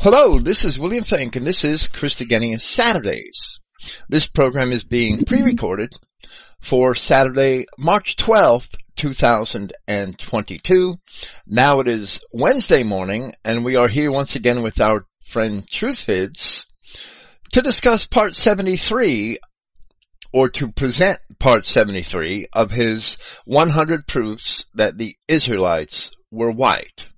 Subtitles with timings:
[0.00, 3.60] Hello, this is William Finck and this is Christogenea Saturdays.
[4.08, 5.92] This program is being pre-recorded
[6.60, 10.94] for Saturday, March 12th, 2022.
[11.48, 16.66] Now it is Wednesday morning and we are here once again with our friend Truthvids
[17.50, 19.40] to discuss part 73
[20.32, 27.08] or to present part 73 of his 100 proofs that the Israelites were white.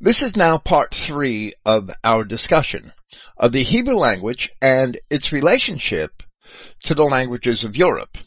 [0.00, 2.92] This is now part three of our discussion
[3.36, 6.22] of the Hebrew language and its relationship
[6.84, 8.18] to the languages of Europe,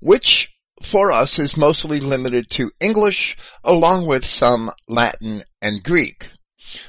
[0.00, 0.48] which
[0.82, 6.28] for us is mostly limited to English along with some Latin and Greek.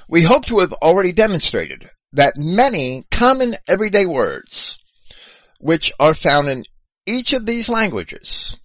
[0.08, 4.78] We hope to have already demonstrated that many common everyday words,
[5.59, 6.64] which are found in
[7.05, 8.55] each of these languages,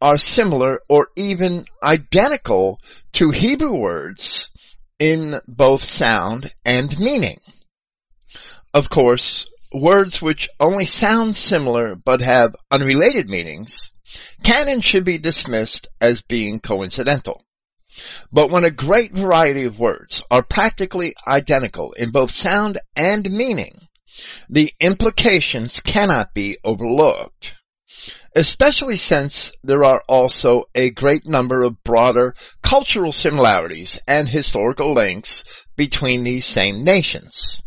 [0.00, 2.80] are similar or even identical
[3.12, 4.50] to Hebrew words
[5.00, 7.40] in both sound and meaning.
[8.72, 13.92] Of course, words which only sound similar but have unrelated meanings
[14.44, 17.44] can and should be dismissed as being coincidental.
[18.30, 23.72] But when a great variety of words are practically identical in both sound and meaning,
[24.48, 27.56] the implications cannot be overlooked
[28.34, 35.44] especially since there are also a great number of broader cultural similarities and historical links
[35.76, 37.62] between these same nations.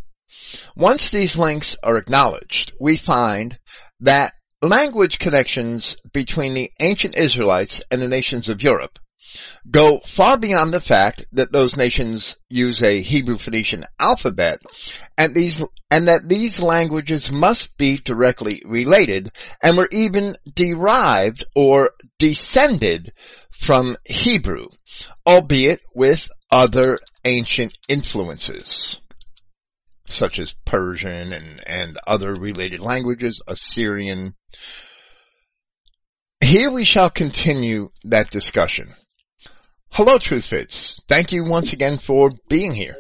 [0.76, 3.58] Once these links are acknowledged, we find
[4.00, 8.98] that language connections between the ancient Israelites and the nations of Europe
[9.70, 14.62] go far beyond the fact that those nations use a Hebrew Phoenician alphabet
[15.18, 19.32] and these, and that these languages must be directly related
[19.62, 23.14] and were even derived or descended
[23.52, 24.68] from Hebrew,
[25.26, 29.00] albeit with other ancient influences
[30.14, 34.36] such as Persian and, and other related languages, Assyrian.
[36.44, 38.94] Here we shall continue that discussion.
[39.96, 41.00] Hello, Truthvids.
[41.08, 42.96] Thank you once again for being here.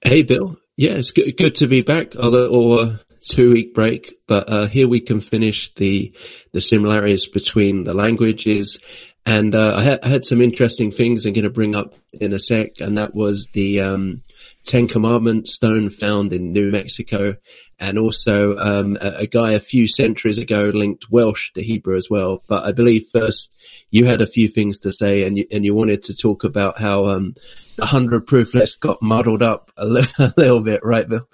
[0.00, 0.56] Hey, Bill.
[0.76, 2.14] Yeah, it's good, good to be back.
[2.14, 2.98] A little
[3.28, 6.14] two week break, but uh, here we can finish the
[6.52, 8.78] the similarities between the languages.
[9.24, 12.32] And uh, I, had, I, had, some interesting things I'm going to bring up in
[12.32, 14.22] a sec, and that was the um,
[14.64, 17.34] Ten Commandment stone found in New Mexico,
[17.78, 22.08] and also um, a, a, guy a few centuries ago linked Welsh to Hebrew as
[22.08, 22.42] well.
[22.46, 23.54] But I believe first
[23.90, 26.78] you had a few things to say, and you, and you wanted to talk about
[26.78, 27.34] how um,
[27.76, 31.28] the hundred proof list got muddled up a, li- a little bit, right, Bill?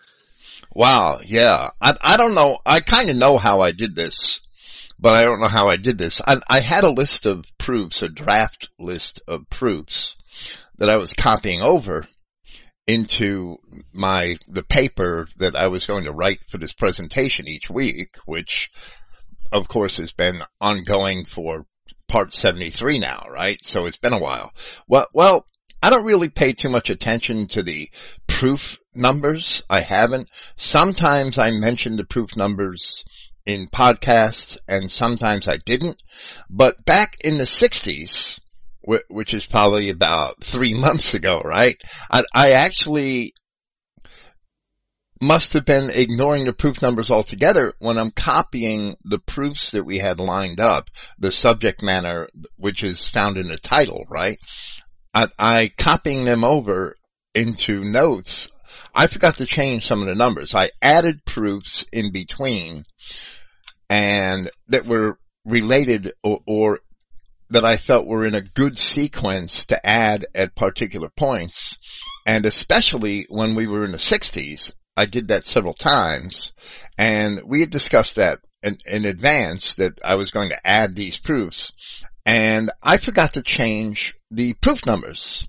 [0.74, 1.70] Wow, yeah.
[1.80, 2.58] I I don't know.
[2.64, 4.40] I kind of know how I did this,
[4.98, 6.20] but I don't know how I did this.
[6.26, 10.16] I I had a list of proofs, a draft list of proofs
[10.78, 12.06] that I was copying over
[12.86, 13.58] into
[13.92, 18.70] my the paper that I was going to write for this presentation each week, which
[19.52, 21.66] of course has been ongoing for
[22.08, 23.58] part 73 now, right?
[23.62, 24.52] So it's been a while.
[24.88, 25.46] Well, well,
[25.82, 27.90] I don't really pay too much attention to the
[28.26, 29.62] proof numbers.
[29.68, 30.30] I haven't.
[30.56, 33.04] Sometimes I mention the proof numbers
[33.44, 35.96] in podcasts and sometimes I didn't.
[36.48, 38.40] But back in the 60s,
[38.84, 41.76] which is probably about three months ago, right?
[42.10, 43.32] I, I actually
[45.20, 49.98] must have been ignoring the proof numbers altogether when I'm copying the proofs that we
[49.98, 54.36] had lined up, the subject matter, which is found in the title, right?
[55.14, 56.96] I, I copying them over
[57.34, 58.48] into notes.
[58.94, 60.56] I forgot to change some of the numbers.
[60.56, 62.82] I added proofs in between
[63.88, 66.80] and that were related or, or
[67.52, 71.78] that I felt were in a good sequence to add at particular points.
[72.26, 76.52] And especially when we were in the 60s, I did that several times
[76.98, 81.18] and we had discussed that in, in advance that I was going to add these
[81.18, 81.72] proofs
[82.26, 85.48] and I forgot to change the proof numbers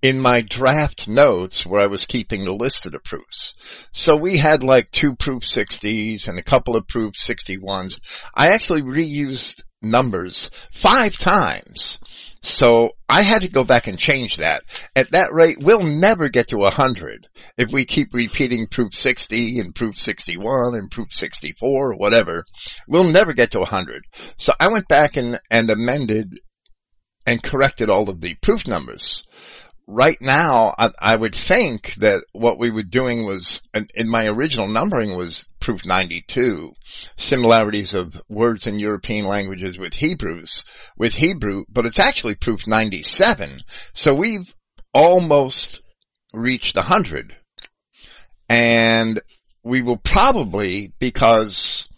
[0.00, 3.54] in my draft notes where I was keeping the list of the proofs.
[3.92, 8.00] So we had like two proof 60s and a couple of proof 61s.
[8.34, 11.98] I actually reused numbers five times
[12.42, 14.62] so I had to go back and change that.
[14.94, 17.26] At that rate, we'll never get to a 100
[17.56, 22.44] if we keep repeating proof 60 and proof 61 and proof 64 or whatever.
[22.86, 24.04] We'll never get to a 100.
[24.36, 26.38] So I went back and, and amended
[27.26, 29.24] and corrected all of the proof numbers
[29.88, 33.62] right now, I, I, would think that what we were doing was,
[33.94, 36.72] in my original numbering was proof 92,
[37.16, 40.64] similarities of words in European languages with Hebrews,
[40.98, 43.60] with Hebrew, but it's actually proof 97.
[43.94, 44.54] So we've
[44.92, 45.80] almost
[46.34, 47.34] reached the hundred.
[48.50, 49.20] And
[49.64, 51.88] we will probably, because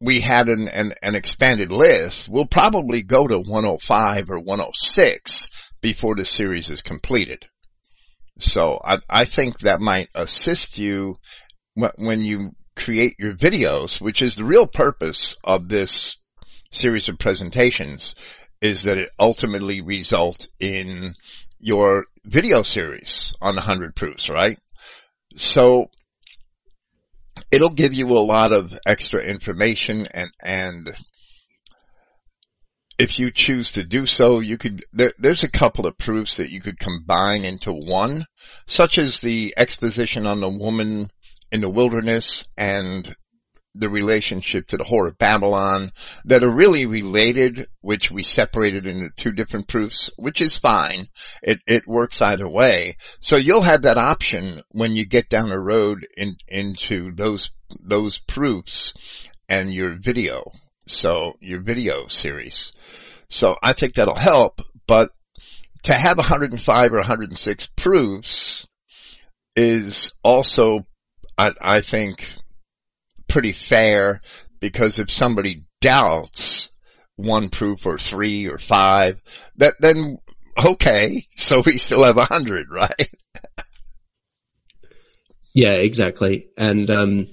[0.00, 5.48] we had an, an, an expanded list, we'll probably go to 105 or 106
[5.84, 7.44] before the series is completed.
[8.38, 11.18] So I, I think that might assist you
[11.74, 16.16] when you create your videos, which is the real purpose of this
[16.70, 18.14] series of presentations,
[18.62, 21.16] is that it ultimately result in
[21.60, 24.58] your video series on 100 proofs, right?
[25.34, 25.90] So
[27.50, 30.94] it'll give you a lot of extra information and, and
[32.98, 36.50] if you choose to do so, you could, there, there's a couple of proofs that
[36.50, 38.26] you could combine into one,
[38.66, 41.10] such as the exposition on the woman
[41.50, 43.16] in the wilderness and
[43.74, 45.90] the relationship to the whore of Babylon
[46.24, 51.08] that are really related, which we separated into two different proofs, which is fine.
[51.42, 52.96] It, it works either way.
[53.18, 57.50] So you'll have that option when you get down the road in, into those,
[57.80, 58.94] those proofs
[59.48, 60.52] and your video.
[60.86, 62.72] So your video series.
[63.28, 65.10] So I think that'll help, but
[65.84, 68.66] to have 105 or 106 proofs
[69.56, 70.86] is also,
[71.38, 72.26] I, I think,
[73.28, 74.20] pretty fair
[74.60, 76.70] because if somebody doubts
[77.16, 79.20] one proof or three or five,
[79.56, 80.18] that then
[80.64, 83.10] okay, so we still have a hundred, right?
[85.54, 86.46] yeah, exactly.
[86.56, 87.28] And um,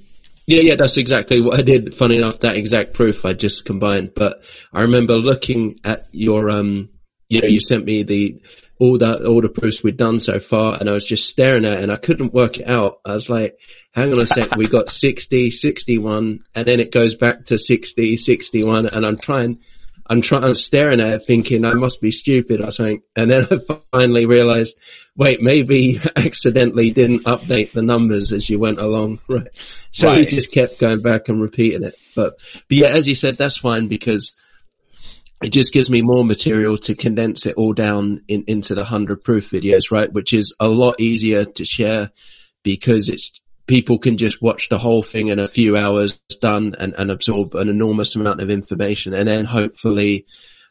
[0.51, 1.95] yeah, yeah, that's exactly what I did.
[1.95, 4.11] Funny enough, that exact proof I just combined.
[4.15, 4.43] But
[4.73, 6.89] I remember looking at your, um,
[7.29, 8.41] you know, you sent me the
[8.77, 11.73] all that all the proofs we'd done so far, and I was just staring at
[11.73, 12.99] it, and I couldn't work it out.
[13.05, 13.57] I was like,
[13.93, 18.17] hang on a sec, we got 60, 61, and then it goes back to 60,
[18.17, 19.59] 61, and I'm trying,
[20.07, 23.01] I'm trying, I'm staring at it thinking I must be stupid or something.
[23.15, 24.75] And then I finally realized,
[25.15, 29.19] wait, maybe you accidentally didn't update the numbers as you went along.
[29.29, 29.47] Right.
[29.91, 30.19] So right.
[30.19, 31.95] he just kept going back and repeating it.
[32.15, 34.35] But, but yeah, as you said, that's fine because
[35.41, 39.23] it just gives me more material to condense it all down in, into the hundred
[39.23, 40.11] proof videos, right?
[40.11, 42.11] Which is a lot easier to share
[42.63, 43.31] because it's
[43.71, 47.55] people can just watch the whole thing in a few hours done and, and absorb
[47.55, 50.25] an enormous amount of information and then hopefully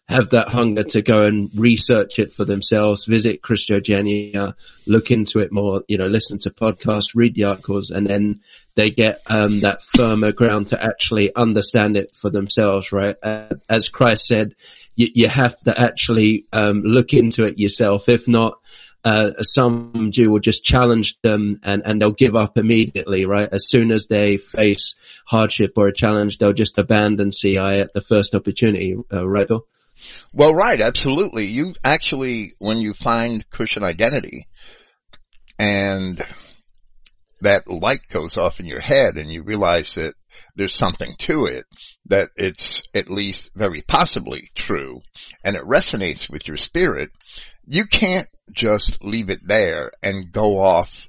[0.06, 4.52] have that hunger to go and research it for themselves, visit Christogenea,
[4.86, 8.40] look into it more, you know, listen to podcasts, read the articles, and then
[8.74, 13.16] they get um, that firmer ground to actually understand it for themselves, right?
[13.22, 14.54] Uh, as Christ said,
[14.94, 18.10] you, you have to actually um, look into it yourself.
[18.10, 18.59] If not,
[19.04, 23.48] uh, some Jew will just challenge them and, and they'll give up immediately, right?
[23.50, 24.94] As soon as they face
[25.26, 29.66] hardship or a challenge, they'll just abandon CI at the first opportunity, uh, right, Bill?
[30.32, 31.46] Well, right, absolutely.
[31.46, 34.46] You actually, when you find Christian identity
[35.58, 36.24] and
[37.40, 40.14] that light goes off in your head and you realize that
[40.56, 41.64] there's something to it,
[42.06, 45.00] that it's at least very possibly true
[45.44, 47.10] and it resonates with your spirit,
[47.64, 51.08] you can't just leave it there and go off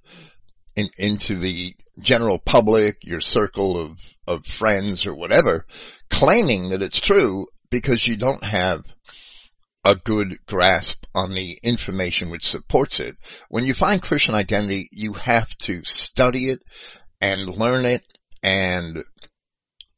[0.75, 5.65] in, into the general public, your circle of, of friends or whatever,
[6.09, 8.83] claiming that it's true because you don't have
[9.83, 13.15] a good grasp on the information which supports it.
[13.49, 16.59] When you find Christian identity, you have to study it
[17.19, 18.03] and learn it
[18.43, 19.03] and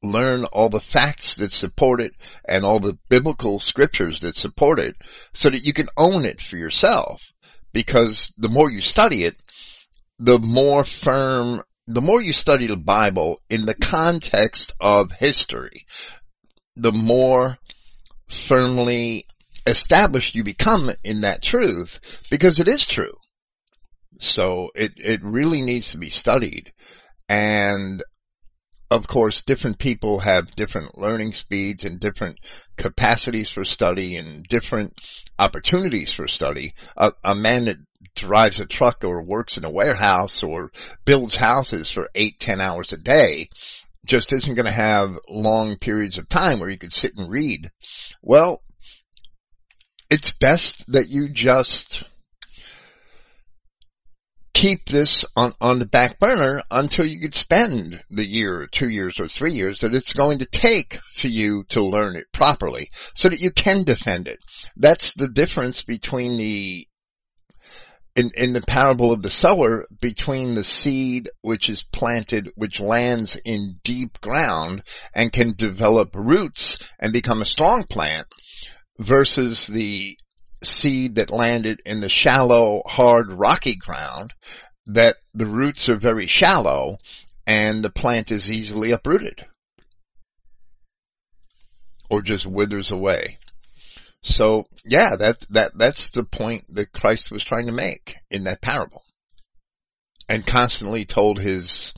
[0.01, 2.12] learn all the facts that support it
[2.48, 4.96] and all the biblical scriptures that support it
[5.34, 7.33] so that you can own it for yourself.
[7.74, 9.36] Because the more you study it,
[10.20, 15.86] the more firm, the more you study the Bible in the context of history,
[16.75, 17.58] the more
[18.27, 19.25] firmly
[19.65, 22.00] established you become in that truth
[22.30, 23.13] because it is true.
[24.18, 26.72] So it, it really needs to be studied.
[27.27, 28.03] And
[28.94, 32.40] of course, different people have different learning speeds and different
[32.78, 34.94] capacities for study and different
[35.40, 36.74] opportunities for study.
[36.96, 37.78] A, a man that
[38.16, 40.72] drives a truck or works in a warehouse or
[41.06, 43.48] builds houses for eight, ten hours a day
[44.06, 47.72] just isn't going to have long periods of time where you could sit and read.
[48.22, 48.62] Well,
[50.10, 52.04] it's best that you just
[54.53, 58.89] keep this on, on the back burner until you could spend the year or two
[58.89, 62.88] years or three years that it's going to take for you to learn it properly
[63.15, 64.39] so that you can defend it.
[64.75, 66.88] That's the difference between the
[68.15, 73.36] in, in the parable of the sower between the seed which is planted, which lands
[73.43, 74.83] in deep ground
[75.15, 78.27] and can develop roots and become a strong plant
[79.00, 80.15] versus the
[80.65, 84.34] seed that landed in the shallow, hard, rocky ground,
[84.86, 86.98] that the roots are very shallow
[87.46, 89.46] and the plant is easily uprooted
[92.10, 93.38] or just withers away.
[94.22, 98.62] So yeah, that, that, that's the point that Christ was trying to make in that
[98.62, 99.03] parable
[100.29, 101.93] and constantly told his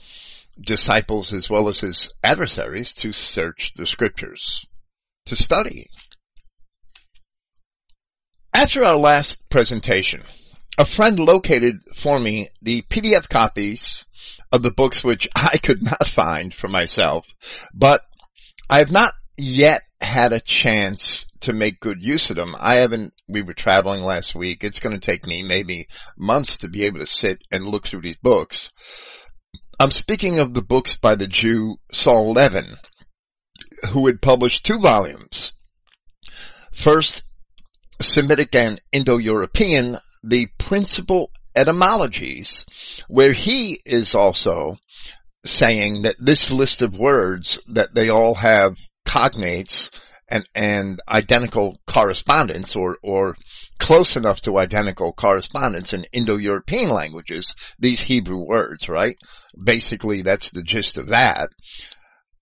[0.59, 4.65] disciples as well as his adversaries to search the scriptures,
[5.25, 5.87] to study.
[8.55, 10.21] After our last presentation,
[10.77, 14.05] a friend located for me the PDF copies
[14.49, 17.27] of the books which I could not find for myself,
[17.73, 18.03] but
[18.69, 22.55] I have not yet had a chance to make good use of them.
[22.57, 24.63] I haven't, we were traveling last week.
[24.63, 28.03] It's going to take me maybe months to be able to sit and look through
[28.03, 28.71] these books.
[29.81, 32.77] I'm speaking of the books by the Jew Saul Levin,
[33.91, 35.51] who had published two volumes.
[36.71, 37.21] First,
[38.01, 42.65] Semitic and Indo-European, the principal etymologies,
[43.07, 44.77] where he is also
[45.45, 49.91] saying that this list of words, that they all have cognates
[50.27, 53.37] and, and identical correspondence or, or
[53.79, 59.17] close enough to identical correspondence in Indo-European languages, these Hebrew words, right?
[59.61, 61.49] Basically, that's the gist of that.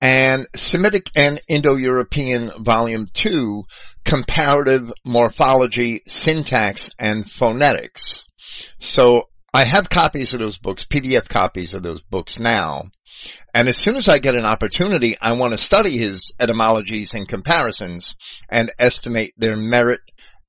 [0.04, 3.64] And Semitic and Indo-European Volume 2,
[4.04, 8.28] Comparative Morphology, Syntax, and Phonetics.
[8.80, 12.90] So I have copies of those books, PDF copies of those books now.
[13.54, 17.26] And as soon as I get an opportunity, I want to study his etymologies and
[17.26, 18.14] comparisons
[18.50, 20.02] and estimate their merit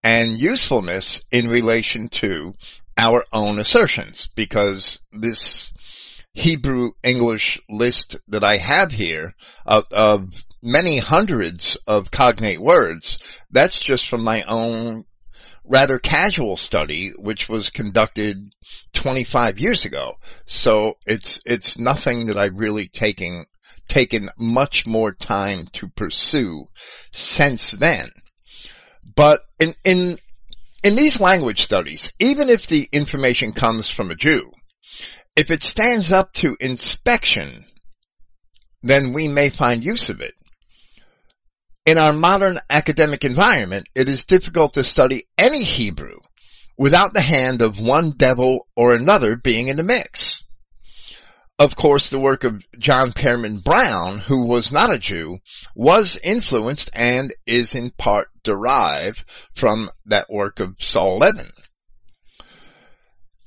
[0.03, 2.55] and usefulness in relation to
[2.99, 5.73] our own assertions because this
[6.35, 13.19] Hebrew English list that I have here of, of many hundreds of cognate words,
[13.51, 15.05] that's just from my own
[15.65, 18.53] rather casual study, which was conducted
[18.95, 20.15] 25 years ago.
[20.45, 23.47] So it's, it's nothing that I've really taken,
[23.89, 26.67] taken much more time to pursue
[27.13, 28.11] since then.
[29.15, 30.19] But in, in,
[30.83, 34.51] in these language studies, even if the information comes from a Jew,
[35.37, 37.65] if it stands up to inspection,
[38.83, 40.35] then we may find use of it.
[41.87, 46.19] In our modern academic environment, it is difficult to study any Hebrew
[46.79, 50.43] without the hand of one devil or another being in the mix.
[51.59, 55.39] Of course, the work of John Pairman Brown, who was not a Jew,
[55.77, 59.25] was influenced and is in part derived
[59.55, 61.51] from that work of Saul Levin.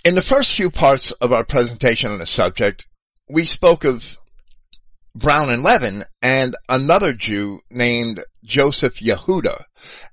[0.04, 2.88] In the first few parts of our presentation on the subject,
[3.30, 4.18] we spoke of
[5.14, 9.66] Brown and Levin and another Jew named Joseph Yahuda,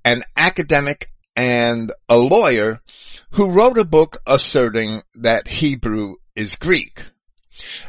[0.05, 2.81] an academic and a lawyer
[3.33, 7.05] who wrote a book asserting that Hebrew is Greek.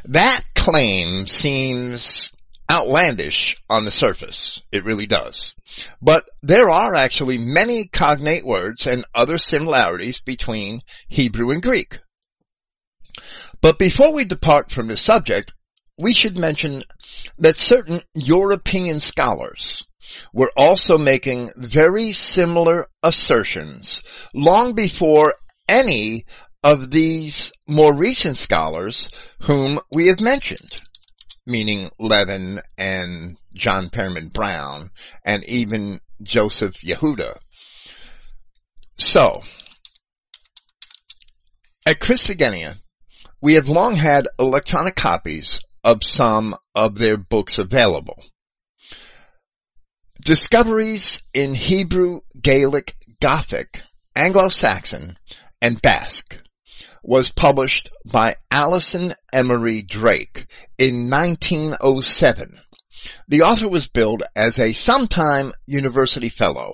[0.04, 2.35] That claim seems
[2.70, 4.62] outlandish on the surface.
[4.72, 5.56] It really does.
[6.02, 12.00] But there are actually many cognate words and other similarities between Hebrew and Greek.
[13.62, 15.54] But before we depart from the subject,
[15.98, 16.84] we should mention
[17.38, 19.86] that certain European scholars
[20.34, 24.02] were also making very similar assertions
[24.34, 25.36] long before
[25.68, 26.26] any
[26.64, 29.10] of these more recent scholars
[29.42, 30.82] whom we have mentioned,
[31.46, 34.92] meaning Levin and John Pairman Brown
[35.24, 37.38] and even Joseph Yahuda.
[38.98, 39.44] So,
[41.86, 42.78] at Christogenea,
[43.42, 48.24] we have long had electronic copies of some of their books available.
[50.24, 53.82] Discoveries in Hebrew, Gaelic, Gothic,
[54.16, 55.18] Anglo-Saxon,
[55.62, 56.42] and Basque
[57.08, 60.48] was published by Allison Emery Drake
[60.80, 62.60] in 1907.
[63.28, 66.74] The author was billed as a sometime university fellow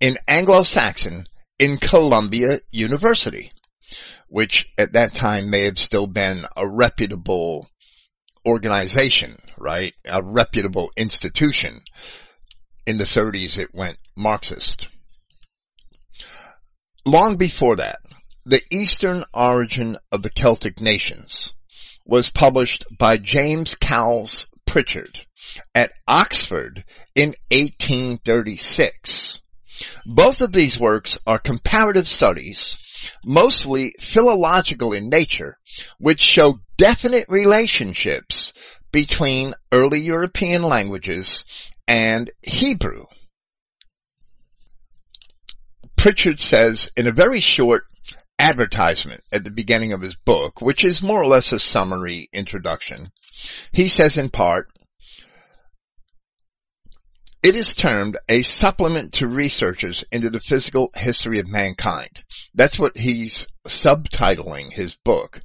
[0.00, 1.24] in Anglo-Saxon
[1.58, 3.52] in Columbia University,
[4.28, 7.66] which at that time may have still been a reputable
[8.44, 9.94] organization, right?
[10.04, 11.80] A reputable institution.
[12.86, 14.88] In the 30s, it went Marxist.
[17.06, 18.00] Long before that,
[18.46, 21.54] The Eastern Origin of the Celtic Nations
[22.04, 25.26] was published by James Cowles Prichard
[25.74, 26.84] at Oxford
[27.14, 29.40] in 1836.
[30.04, 32.78] Both of these works are comparative studies
[33.24, 35.58] mostly philological in nature,
[35.98, 38.52] which show definite relationships
[38.92, 41.44] between early European languages
[41.88, 43.04] and Hebrew.
[45.96, 47.84] Prichard says in a very short
[48.38, 53.10] advertisement at the beginning of his book, which is more or less a summary introduction,
[53.72, 54.68] he says in part,
[57.42, 62.24] it is termed a supplement to researches into the physical history of mankind.
[62.54, 65.42] That's what he's subtitling his book.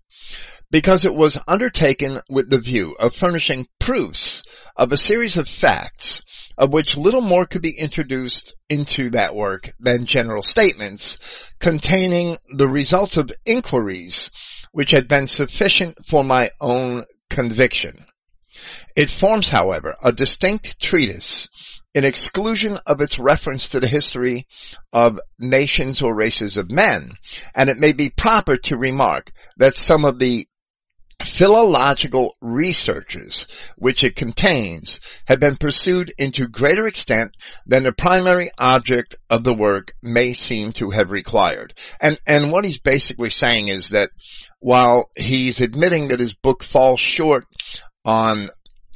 [0.72, 4.43] Because it was undertaken with the view of furnishing proofs
[4.75, 6.22] of a series of facts
[6.60, 11.17] of which little more could be introduced into that work than general statements
[11.60, 14.29] containing the results of inquiries
[14.74, 18.05] which had been sufficient for my own conviction.
[18.96, 21.50] It forms, however, a distinct treatise
[21.96, 24.46] in exclusion of its reference to the history
[24.93, 27.10] of nations or races of men,
[27.55, 30.48] and it may be proper to remark that some of the
[31.24, 33.48] philological researches
[33.78, 37.36] which it contains have been pursued into greater extent
[37.66, 41.74] than the primary object of the work may seem to have required.
[42.02, 44.12] And, and what he's basically saying is that
[44.60, 47.46] while he's admitting that his book falls short
[48.06, 48.50] on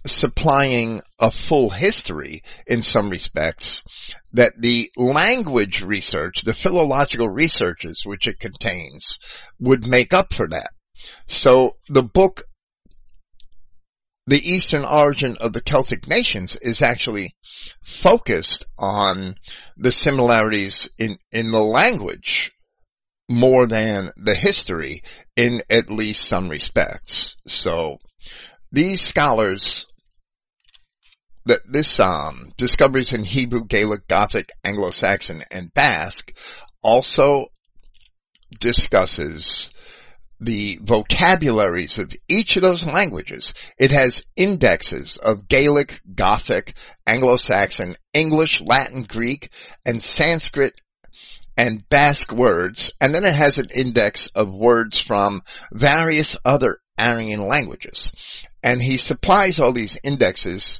[0.06, 3.84] supplying a full history in some respects,
[4.34, 9.18] that the language research, the philological researches which it contains
[9.60, 10.72] would make up for that.
[11.27, 12.43] So the book,
[14.27, 17.33] The Eastern Origin of the Celtic Nations is actually
[17.81, 19.35] focused on
[19.75, 22.51] the similarities in, in the language
[23.29, 25.01] more than the history
[25.35, 27.35] in at least some respects.
[27.47, 27.97] So
[28.71, 29.88] these scholars
[31.45, 36.31] that this um, discoveries in Hebrew, Gaelic, Gothic, Anglo-Saxon, and Basque
[36.81, 37.47] also
[38.59, 39.71] discusses
[40.45, 43.53] the vocabularies of each of those languages.
[43.77, 46.75] It has indexes of Gaelic, Gothic,
[47.07, 49.50] Anglo-Saxon, English, Latin, Greek,
[49.85, 50.73] and Sanskrit
[51.55, 57.47] and Basque words, and then it has an index of words from various other Aryan
[57.47, 58.12] languages.
[58.63, 60.79] And he supplies all these indexes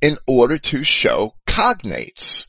[0.00, 2.46] in order to show cognates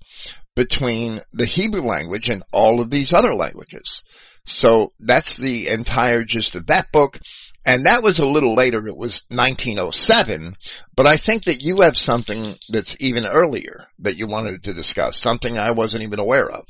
[0.56, 4.04] between the Hebrew language and all of these other languages.
[4.46, 7.20] So that's the entire gist of that book.
[7.66, 8.88] And that was a little later.
[8.88, 10.56] It was 1907.
[10.96, 15.20] But I think that you have something that's even earlier that you wanted to discuss,
[15.20, 16.66] something I wasn't even aware of.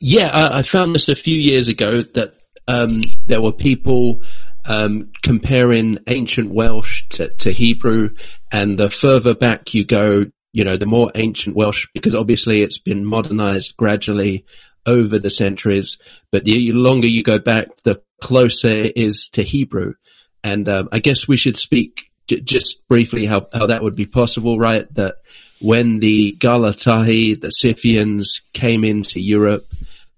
[0.00, 2.34] Yeah, I, I found this a few years ago that
[2.66, 4.22] um, there were people
[4.64, 8.10] um, comparing ancient Welsh to, to Hebrew,
[8.52, 12.78] and the further back you go, you know, the more ancient Welsh, because obviously it's
[12.78, 14.44] been modernized gradually
[14.88, 15.98] over the centuries,
[16.32, 19.94] but the longer you go back, the closer it is to Hebrew.
[20.42, 24.06] And um, I guess we should speak j- just briefly how, how that would be
[24.06, 24.92] possible, right?
[24.94, 25.16] That
[25.60, 29.72] when the Galatahi, the Scythians came into Europe,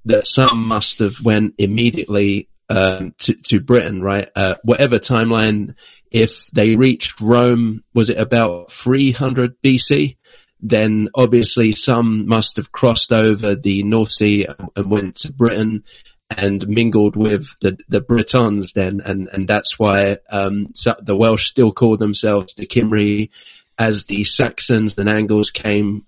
[0.05, 4.31] that some must have went immediately um, to, to Britain, right?
[4.37, 5.75] Uh, whatever timeline,
[6.11, 10.17] if they reached Rome, was it about 300 BC?
[10.63, 14.47] Then obviously some must have crossed over the North Sea
[14.77, 15.85] and went to Britain
[16.31, 21.73] and mingled with the, the Britons then, and, and that's why, um, the Welsh still
[21.73, 23.31] call themselves the Cymry
[23.79, 26.05] as the Saxons and Angles came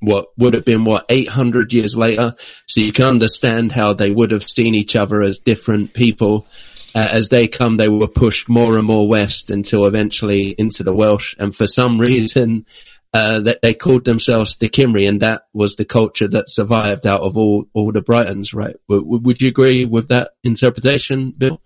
[0.00, 2.34] what would have been what 800 years later.
[2.66, 6.46] So you can understand how they would have seen each other as different people.
[6.94, 10.94] Uh, as they come, they were pushed more and more west until eventually into the
[10.94, 11.34] Welsh.
[11.38, 12.66] And for some reason,
[13.14, 17.22] uh, that they called themselves the Cymry, and that was the culture that survived out
[17.22, 18.76] of all all the Britons, right?
[18.88, 21.60] W- would you agree with that interpretation, Bill?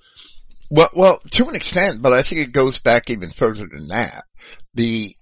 [0.70, 4.24] Well, well, to an extent, but I think it goes back even further than that.
[4.74, 5.16] The,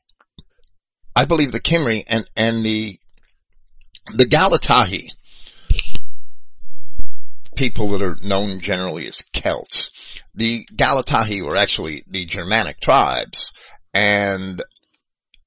[1.16, 2.98] I believe the Cymry and and the
[4.14, 5.08] the Galatahi,
[7.56, 9.90] people that are known generally as Celts,
[10.34, 13.52] the Galatahi were actually the Germanic tribes,
[13.94, 14.62] and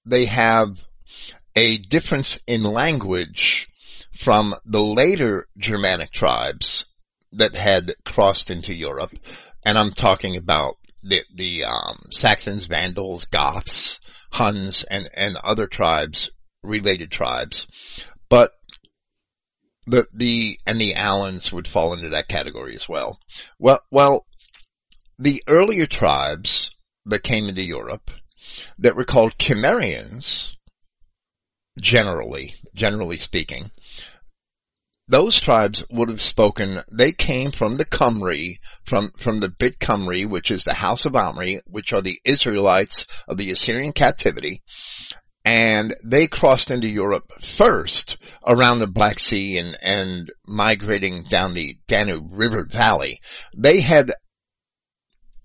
[0.05, 0.85] they have
[1.55, 3.69] a difference in language
[4.13, 6.85] from the later Germanic tribes
[7.31, 9.11] that had crossed into Europe.
[9.65, 13.99] And I'm talking about the, the um, Saxons, Vandals, Goths,
[14.31, 16.29] Huns, and, and other tribes,
[16.63, 17.67] related tribes.
[18.29, 18.51] But
[19.85, 23.19] the, the, and the Alans would fall into that category as well.
[23.59, 24.25] Well, well,
[25.19, 26.71] the earlier tribes
[27.05, 28.09] that came into Europe
[28.77, 30.55] that were called Cimmerians,
[31.81, 33.71] generally, generally speaking,
[35.07, 40.29] those tribes would have spoken, they came from the Cymry, from, from the Bit Cymru,
[40.29, 44.63] which is the house of Omri, which are the Israelites of the Assyrian captivity.
[45.45, 51.77] and they crossed into Europe first around the Black Sea and, and migrating down the
[51.87, 53.19] Danube River Valley.
[53.55, 54.13] They had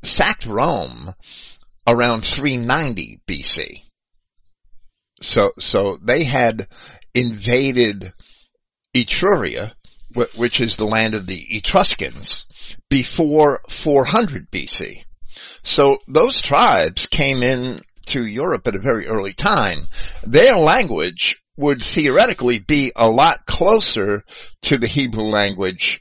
[0.03, 1.15] sacked Rome
[1.89, 3.83] around 390 BC.
[5.23, 6.69] So, so they had
[7.15, 8.13] invaded
[8.95, 9.73] Etruria,
[10.37, 12.47] which is the land of the Etruscans,
[12.91, 15.05] before 400 BC.
[15.63, 19.89] So those tribes came in to Europe at a very early time.
[20.23, 24.23] Their language would theoretically be a lot closer
[24.63, 26.01] to the Hebrew language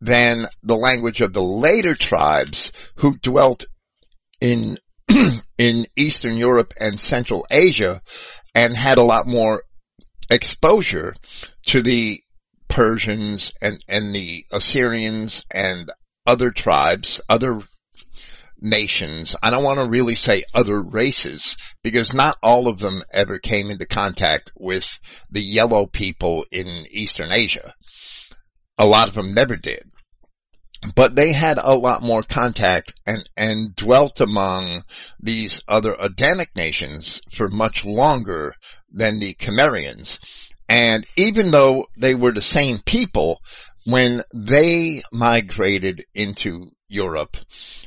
[0.00, 3.64] than the language of the later tribes who dwelt
[4.40, 4.78] in
[5.58, 8.02] in Eastern Europe and Central Asia
[8.54, 9.62] and had a lot more
[10.30, 11.14] exposure
[11.66, 12.20] to the
[12.68, 15.90] Persians and, and the Assyrians and
[16.26, 17.60] other tribes, other
[18.60, 19.34] nations.
[19.42, 23.70] I don't want to really say other races because not all of them ever came
[23.70, 24.98] into contact with
[25.30, 27.74] the yellow people in Eastern Asia.
[28.76, 29.90] A lot of them never did.
[30.94, 34.84] But they had a lot more contact and, and dwelt among
[35.20, 38.54] these other Adamic nations for much longer
[38.92, 40.18] than the Cimmerians.
[40.68, 43.40] And even though they were the same people,
[43.84, 47.36] when they migrated into Europe,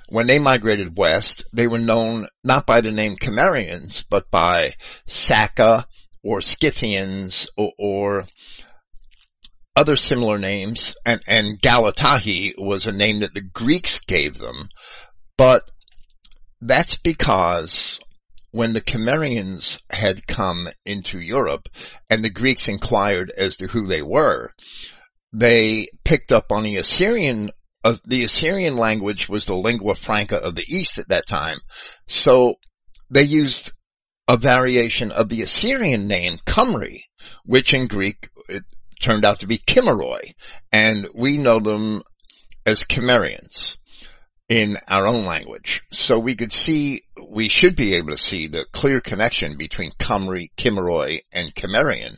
[0.09, 4.73] when they migrated west, they were known not by the name Cimmerians, but by
[5.05, 5.85] Saka
[6.23, 8.27] or Scythians or, or
[9.75, 14.67] other similar names, and, and Galatahi was a name that the Greeks gave them,
[15.37, 15.63] but
[16.59, 17.99] that's because
[18.51, 21.69] when the Cimmerians had come into Europe
[22.09, 24.51] and the Greeks inquired as to who they were,
[25.33, 27.51] they picked up on the Assyrian
[27.83, 31.57] uh, the Assyrian language was the lingua franca of the East at that time.
[32.07, 32.55] So
[33.09, 33.71] they used
[34.27, 37.01] a variation of the Assyrian name, Cymri,
[37.43, 38.29] which in Greek
[39.01, 40.33] turned out to be Kimmeroi,
[40.71, 42.03] and we know them
[42.65, 43.77] as Cimmerians
[44.47, 45.81] in our own language.
[45.91, 50.51] So we could see, we should be able to see the clear connection between Cymri,
[50.57, 52.17] Kimmeroi, and Cimmerian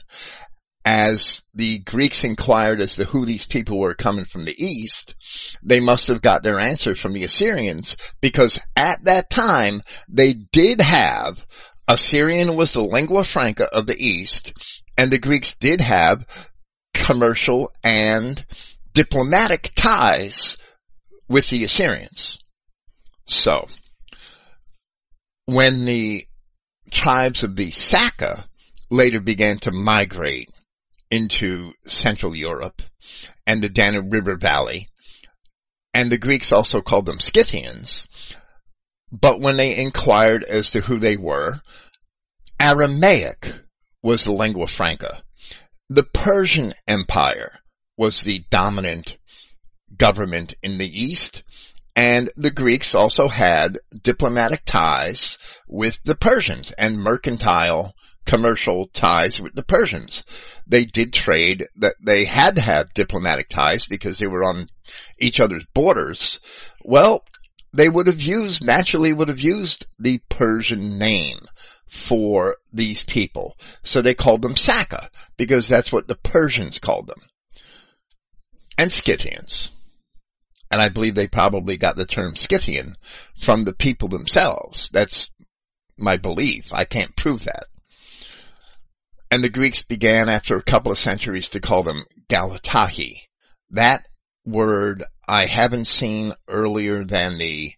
[0.85, 5.15] as the Greeks inquired as to who these people were coming from the east,
[5.63, 10.81] they must have got their answer from the Assyrians because at that time they did
[10.81, 11.45] have
[11.87, 14.53] Assyrian was the lingua franca of the east
[14.97, 16.25] and the Greeks did have
[17.03, 18.45] commercial and
[18.93, 20.57] diplomatic ties
[21.27, 22.39] with the Assyrians.
[23.25, 23.67] So,
[25.45, 26.25] when the
[26.91, 28.45] tribes of the Saka
[28.89, 30.49] later began to migrate
[31.09, 32.81] into Central Europe
[33.45, 34.87] and the Danube River Valley.
[35.93, 38.07] And the Greeks also called them Scythians.
[39.11, 41.61] But when they inquired as to who they were,
[42.59, 43.53] Aramaic
[44.01, 45.22] was the lingua franca.
[45.93, 47.59] The Persian Empire
[47.97, 49.17] was the dominant
[49.95, 51.43] government in the East,
[51.95, 57.93] and the Greeks also had diplomatic ties with the Persians and mercantile
[58.25, 60.23] commercial ties with the Persians.
[60.65, 64.69] They did trade that they had to have diplomatic ties because they were on
[65.19, 66.39] each other's borders.
[66.83, 67.23] Well,
[67.71, 71.37] they would have used, naturally would have used the Persian name
[71.93, 73.57] for these people.
[73.83, 77.21] So they called them Saka because that's what the Persians called them.
[78.77, 79.71] And Scythians.
[80.71, 82.95] And I believe they probably got the term Scythian
[83.39, 84.89] from the people themselves.
[84.91, 85.29] That's
[85.97, 86.73] my belief.
[86.73, 87.65] I can't prove that
[89.33, 93.23] and the Greeks began after a couple of centuries to call them Galatahi.
[93.71, 94.05] That
[94.45, 97.73] word I haven't seen earlier than the,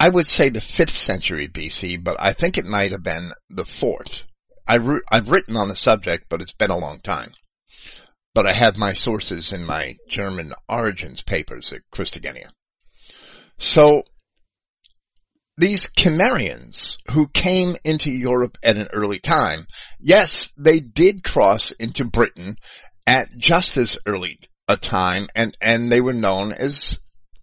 [0.00, 3.64] I would say the 5th century BC, but I think it might have been the
[3.64, 4.24] 4th.
[4.66, 4.78] I
[5.12, 7.34] have written on the subject, but it's been a long time.
[8.32, 12.48] But I have my sources in my German origins papers at Christogenea.
[13.58, 14.04] So
[15.58, 19.66] these Cimmerians who came into Europe at an early time,
[19.98, 22.56] yes, they did cross into Britain
[23.06, 27.00] at just as early a time and, and they were known as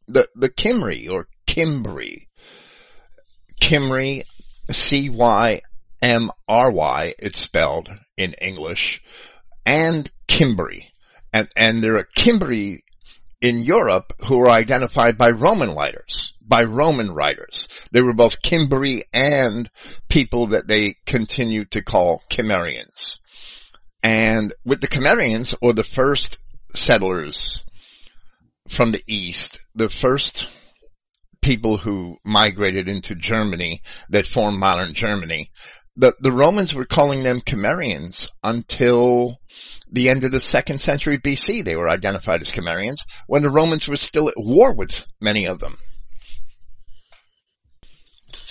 [0.07, 2.26] the, the Cymry or Cimbri.
[3.59, 4.23] Cymry,
[4.69, 5.63] C-Y-M-R-Y,
[7.19, 9.01] it's spelled in English,
[9.65, 10.91] and Cimbri.
[11.33, 12.83] And, and there are Cimbri
[13.41, 17.67] in Europe who were identified by Roman writers by Roman writers.
[17.91, 19.69] They were both Cimbri and
[20.07, 23.17] people that they continued to call Cimmerians.
[24.01, 26.37] And with the Cimmerians, or the first
[26.73, 27.65] settlers
[28.69, 30.47] from the east, the first
[31.41, 35.51] people who migrated into Germany that formed modern Germany,
[35.95, 39.39] the, the Romans were calling them Cimmerians until
[39.91, 41.63] the end of the second century BC.
[41.63, 45.59] They were identified as Cimmerians when the Romans were still at war with many of
[45.59, 45.75] them.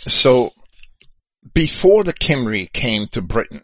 [0.09, 0.53] So
[1.55, 3.63] before the Cymry came to Britain,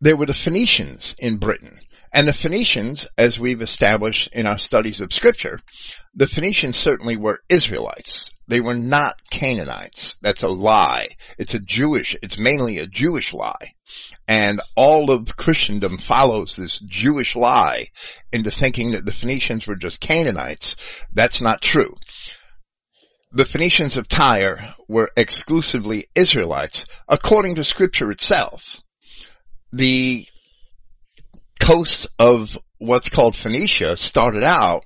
[0.00, 1.78] there were the Phoenicians in Britain.
[2.12, 5.60] And the Phoenicians, as we've established in our studies of scripture,
[6.18, 8.32] the Phoenicians certainly were Israelites.
[8.48, 10.16] They were not Canaanites.
[10.20, 11.10] That's a lie.
[11.38, 13.74] It's a Jewish, it's mainly a Jewish lie.
[14.26, 17.90] And all of Christendom follows this Jewish lie
[18.32, 20.74] into thinking that the Phoenicians were just Canaanites.
[21.12, 21.94] That's not true.
[23.30, 28.82] The Phoenicians of Tyre were exclusively Israelites according to scripture itself.
[29.72, 30.26] The
[31.60, 34.84] coasts of what's called Phoenicia started out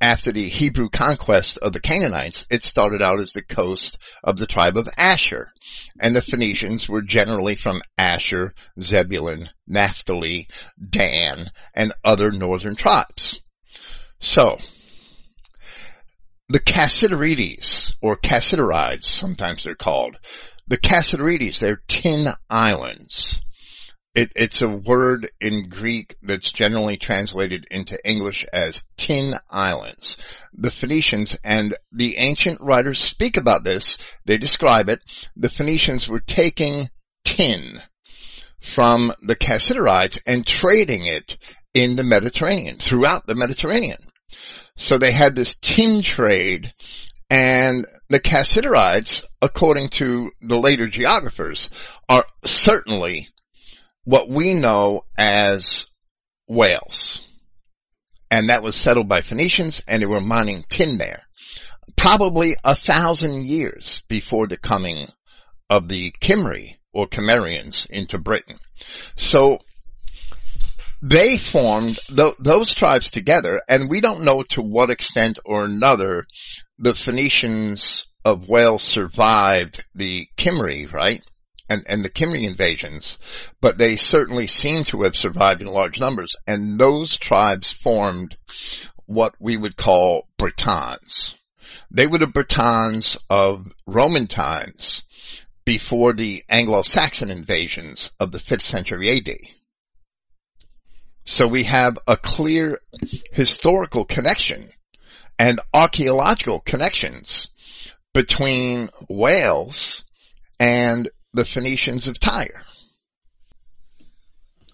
[0.00, 4.46] after the Hebrew conquest of the Canaanites, it started out as the coast of the
[4.46, 5.52] tribe of Asher.
[6.00, 10.48] And the Phoenicians were generally from Asher, Zebulun, Naphtali,
[10.88, 13.40] Dan, and other northern tribes.
[14.18, 14.58] So,
[16.48, 20.18] the Cassiterides, or Cassiterides, sometimes they're called,
[20.66, 23.42] the Cassiterides, they're tin islands.
[24.12, 30.16] It, it's a word in Greek that's generally translated into English as tin islands.
[30.52, 33.98] The Phoenicians and the ancient writers speak about this.
[34.24, 35.00] They describe it.
[35.36, 36.90] The Phoenicians were taking
[37.24, 37.80] tin
[38.60, 41.36] from the Cassiterides and trading it
[41.72, 43.98] in the Mediterranean, throughout the Mediterranean.
[44.74, 46.72] So they had this tin trade
[47.30, 51.70] and the Cassiterides, according to the later geographers,
[52.08, 53.28] are certainly
[54.04, 55.86] what we know as
[56.48, 57.20] Wales.
[58.30, 61.22] And that was settled by Phoenicians and they were mining tin there.
[61.96, 65.08] Probably a thousand years before the coming
[65.68, 68.56] of the Cymry or Cimmerians into Britain.
[69.16, 69.58] So
[71.02, 76.26] they formed th- those tribes together and we don't know to what extent or another
[76.78, 81.22] the Phoenicians of Wales survived the Cymry, right?
[81.70, 83.18] And, and the Cymry invasions,
[83.60, 86.34] but they certainly seem to have survived in large numbers.
[86.46, 88.36] And those tribes formed
[89.06, 91.36] what we would call Britons.
[91.90, 95.04] They were the Britons of Roman times
[95.64, 99.38] before the Anglo-Saxon invasions of the 5th century AD.
[101.24, 102.80] So we have a clear
[103.32, 104.68] historical connection
[105.38, 107.48] and archaeological connections
[108.12, 110.04] between Wales
[110.58, 112.62] and the Phoenicians of Tyre.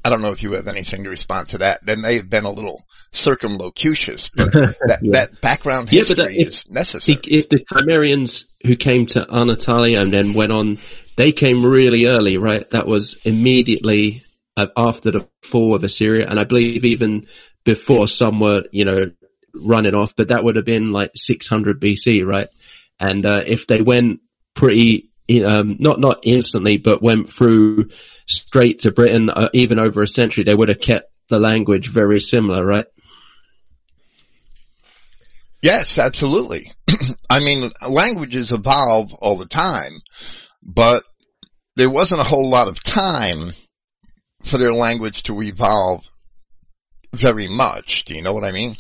[0.05, 1.85] I don't know if you have anything to respond to that.
[1.85, 5.13] Then they've been a little circumlocutious, but that, yeah.
[5.13, 7.19] that background history yeah, if, is necessary.
[7.25, 10.79] If the Cimmerians who came to Anatolia and then went on,
[11.17, 12.71] they came really early, right?
[12.71, 14.25] That was immediately
[14.57, 17.27] uh, after the fall of Assyria, and I believe even
[17.65, 19.11] before some were, you know,
[19.55, 22.49] running off, but that would have been like 600 BC, right?
[23.01, 24.21] And uh, if they went
[24.55, 25.11] pretty
[25.45, 27.89] um, not not instantly, but went through
[28.27, 32.21] straight to Britain, uh, even over a century, they would have kept the language very
[32.21, 32.87] similar, right?
[35.63, 36.67] Yes, absolutely.
[37.31, 39.93] I mean, languages evolve all the time,
[40.63, 41.03] but
[41.75, 43.53] there wasn't a whole lot of time
[44.45, 46.05] for their language to evolve
[47.13, 48.05] very much.
[48.05, 48.77] Do you know what I mean?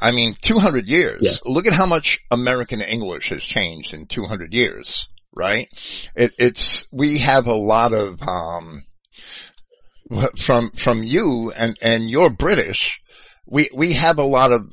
[0.00, 1.20] I mean, 200 years.
[1.22, 1.52] Yeah.
[1.52, 5.68] Look at how much American English has changed in 200 years right?
[6.14, 8.82] It, it's, we have a lot of, um,
[10.36, 13.00] from, from you and, and you're British,
[13.46, 14.72] we, we have a lot of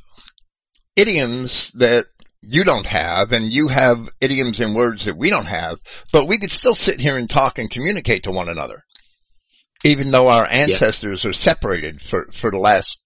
[0.95, 2.07] idioms that
[2.41, 5.79] you don't have and you have idioms and words that we don't have,
[6.11, 8.83] but we could still sit here and talk and communicate to one another.
[9.83, 11.29] Even though our ancestors yeah.
[11.29, 12.99] are separated for, for the last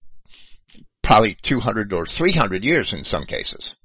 [1.01, 3.75] probably 200 or 300 years in some cases.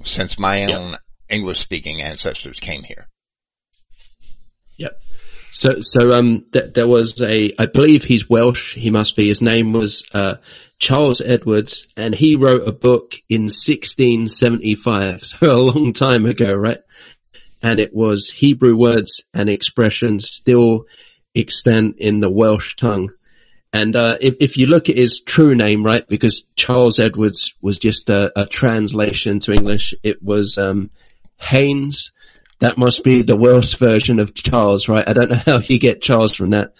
[0.00, 3.08] Since my own English speaking ancestors came here.
[4.76, 5.00] Yep.
[5.50, 8.74] So, so, um, th- there was a, I believe he's Welsh.
[8.74, 9.28] He must be.
[9.28, 10.34] His name was, uh,
[10.78, 15.22] Charles Edwards and he wrote a book in 1675.
[15.40, 16.80] So a long time ago, right?
[17.62, 20.84] And it was Hebrew words and expressions still
[21.34, 23.10] extant in the Welsh tongue.
[23.72, 27.78] And, uh, if, if you look at his true name, right, because Charles Edwards was
[27.78, 30.90] just a, a translation to English, it was, um,
[31.38, 32.12] Haynes.
[32.60, 35.06] That must be the Welsh version of Charles, right?
[35.06, 36.72] I don't know how you get Charles from that.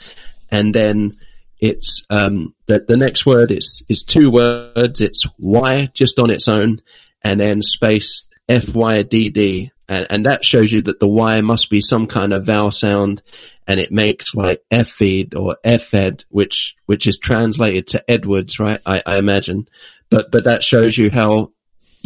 [0.51, 1.19] And then
[1.59, 5.01] it's, um, the, the next word is, is two words.
[5.01, 6.81] It's Y just on its own
[7.23, 12.07] and then space F-Y-D-D And, and that shows you that the Y must be some
[12.07, 13.23] kind of vowel sound
[13.67, 18.81] and it makes like Effed or Effed, which, which is translated to Edwards, right?
[18.87, 19.69] I, I imagine.
[20.09, 21.53] But, but that shows you how,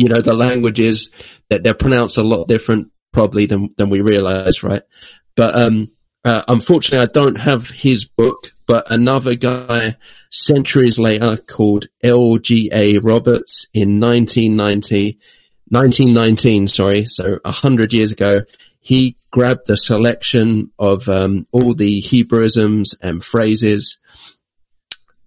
[0.01, 1.11] you know, the languages
[1.51, 4.83] that they're pronounced a lot different probably than, than we realize, right?
[5.37, 5.89] But, um,
[6.25, 9.97] uh, unfortunately, I don't have his book, but another guy
[10.31, 12.99] centuries later called L.G.A.
[12.99, 15.19] Roberts in 1990,
[15.69, 18.41] 1919, sorry, so a hundred years ago,
[18.81, 23.99] he grabbed a selection of um, all the Hebrewisms and phrases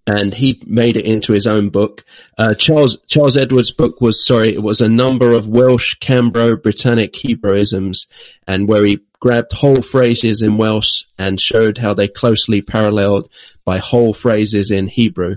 [0.06, 2.04] and he made it into his own book.
[2.36, 8.06] Uh, Charles Charles Edwards' book was sorry, it was a number of Welsh Cambro-Britannic Hebrewisms,
[8.46, 13.30] and where he grabbed whole phrases in Welsh and showed how they closely paralleled
[13.64, 15.36] by whole phrases in Hebrew.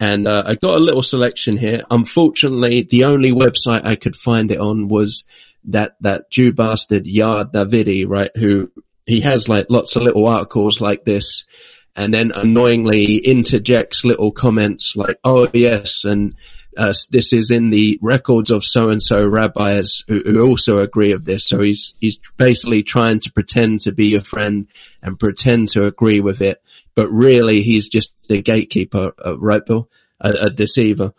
[0.00, 1.82] And uh, I got a little selection here.
[1.90, 5.24] Unfortunately, the only website I could find it on was
[5.64, 8.30] that that Jew bastard Yair Davidy, right?
[8.36, 8.70] Who
[9.06, 11.44] he has like lots of little articles like this
[11.96, 16.34] and then annoyingly interjects little comments like, oh yes, and
[16.76, 21.12] uh, this is in the records of so and so rabbis who, who, also agree
[21.12, 21.44] of this.
[21.44, 24.68] So he's he's basically trying to pretend to be your friend
[25.02, 26.62] and pretend to agree with it,
[26.94, 29.90] but really he's just the gatekeeper, uh, right, Bill?
[30.20, 31.14] A, a deceiver.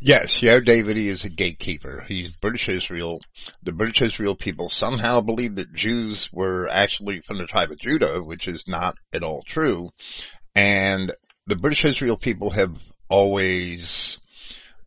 [0.00, 2.04] Yes, Yair Davidy is a gatekeeper.
[2.06, 3.20] He's British Israel.
[3.62, 8.22] The British Israel people somehow believe that Jews were actually from the tribe of Judah,
[8.22, 9.90] which is not at all true.
[10.54, 11.12] And
[11.46, 12.78] the British Israel people have
[13.08, 14.20] always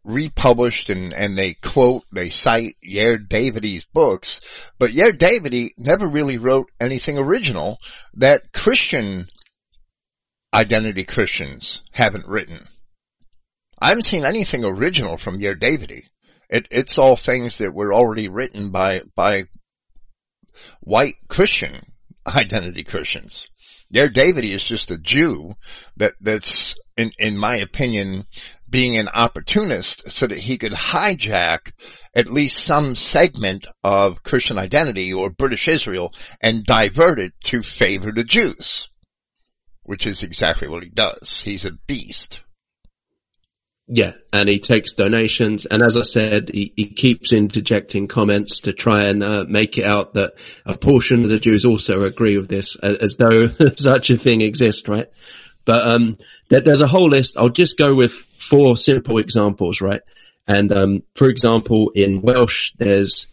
[0.04, 4.42] republished and, and they quote, they cite Yair Davidy's books,
[4.78, 7.80] but Yair Davidy never really wrote anything original
[8.14, 9.28] that Christian
[10.54, 12.60] identity Christians haven't written.
[13.82, 16.04] I haven't seen anything original from Yair Davidy.
[16.50, 19.46] It, it's all things that were already written by, by
[20.82, 21.80] white Christian
[22.28, 23.48] identity Christians.
[23.94, 25.56] Yair Davidy is just a Jew
[25.98, 28.26] that, that's, in, in my opinion,
[28.70, 31.72] being an opportunist so that he could hijack
[32.14, 38.12] at least some segment of Christian identity or British Israel and divert it to favor
[38.12, 38.90] the Jews.
[39.84, 41.42] Which is exactly what he does.
[41.44, 42.42] He's a beast.
[43.92, 48.74] Yeah, and he takes donations, and as I said, he, he keeps interjecting comments to
[48.74, 52.50] try and uh, make it out that a portion of the Jews also agree with
[52.50, 55.08] this, as, as though such a thing exists, right?
[55.66, 57.36] But um, there, there's a whole list.
[57.36, 60.02] I'll just go with four simple examples, right?
[60.48, 63.26] And um, for example, in Welsh, there's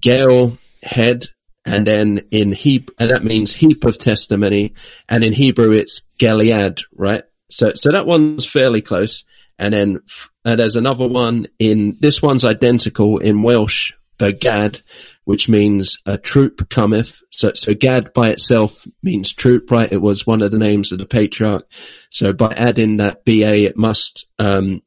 [0.00, 1.28] Gael head,
[1.66, 4.72] and then in Hebrew, and that means heap of testimony,
[5.06, 7.24] and in Hebrew it's Geliad, right?
[7.50, 9.24] So, so that one's fairly close.
[9.58, 10.00] And then
[10.44, 14.82] uh, there's another one in, this one's identical in Welsh, the Gad,
[15.24, 17.22] which means a troop cometh.
[17.30, 19.92] So, so Gad by itself means troop, right?
[19.92, 21.66] It was one of the names of the patriarch.
[22.10, 24.82] So by adding that BA, it must, um,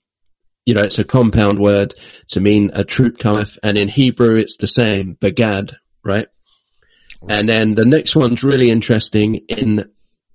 [0.66, 1.94] you know, it's a compound word
[2.30, 3.58] to mean a troop cometh.
[3.64, 6.28] And in Hebrew, it's the same, begad, right?
[7.30, 9.36] And then the next one's really interesting.
[9.48, 9.92] In,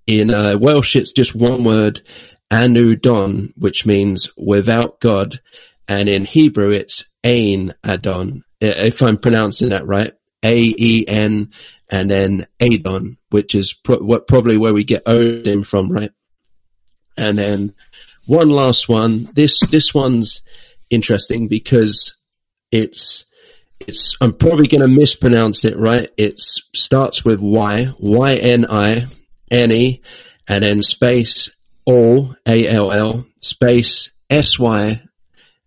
[0.06, 2.02] in, uh, Welsh, it's just one word
[2.50, 5.40] Anudon, which means without God.
[5.88, 10.12] And in Hebrew, it's Ain Adon, if I'm pronouncing that right.
[10.42, 11.50] A-E-N
[11.88, 16.12] and then Adon, which is pro- what probably where we get Odin from, right?
[17.16, 17.74] And then
[18.26, 19.28] one last one.
[19.34, 20.42] This, this one's
[20.90, 22.16] interesting because
[22.70, 23.24] it's,
[23.80, 26.10] it's, I'm probably going to mispronounce it, right?
[26.16, 29.06] It starts with Y, Y-N-I,
[29.50, 30.02] N-E,
[30.48, 31.50] and then space
[31.86, 35.00] all, A-L-L, space S-Y,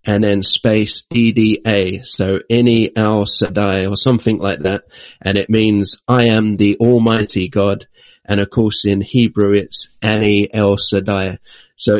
[0.05, 2.03] and then space D-D-A.
[2.03, 4.83] So any Al or something like that.
[5.21, 7.87] And it means I am the Almighty God.
[8.25, 10.77] And of course in Hebrew it's Ani El.
[10.77, 11.01] So,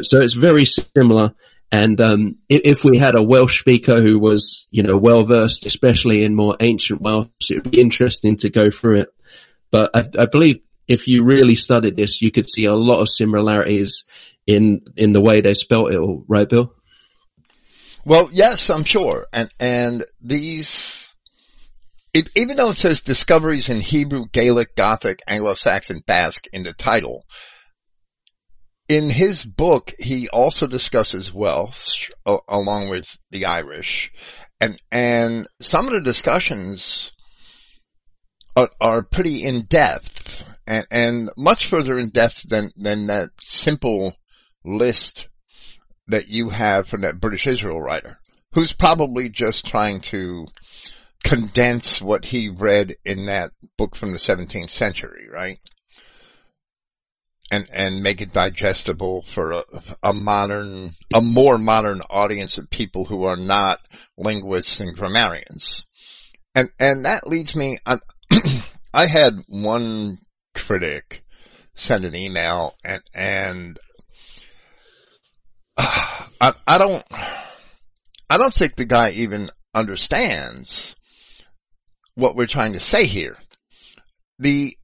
[0.02, 1.34] so it's very similar.
[1.72, 5.68] And, um, if, if, we had a Welsh speaker who was, you know, well versed,
[5.68, 9.14] especially in more ancient Welsh, it would be interesting to go through it.
[9.70, 13.08] But I, I believe if you really studied this, you could see a lot of
[13.08, 14.04] similarities
[14.48, 16.74] in in the way they spelt it all, right, Bill?
[18.04, 19.28] Well, yes, I'm sure.
[19.32, 21.14] And and these
[22.14, 27.24] it, even though it says discoveries in Hebrew, Gaelic, Gothic, Anglo-Saxon, Basque in the title,
[28.88, 34.12] in his book, he also discusses Welsh uh, along with the Irish,
[34.60, 37.12] and and some of the discussions
[38.56, 44.16] are, are pretty in depth and, and much further in depth than, than that simple
[44.64, 45.28] list
[46.08, 48.20] that you have from that British Israel writer,
[48.54, 50.46] who's probably just trying to
[51.24, 55.60] condense what he read in that book from the 17th century, right?
[57.52, 59.64] And, and make it digestible for a,
[60.04, 63.80] a modern, a more modern audience of people who are not
[64.18, 65.86] linguists and grammarians.
[66.54, 68.02] And, and that leads me, on,
[68.94, 70.20] I had one
[70.60, 71.24] critic
[71.74, 73.80] send an email and, and
[75.78, 77.04] uh, I, I don't,
[78.30, 80.96] I don't think the guy even understands
[82.16, 83.38] what we're trying to say here.
[84.40, 84.78] The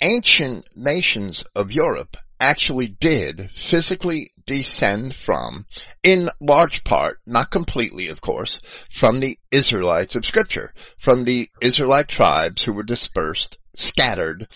[0.00, 5.64] ancient nations of Europe actually did physically descend from,
[6.02, 8.60] in large part, not completely of course,
[8.90, 14.46] from the Israelites of scripture, from the Israelite tribes who were dispersed, scattered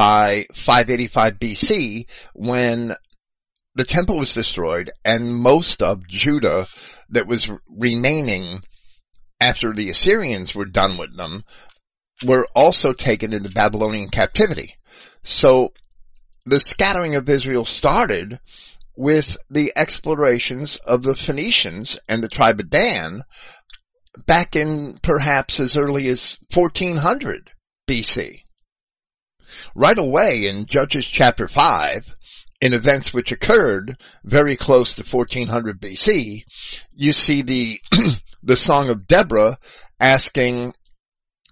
[0.00, 2.96] by 585 BC when
[3.74, 6.66] the temple was destroyed and most of Judah
[7.10, 8.62] that was remaining
[9.38, 11.44] after the Assyrians were done with them
[12.24, 14.76] were also taken into Babylonian captivity.
[15.22, 15.74] So
[16.46, 18.40] the scattering of Israel started
[18.96, 23.24] with the explorations of the Phoenicians and the tribe of Dan
[24.26, 27.50] back in perhaps as early as 1400
[27.86, 28.44] BC.
[29.74, 32.14] Right away in Judges chapter 5,
[32.60, 36.44] in events which occurred very close to 1400 BC,
[36.94, 37.80] you see the,
[38.42, 39.58] the song of Deborah
[39.98, 40.74] asking,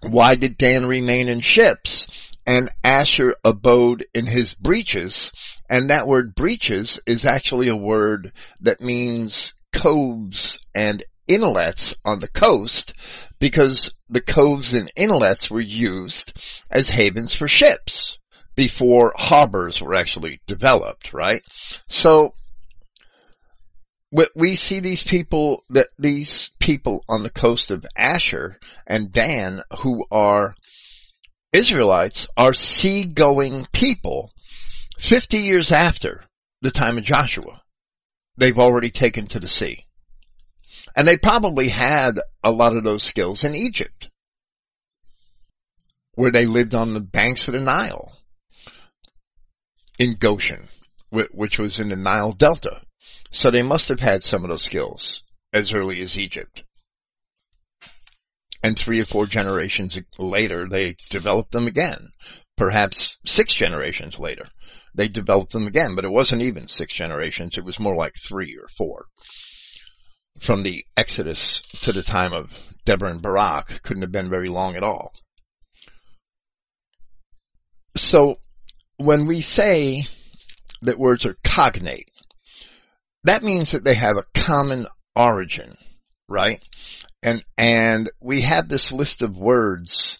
[0.01, 2.07] why did Dan remain in ships?
[2.45, 5.31] And Asher abode in his breaches.
[5.69, 8.31] And that word breaches is actually a word
[8.61, 12.93] that means coves and inlets on the coast
[13.39, 16.33] because the coves and inlets were used
[16.69, 18.17] as havens for ships
[18.55, 21.41] before harbors were actually developed, right?
[21.87, 22.33] So
[24.35, 28.57] we see these people that these people on the coast of Asher
[28.87, 30.55] and Dan who are
[31.53, 34.31] Israelites are seagoing people
[34.97, 36.25] 50 years after
[36.61, 37.61] the time of Joshua.
[38.35, 39.85] They've already taken to the sea.
[40.95, 44.09] And they probably had a lot of those skills in Egypt,
[46.13, 48.17] where they lived on the banks of the Nile
[49.97, 50.67] in Goshen,
[51.09, 52.81] which was in the Nile Delta.
[53.31, 55.23] So they must have had some of those skills
[55.53, 56.63] as early as Egypt.
[58.61, 62.09] And three or four generations later, they developed them again.
[62.57, 64.47] Perhaps six generations later,
[64.93, 67.57] they developed them again, but it wasn't even six generations.
[67.57, 69.05] It was more like three or four.
[70.41, 72.51] From the Exodus to the time of
[72.85, 75.11] Deborah and Barak couldn't have been very long at all.
[77.95, 78.35] So
[78.97, 80.05] when we say
[80.81, 82.09] that words are cognate,
[83.25, 85.75] that means that they have a common origin,
[86.29, 86.61] right?
[87.21, 90.19] And, and we have this list of words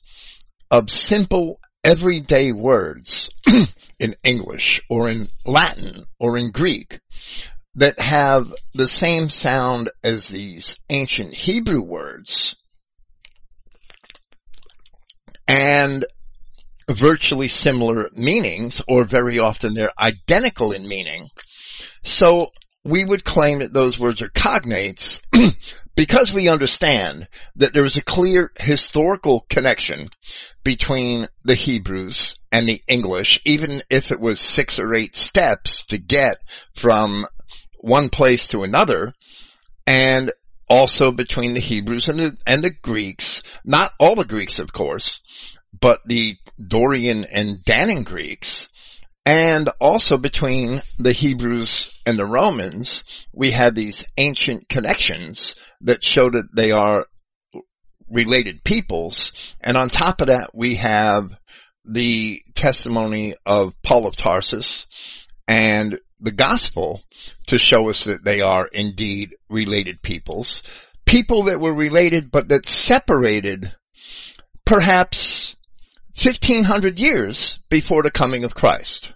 [0.69, 3.29] of simple everyday words
[3.99, 6.99] in English or in Latin or in Greek
[7.75, 12.55] that have the same sound as these ancient Hebrew words
[15.47, 16.05] and
[16.89, 21.27] virtually similar meanings, or very often they're identical in meaning.
[22.03, 22.47] So
[22.83, 25.19] we would claim that those words are cognates
[25.95, 30.09] because we understand that there is a clear historical connection
[30.63, 35.97] between the Hebrews and the English, even if it was six or eight steps to
[35.97, 36.37] get
[36.73, 37.25] from
[37.79, 39.13] one place to another,
[39.87, 40.31] and
[40.69, 45.21] also between the Hebrews and the, and the Greeks, not all the Greeks, of course,
[45.79, 48.69] but the Dorian and Danaan Greeks,
[49.25, 53.03] and also between the Hebrews and the Romans,
[53.33, 57.05] we had these ancient connections that show that they are
[58.09, 59.31] related peoples.
[59.61, 61.29] And on top of that, we have
[61.85, 64.87] the testimony of Paul of Tarsus
[65.47, 67.03] and the gospel
[67.49, 70.63] to show us that they are indeed related peoples.
[71.05, 73.73] People that were related but that separated
[74.65, 75.55] perhaps
[76.21, 79.13] 1500 years before the coming of Christ.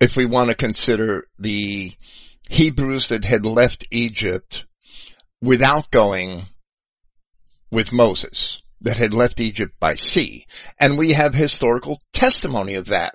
[0.00, 1.92] If we want to consider the
[2.50, 4.66] Hebrews that had left Egypt
[5.40, 6.42] without going
[7.70, 10.46] with Moses, that had left Egypt by sea.
[10.78, 13.14] And we have historical testimony of that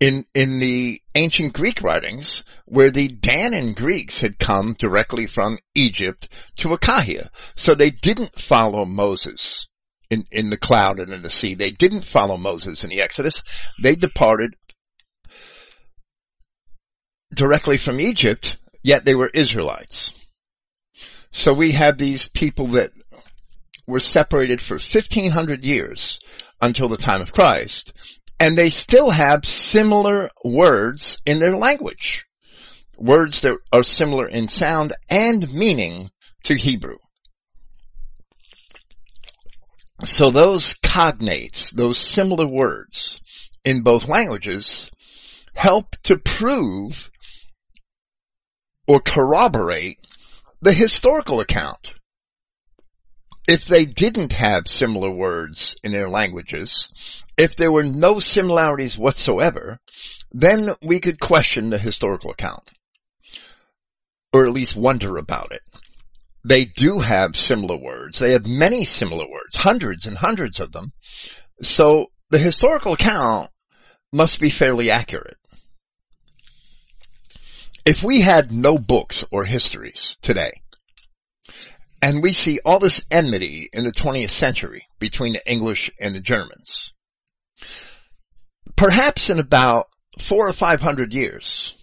[0.00, 6.28] in, in the ancient Greek writings where the Danaan Greeks had come directly from Egypt
[6.56, 7.30] to Achaia.
[7.54, 9.68] So they didn't follow Moses
[10.10, 11.54] in, in the cloud and in the sea.
[11.54, 13.42] They didn't follow Moses in the Exodus.
[13.82, 14.54] They departed
[17.34, 20.12] directly from Egypt, yet they were Israelites.
[21.30, 22.92] So we have these people that
[23.86, 26.20] were separated for 1500 years
[26.60, 27.92] until the time of Christ,
[28.38, 32.24] and they still have similar words in their language.
[32.98, 36.10] Words that are similar in sound and meaning
[36.44, 36.96] to Hebrew.
[40.02, 43.20] So those cognates, those similar words
[43.64, 44.90] in both languages
[45.54, 47.10] help to prove
[48.86, 49.98] or corroborate
[50.60, 51.94] the historical account.
[53.48, 56.90] If they didn't have similar words in their languages,
[57.36, 59.78] if there were no similarities whatsoever,
[60.32, 62.68] then we could question the historical account.
[64.32, 65.62] Or at least wonder about it.
[66.44, 68.18] They do have similar words.
[68.18, 70.92] They have many similar words, hundreds and hundreds of them.
[71.60, 73.50] So the historical account
[74.12, 75.38] must be fairly accurate.
[77.84, 80.60] If we had no books or histories today,
[82.02, 86.20] and we see all this enmity in the 20th century between the English and the
[86.20, 86.92] Germans,
[88.76, 89.86] perhaps in about
[90.18, 91.76] four or five hundred years,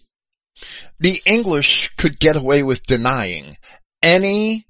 [1.00, 3.58] the English could get away with denying
[4.02, 4.66] any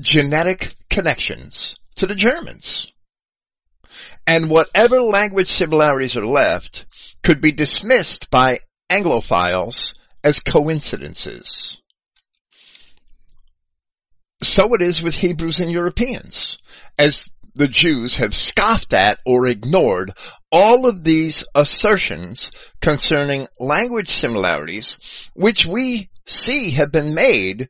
[0.00, 2.90] genetic connections to the Germans.
[4.26, 6.86] And whatever language similarities are left
[7.22, 8.58] could be dismissed by
[8.90, 11.80] Anglophiles as coincidences.
[14.44, 16.58] So it is with Hebrews and Europeans.
[16.98, 20.12] As the Jews have scoffed at or ignored
[20.52, 24.98] all of these assertions concerning language similarities,
[25.34, 27.68] which we see have been made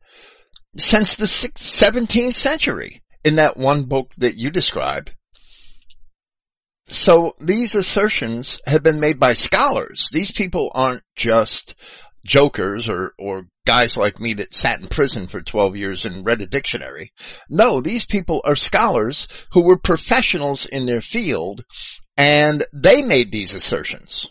[0.77, 5.11] since the 17th century in that one book that you describe.
[6.87, 10.09] So these assertions have been made by scholars.
[10.13, 11.77] These people aren't just
[12.27, 16.41] jokers or, or guys like me that sat in prison for 12 years and read
[16.43, 17.13] a dictionary.
[17.49, 21.65] No, these people are scholars who were professionals in their field
[22.17, 24.29] and they made these assertions.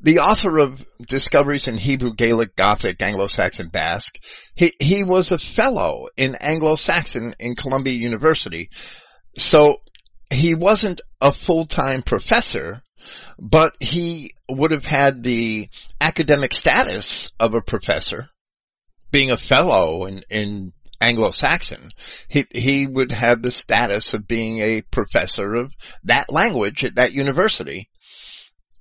[0.00, 4.18] The author of Discoveries in Hebrew, Gaelic, Gothic, Anglo-Saxon, Basque,
[4.54, 8.68] he, he was a fellow in Anglo-Saxon in Columbia University.
[9.36, 9.78] So
[10.30, 12.82] he wasn't a full-time professor,
[13.38, 15.68] but he would have had the
[16.00, 18.30] academic status of a professor,
[19.10, 21.90] being a fellow in, in Anglo-Saxon.
[22.28, 25.72] He, he would have the status of being a professor of
[26.04, 27.88] that language at that university,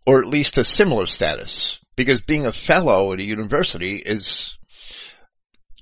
[0.06, 4.58] or at least a similar status, because being a fellow at a university is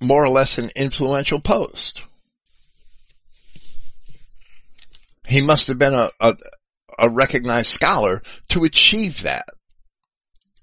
[0.01, 2.01] more or less an influential post.
[5.27, 6.35] He must have been a, a,
[6.97, 9.45] a recognized scholar to achieve that.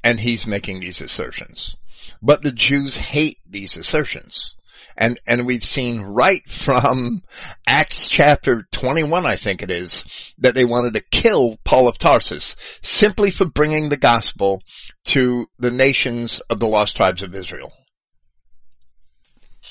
[0.02, 1.76] And he's making these assertions.
[2.22, 4.54] But the Jews hate these assertions.
[4.96, 7.22] And, and we've seen right from
[7.66, 10.04] Acts chapter 21, I think it is,
[10.38, 14.60] that they wanted to kill Paul of Tarsus simply for bringing the gospel
[15.06, 17.72] to the nations of the lost tribes of Israel.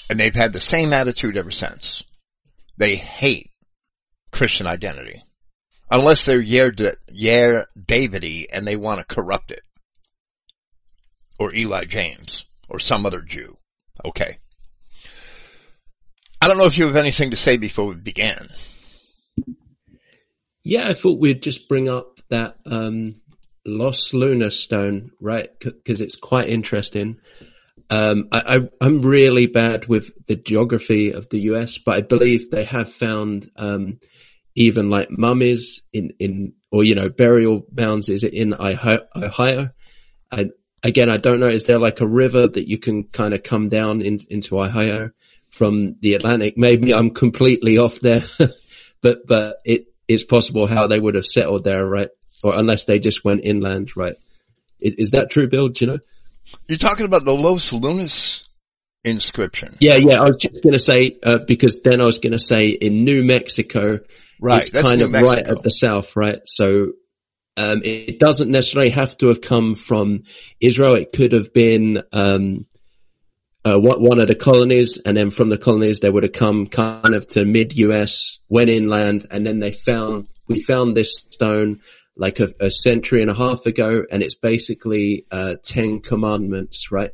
[0.10, 2.04] And they've had the same attitude ever since.
[2.78, 3.52] They hate
[4.32, 5.24] Christian identity.
[5.90, 9.62] Unless they're Yair, Davidy and they want to corrupt it.
[11.40, 12.46] Or Eli James.
[12.70, 13.56] Or some other Jew.
[14.04, 14.38] Okay.
[16.42, 18.48] I don't know if you have anything to say before we begin.
[20.64, 23.16] Yeah, I thought we'd just bring up that um,
[23.66, 25.50] Los Lunas Stone, right?
[25.60, 27.18] Because it's quite interesting.
[27.90, 32.66] Um, I, am really bad with the geography of the US, but I believe they
[32.66, 34.00] have found um,
[34.58, 39.70] even like mummies in, in, or, you know, burial mounds, is it in Ohio?
[40.32, 40.48] I,
[40.84, 41.48] again, I don't know.
[41.48, 45.12] Is there like a river that you can kind of come down in, into Ohio
[45.50, 46.58] from the Atlantic?
[46.58, 48.24] Maybe I'm completely off there,
[49.02, 52.10] but, but it is possible how they would have settled there, right?
[52.44, 54.16] Or unless they just went inland, right?
[54.80, 55.70] Is, is that true, Bill?
[55.70, 56.00] Do you know?
[56.68, 58.50] You're talking about the Los Lunas
[59.04, 59.76] inscription.
[59.80, 60.22] Yeah, yeah.
[60.22, 63.04] I was just going to say, uh, because then I was going to say in
[63.04, 64.00] New Mexico,
[64.40, 64.62] Right.
[64.62, 66.40] It's kind of right at the south, right?
[66.46, 66.94] So,
[67.58, 70.24] um, it doesn't necessarily have to have come from
[70.60, 70.96] Israel.
[70.96, 72.68] It could have been, um,
[73.66, 77.14] uh, one of the colonies, and then from the colonies they would have come kind
[77.14, 81.82] of to mid-US, went inland, and then they found we found this stone
[82.16, 87.12] like a, a century and a half ago, and it's basically uh, Ten Commandments, right?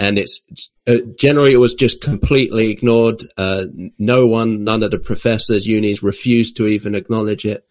[0.00, 0.40] And it's
[0.86, 3.22] uh, generally it was just completely ignored.
[3.36, 3.66] Uh,
[3.98, 7.66] no one, none of the professors, unis refused to even acknowledge it.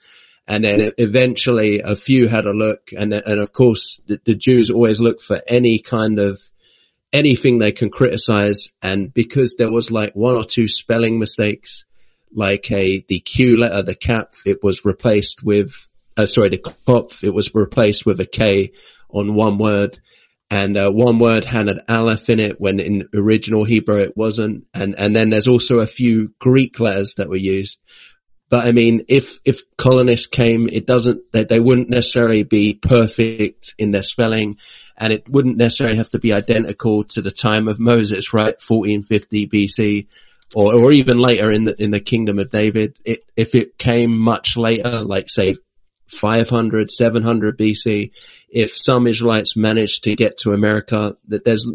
[0.48, 4.70] And then eventually a few had a look and, and of course the, the Jews
[4.70, 6.40] always look for any kind of
[7.12, 8.68] anything they can criticize.
[8.82, 11.84] And because there was like one or two spelling mistakes,
[12.32, 15.74] like a, the Q letter, the cap, it was replaced with,
[16.16, 18.74] uh, sorry, the cop, it was replaced with a K
[19.10, 20.00] on one word.
[20.52, 24.66] And uh, one word had an aleph in it when in original Hebrew it wasn't.
[24.74, 27.80] And, and then there's also a few Greek letters that were used.
[28.50, 33.76] But I mean, if, if colonists came, it doesn't, they, they wouldn't necessarily be perfect
[33.78, 34.58] in their spelling
[34.98, 38.56] and it wouldn't necessarily have to be identical to the time of Moses, right?
[38.68, 40.08] 1450 BC
[40.56, 42.98] or, or even later in the, in the kingdom of David.
[43.06, 45.56] It, if it came much later, like say
[46.12, 48.12] 500, 700 BC,
[48.50, 51.68] if some Israelites managed to get to America, that there's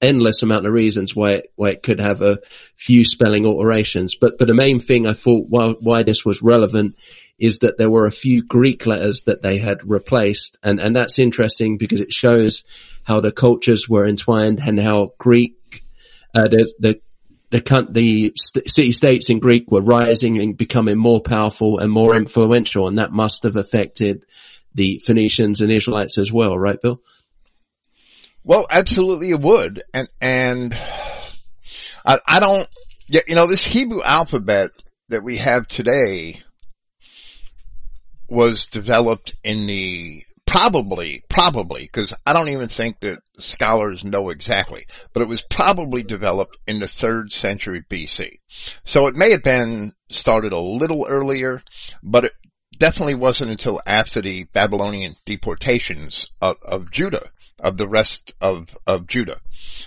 [0.00, 2.38] endless amount of reasons why it, why it could have a
[2.76, 4.16] few spelling alterations.
[4.20, 6.96] But, but the main thing I thought why, why this was relevant
[7.38, 10.58] is that there were a few Greek letters that they had replaced.
[10.62, 12.64] And, and that's interesting because it shows
[13.04, 15.84] how the cultures were entwined and how Greek,
[16.34, 17.00] uh, the, the,
[17.52, 18.32] the, the
[18.66, 22.88] city states in Greek were rising and becoming more powerful and more influential.
[22.88, 24.24] And that must have affected
[24.74, 27.00] the Phoenicians and Israelites as well, right, Bill?
[28.42, 29.82] Well, absolutely it would.
[29.92, 30.74] And, and
[32.04, 32.66] I, I don't,
[33.06, 34.70] you know, this Hebrew alphabet
[35.08, 36.40] that we have today
[38.30, 44.84] was developed in the probably, probably, because I don't even think that scholars know exactly,
[45.14, 48.34] but it was probably developed in the third century BC.
[48.84, 51.62] So it may have been started a little earlier,
[52.02, 52.32] but it
[52.78, 59.06] definitely wasn't until after the Babylonian deportations of, of Judah of the rest of, of
[59.06, 59.40] Judah.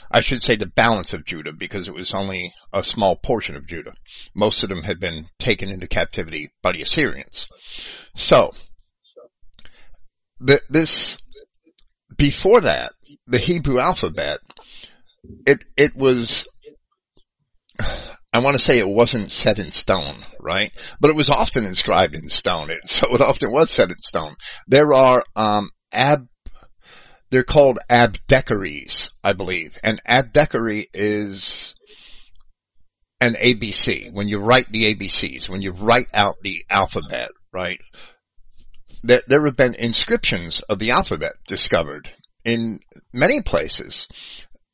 [0.09, 3.67] I should say the balance of Judah because it was only a small portion of
[3.67, 3.93] Judah.
[4.33, 7.47] Most of them had been taken into captivity by the Assyrians.
[8.15, 8.53] So,
[10.39, 11.19] the, this,
[12.17, 12.91] before that,
[13.27, 14.39] the Hebrew alphabet,
[15.45, 16.47] it, it was,
[18.33, 20.71] I want to say it wasn't set in stone, right?
[20.99, 22.69] But it was often inscribed in stone.
[22.69, 24.35] It, so it often was set in stone.
[24.67, 26.27] There are, um, ab,
[27.31, 29.77] they're called abecedaries, I believe.
[29.83, 31.75] And abecedary is
[33.19, 34.13] an ABC.
[34.13, 37.79] When you write the ABCs, when you write out the alphabet, right?
[39.05, 42.09] There, there have been inscriptions of the alphabet discovered
[42.43, 42.79] in
[43.13, 44.07] many places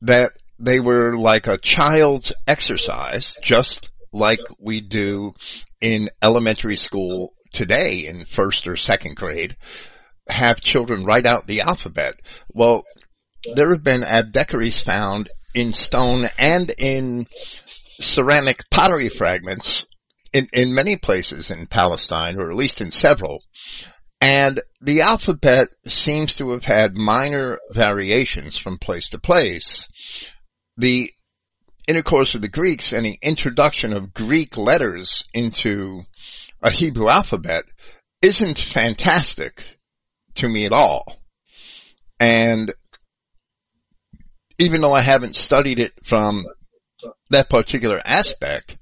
[0.00, 5.32] that they were like a child's exercise, just like we do
[5.82, 9.56] in elementary school today in first or second grade,
[10.28, 12.14] have children write out the alphabet.
[12.48, 12.84] Well,
[13.54, 17.26] there have been abecedaries found in stone and in
[18.00, 19.84] ceramic pottery fragments
[20.32, 23.42] in, in many places in Palestine, or at least in several.
[24.22, 29.88] And the alphabet seems to have had minor variations from place to place.
[30.76, 31.12] The
[31.88, 36.02] intercourse with the Greeks and the introduction of Greek letters into
[36.62, 37.64] a Hebrew alphabet
[38.22, 39.64] isn't fantastic
[40.36, 41.20] to me at all.
[42.20, 42.72] And
[44.60, 46.46] even though I haven't studied it from
[47.30, 48.76] that particular aspect,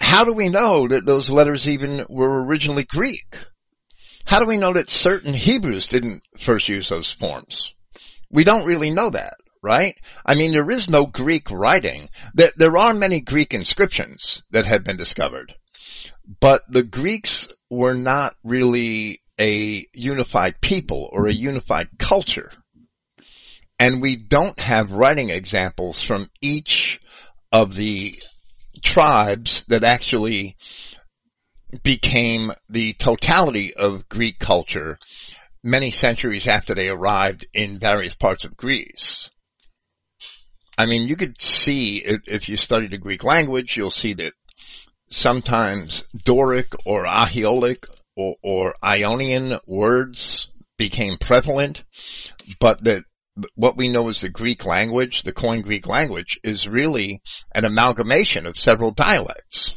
[0.00, 3.36] how do we know that those letters even were originally Greek?
[4.26, 7.74] How do we know that certain Hebrews didn't first use those forms?
[8.30, 9.94] We don't really know that, right?
[10.24, 12.08] I mean, there is no Greek writing.
[12.34, 15.54] There, are many Greek inscriptions that have been discovered,
[16.40, 22.52] but the Greeks were not really a unified people or a unified culture.
[23.78, 27.00] And we don't have writing examples from each
[27.50, 28.22] of the
[28.82, 30.56] tribes that actually
[31.82, 34.98] became the totality of Greek culture
[35.62, 39.30] many centuries after they arrived in various parts of Greece.
[40.78, 44.32] I mean, you could see, if you study the Greek language, you'll see that
[45.10, 50.48] sometimes Doric or Aeolic or, or Ionian words
[50.78, 51.84] became prevalent,
[52.58, 53.04] but that
[53.54, 57.20] what we know as the Greek language, the Koine Greek language, is really
[57.54, 59.72] an amalgamation of several dialects.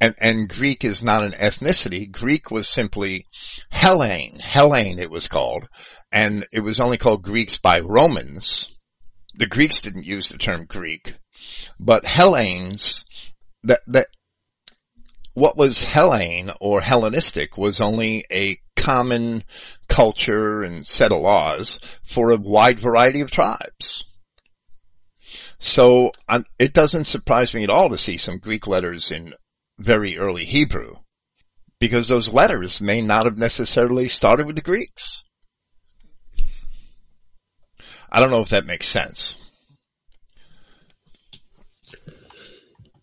[0.00, 2.10] And, and Greek is not an ethnicity.
[2.10, 3.26] Greek was simply
[3.72, 4.40] Hellene.
[4.40, 5.68] Hellene it was called.
[6.12, 8.70] And it was only called Greeks by Romans.
[9.34, 11.14] The Greeks didn't use the term Greek.
[11.78, 13.04] But Hellenes,
[13.64, 14.08] that, that
[15.34, 19.44] what was Hellene or Hellenistic was only a common
[19.88, 24.04] culture and set of laws for a wide variety of tribes.
[25.58, 29.32] So um, it doesn't surprise me at all to see some Greek letters in
[29.78, 30.94] very early Hebrew
[31.80, 35.22] because those letters may not have necessarily started with the Greeks.
[38.10, 39.36] I don't know if that makes sense.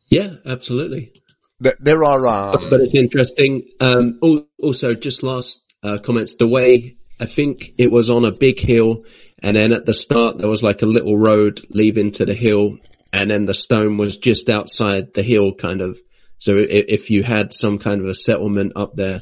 [0.10, 1.14] Yeah, absolutely.
[1.60, 3.64] There are, um, but it's interesting.
[3.80, 4.20] Um,
[4.62, 6.36] also, just last uh, comments.
[6.38, 9.06] The way I think it was on a big hill,
[9.42, 12.78] and then at the start there was like a little road leaving to the hill,
[13.14, 15.98] and then the stone was just outside the hill, kind of.
[16.38, 19.22] So if, you had some kind of a settlement up there,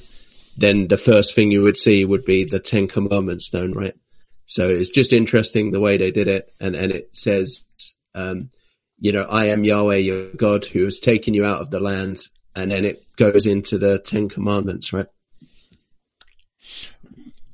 [0.58, 3.94] then the first thing you would see would be the Ten Commandments stone, right?
[4.46, 7.66] So it's just interesting the way they did it, and and it says.
[8.16, 8.52] Um,
[9.04, 12.22] you know, I am Yahweh, your God, who has taken you out of the land.
[12.56, 15.08] And then it goes into the Ten Commandments, right?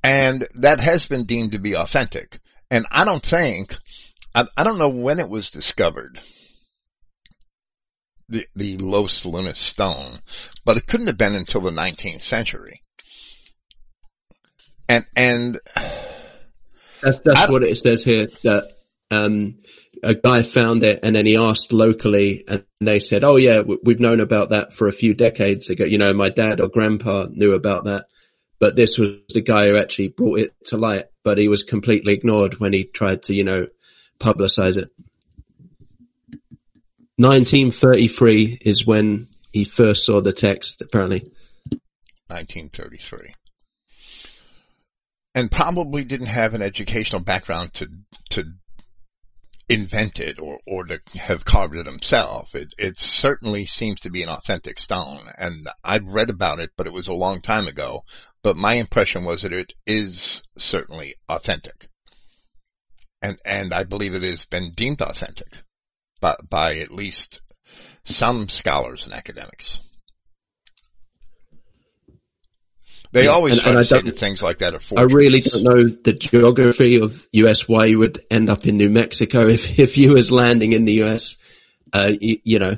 [0.04, 2.40] And that has been deemed to be authentic.
[2.70, 3.76] And I don't think,
[4.36, 6.22] I, I don't know when it was discovered,
[8.30, 10.20] the, the Los Lunas stone,
[10.66, 12.82] but it couldn't have been until the 19th century.
[14.88, 15.60] And, and,
[17.02, 18.78] that's, that's what it says here that,
[19.12, 19.60] um,
[20.04, 24.00] a guy found it and then he asked locally and they said, Oh yeah, we've
[24.00, 25.86] known about that for a few decades ago.
[25.86, 28.06] You know, my dad or grandpa knew about that,
[28.60, 32.14] but this was the guy who actually brought it to light, but he was completely
[32.14, 33.68] ignored when he tried to, you know,
[34.20, 34.90] publicize it.
[37.20, 41.32] 1933 is when he first saw the text, apparently.
[42.28, 43.34] 1933
[45.36, 47.88] and probably didn't have an educational background to
[48.30, 48.44] to
[49.70, 52.56] invent it or, or to have carved it himself.
[52.56, 56.88] It, it certainly seems to be an authentic stone and I've read about it, but
[56.88, 58.02] it was a long time ago.
[58.42, 61.88] But my impression was that it is certainly authentic.
[63.22, 65.60] And, and I believe it has been deemed authentic
[66.20, 67.42] by, by at least
[68.04, 69.80] some scholars and academics.
[73.12, 75.40] They yeah, always and, try and to say that things like that are I really
[75.40, 79.80] don't know the geography of US why you would end up in New Mexico if,
[79.80, 81.36] if you was landing in the US.
[81.92, 82.76] Uh, you, you know,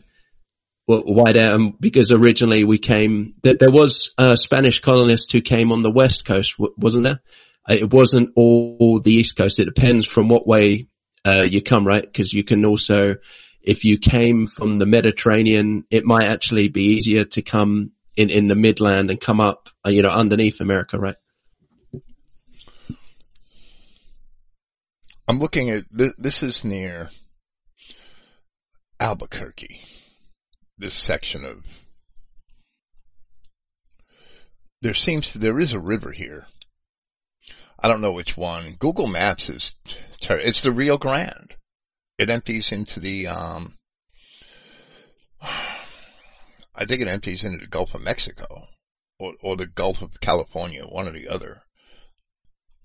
[0.86, 1.52] why there?
[1.52, 5.92] Um, because originally we came, there, there was a Spanish colonists who came on the
[5.92, 7.22] west coast, wasn't there?
[7.70, 9.60] Uh, it wasn't all the east coast.
[9.60, 10.88] It depends from what way,
[11.26, 12.12] uh, you come, right?
[12.14, 13.16] Cause you can also,
[13.62, 18.48] if you came from the Mediterranean, it might actually be easier to come in, in
[18.48, 21.16] the midland and come up, uh, you know, underneath America, right?
[25.28, 27.10] I'm looking at, this is near
[29.00, 29.82] Albuquerque,
[30.78, 31.64] this section of,
[34.82, 36.48] there seems to, there is a river here.
[37.84, 38.76] I don't know which one.
[38.78, 39.74] Google Maps is,
[40.20, 40.48] terrible.
[40.48, 41.56] it's the Rio Grande.
[42.20, 43.76] It empties into the, um,
[45.42, 48.68] I think it empties into the Gulf of Mexico
[49.20, 51.64] or, or the Gulf of California, one or the other.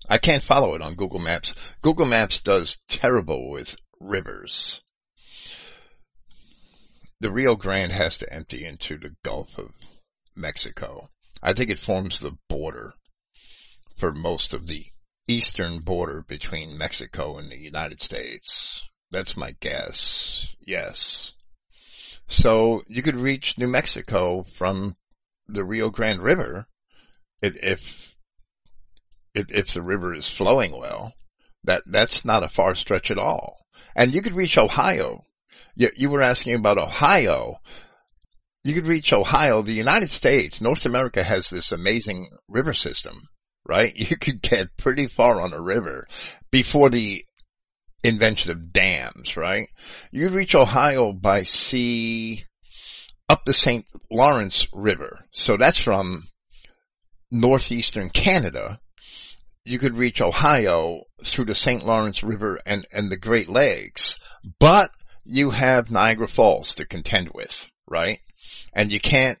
[0.09, 1.53] I can't follow it on Google Maps.
[1.81, 4.81] Google Maps does terrible with rivers.
[7.19, 9.71] The Rio Grande has to empty into the Gulf of
[10.35, 11.09] Mexico.
[11.43, 12.93] I think it forms the border
[13.97, 14.85] for most of the
[15.27, 18.87] eastern border between Mexico and the United States.
[19.11, 20.55] That's my guess.
[20.59, 21.33] Yes.
[22.27, 24.93] So you could reach New Mexico from
[25.47, 26.67] the Rio Grande River
[27.41, 28.15] if, if,
[29.33, 31.13] if the river is flowing well.
[31.63, 33.57] That, that's not a far stretch at all.
[33.95, 35.21] And you could reach Ohio.
[35.75, 37.55] You, you were asking about Ohio.
[38.63, 39.61] You could reach Ohio.
[39.61, 43.27] The United States, North America has this amazing river system,
[43.67, 43.93] right?
[44.09, 46.07] You could get pretty far on a river
[46.51, 47.23] before the
[48.03, 49.67] invention of dams, right?
[50.11, 52.43] You'd reach Ohio by sea
[53.29, 53.85] up the St.
[54.09, 55.25] Lawrence River.
[55.31, 56.23] So that's from
[57.31, 58.79] northeastern Canada.
[59.65, 61.85] You could reach Ohio through the St.
[61.85, 64.17] Lawrence River and, and the Great Lakes,
[64.59, 64.91] but
[65.25, 68.19] you have Niagara Falls to contend with, right?
[68.71, 69.37] And you can't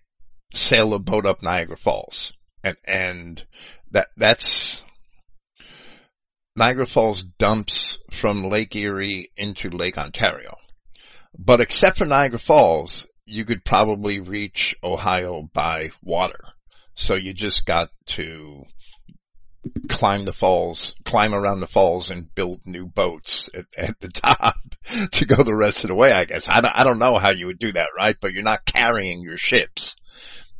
[0.53, 2.33] sail a boat up Niagara Falls.
[2.63, 3.45] And, and
[3.91, 4.83] that, that's,
[6.55, 10.55] Niagara Falls dumps from Lake Erie into Lake Ontario.
[11.37, 16.39] But except for Niagara Falls, you could probably reach Ohio by water.
[16.95, 18.63] So you just got to
[19.89, 24.55] climb the falls, climb around the falls and build new boats at, at, the top
[25.11, 26.47] to go the rest of the way, I guess.
[26.49, 28.15] I don't, I don't know how you would do that, right?
[28.19, 29.95] But you're not carrying your ships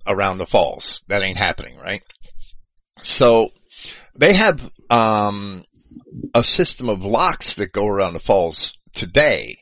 [0.06, 1.02] around the falls.
[1.08, 2.02] That ain't happening, right?
[3.08, 3.52] So
[4.16, 5.64] they have, um,
[6.34, 9.58] a system of locks that go around the falls today,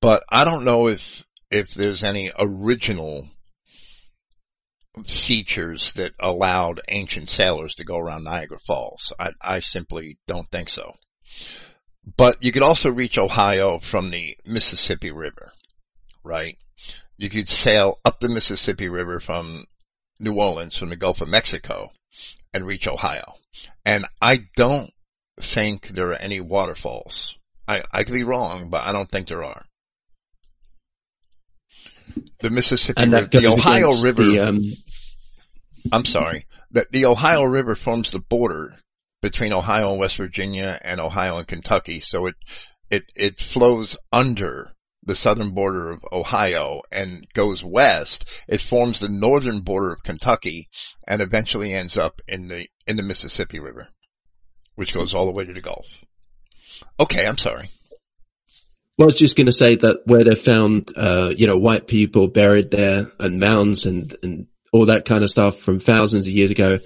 [0.00, 3.28] but I don't know if, if there's any original
[5.04, 9.12] features that allowed ancient sailors to go around Niagara Falls.
[9.18, 10.94] I, I simply don't think so.
[12.16, 15.52] but you could also reach Ohio from the Mississippi River,
[16.24, 16.56] right?
[17.16, 19.64] You could sail up the Mississippi River from
[20.20, 21.90] New Orleans, from the Gulf of Mexico,
[22.52, 23.34] and reach Ohio.
[23.84, 24.90] And I don't
[25.40, 27.38] think there are any waterfalls.
[27.68, 29.64] I, I could be wrong, but I don't think there are.
[32.40, 34.72] The Mississippi River, the Ohio River, the, um...
[35.92, 38.74] I'm sorry, that the Ohio River forms the border
[39.22, 42.00] between Ohio and West Virginia and Ohio and Kentucky.
[42.00, 42.36] So it,
[42.90, 44.72] it, it flows under
[45.06, 48.26] the southern border of Ohio and goes west.
[48.48, 50.68] It forms the northern border of Kentucky
[51.06, 53.88] and eventually ends up in the, in the Mississippi River,
[54.74, 55.86] which goes all the way to the Gulf.
[57.00, 57.24] Okay.
[57.24, 57.70] I'm sorry.
[58.98, 61.86] Well, I was just going to say that where they found, uh, you know, white
[61.86, 66.32] people buried there and mounds and, and all that kind of stuff from thousands of
[66.32, 66.78] years ago,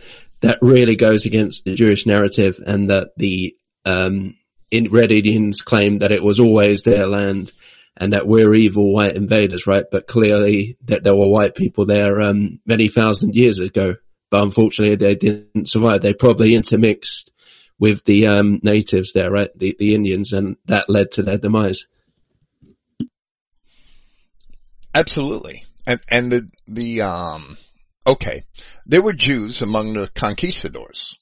[0.42, 3.54] that really goes against the Jewish narrative and that the,
[3.84, 4.36] um,
[4.70, 7.52] in Red Indians claim that it was always their land
[7.96, 9.84] and that we're evil white invaders, right?
[9.90, 13.96] But clearly that there were white people there, um, many thousand years ago,
[14.30, 16.00] but unfortunately they didn't survive.
[16.00, 17.30] They probably intermixed
[17.78, 19.50] with the, um, natives there, right?
[19.56, 21.84] The, the Indians and that led to their demise.
[24.94, 25.64] Absolutely.
[25.86, 27.56] And, and the, the, um,
[28.06, 28.44] okay,
[28.86, 31.16] there were Jews among the conquistadors,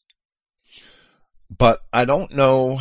[1.51, 2.81] but I don't know,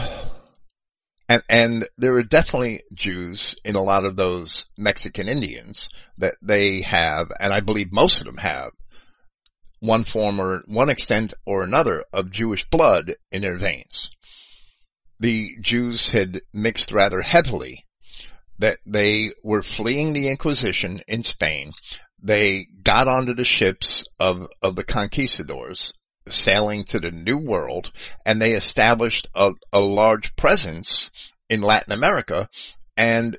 [1.29, 6.81] and, and there are definitely Jews in a lot of those Mexican Indians that they
[6.81, 8.71] have, and I believe most of them have,
[9.79, 14.11] one form or one extent or another of Jewish blood in their veins.
[15.19, 17.85] The Jews had mixed rather heavily
[18.59, 21.73] that they were fleeing the Inquisition in Spain.
[22.23, 25.93] They got onto the ships of, of the conquistadors
[26.31, 27.91] sailing to the New World
[28.25, 31.11] and they established a, a large presence
[31.49, 32.49] in Latin America.
[32.95, 33.37] And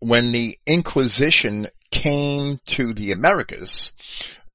[0.00, 3.92] when the Inquisition came to the Americas,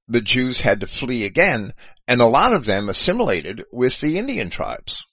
[0.08, 1.74] the Jews had to flee again
[2.08, 5.04] and a lot of them assimilated with the Indian tribes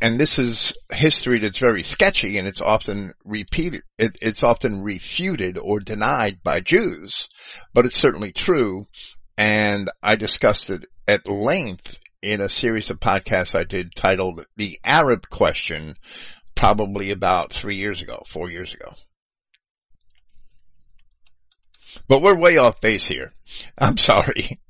[0.00, 5.58] and this is history that's very sketchy and it's often repeated, it, it's often refuted
[5.58, 7.28] or denied by Jews,
[7.74, 8.84] but it's certainly true.
[9.38, 14.80] And I discussed it at length in a series of podcasts I did titled The
[14.84, 15.94] Arab Question,
[16.56, 18.94] probably about three years ago, four years ago.
[22.08, 23.32] But we're way off base here.
[23.78, 24.60] I'm sorry.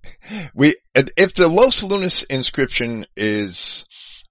[0.55, 3.87] We, if the Los Lunas inscription is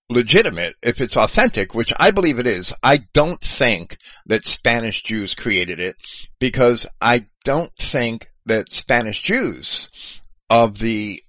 [0.07, 5.33] legitimate, if it's authentic, which I believe it is, I don't think that Spanish Jews
[5.33, 5.95] created it
[6.39, 9.89] because I don't think that Spanish Jews
[10.49, 11.21] of the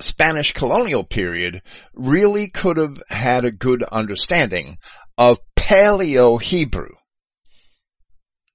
[0.00, 1.62] Spanish colonial period
[1.94, 4.76] really could have had a good understanding
[5.16, 6.90] of Paleo Hebrew.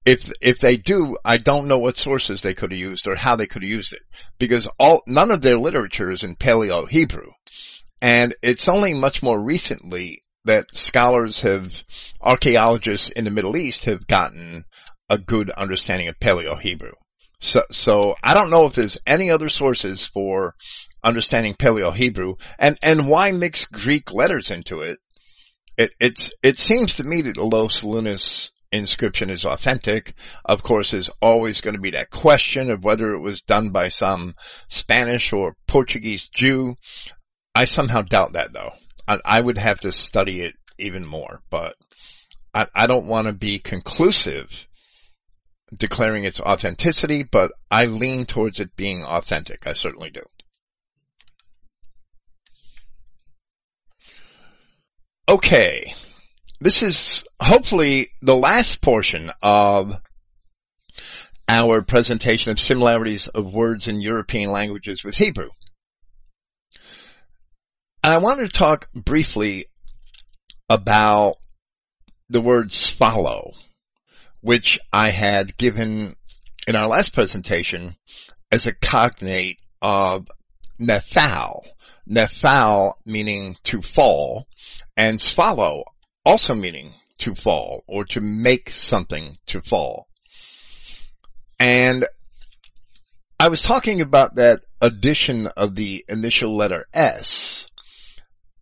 [0.06, 3.36] If, if they do, I don't know what sources they could have used or how
[3.36, 4.02] they could have used it
[4.40, 7.30] because all, none of their literature is in Paleo Hebrew.
[8.02, 11.84] And it's only much more recently that scholars have,
[12.20, 14.66] archaeologists in the Middle East have gotten
[15.08, 16.94] a good understanding of Paleo Hebrew.
[17.42, 20.56] So, so I don't know if there's any other sources for
[21.04, 25.00] understanding Paleo Hebrew and, and why mix Greek letters into it.
[25.78, 30.14] It, it's, it seems to me that the Los Lunas inscription is authentic.
[30.46, 33.88] Of course, there's always going to be that question of whether it was done by
[33.90, 34.36] some
[34.68, 36.76] Spanish or Portuguese Jew.
[37.56, 38.74] I somehow doubt that though.
[39.08, 41.76] I, I would have to study it even more, but
[42.54, 44.68] I, I don't want to be conclusive
[45.78, 49.66] declaring its authenticity, but I lean towards it being authentic.
[49.66, 50.24] I certainly do.
[55.28, 55.94] Okay.
[56.60, 59.96] This is hopefully the last portion of
[61.48, 65.50] our presentation of similarities of words in European languages with Hebrew.
[68.04, 69.66] I wanted to talk briefly
[70.70, 71.36] about
[72.30, 73.52] the word "follow,"
[74.42, 76.16] which I had given
[76.68, 77.96] in our last presentation
[78.52, 80.28] as a cognate of
[80.80, 81.62] nephal.
[82.10, 84.48] Nephal meaning to fall
[84.98, 85.84] and sphalo
[86.26, 86.90] also meaning
[87.20, 90.08] to fall or to make something to fall.
[91.60, 92.06] And
[93.40, 97.70] I was talking about that addition of the initial letter S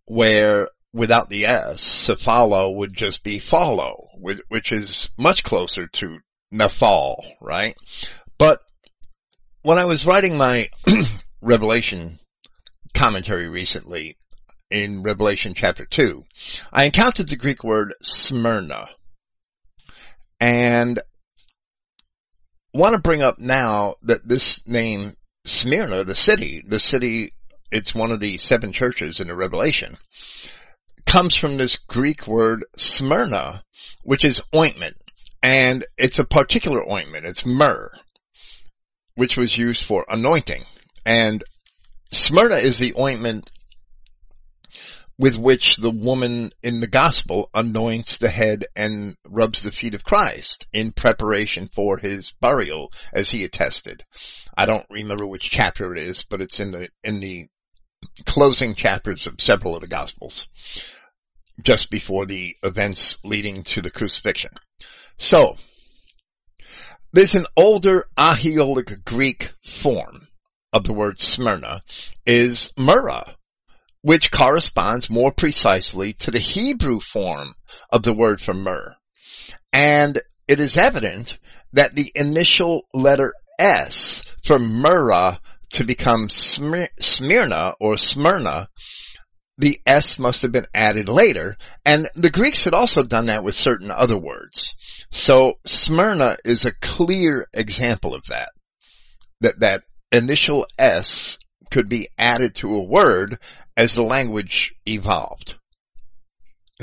[0.06, 4.08] where without the S, cephalo would just be follow,
[4.48, 6.18] which is much closer to
[6.52, 7.74] nafal, right?
[8.38, 8.60] But
[9.62, 10.68] when I was writing my
[11.42, 12.18] Revelation
[12.94, 14.16] commentary recently,
[14.70, 16.22] in Revelation chapter 2,
[16.72, 18.88] I encountered the Greek word Smyrna.
[20.38, 21.00] And
[22.72, 25.14] want to bring up now that this name
[25.44, 27.32] Smyrna, the city, the city,
[27.72, 29.96] it's one of the seven churches in the Revelation,
[31.06, 33.62] comes from this Greek word Smyrna,
[34.02, 34.96] which is ointment.
[35.42, 37.26] And it's a particular ointment.
[37.26, 37.90] It's myrrh,
[39.14, 40.64] which was used for anointing.
[41.06, 41.42] And
[42.12, 43.50] Smyrna is the ointment
[45.20, 50.02] with which the woman in the gospel anoints the head and rubs the feet of
[50.02, 54.02] Christ in preparation for his burial as he attested.
[54.56, 57.48] I don't remember which chapter it is, but it's in the, in the
[58.24, 60.48] closing chapters of several of the gospels
[61.62, 64.50] just before the events leading to the crucifixion.
[65.18, 65.56] So,
[67.12, 70.28] there's an older Aeolic Greek form
[70.72, 71.82] of the word Smyrna
[72.24, 73.36] is Myrrha
[74.02, 77.54] which corresponds more precisely to the Hebrew form
[77.90, 78.94] of the word for myrrh.
[79.72, 81.38] And it is evident
[81.72, 85.40] that the initial letter S for myrrha
[85.72, 88.68] to become Smyrna or Smyrna,
[89.56, 93.54] the S must have been added later, and the Greeks had also done that with
[93.54, 94.74] certain other words.
[95.10, 98.50] So Smyrna is a clear example of that.
[99.40, 101.38] That, that initial S
[101.70, 103.38] could be added to a word
[103.76, 105.54] as the language evolved.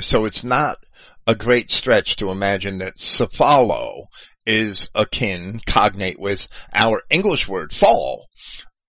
[0.00, 0.78] So it's not
[1.26, 4.04] a great stretch to imagine that sphallo
[4.46, 8.28] is akin, cognate with our English word fall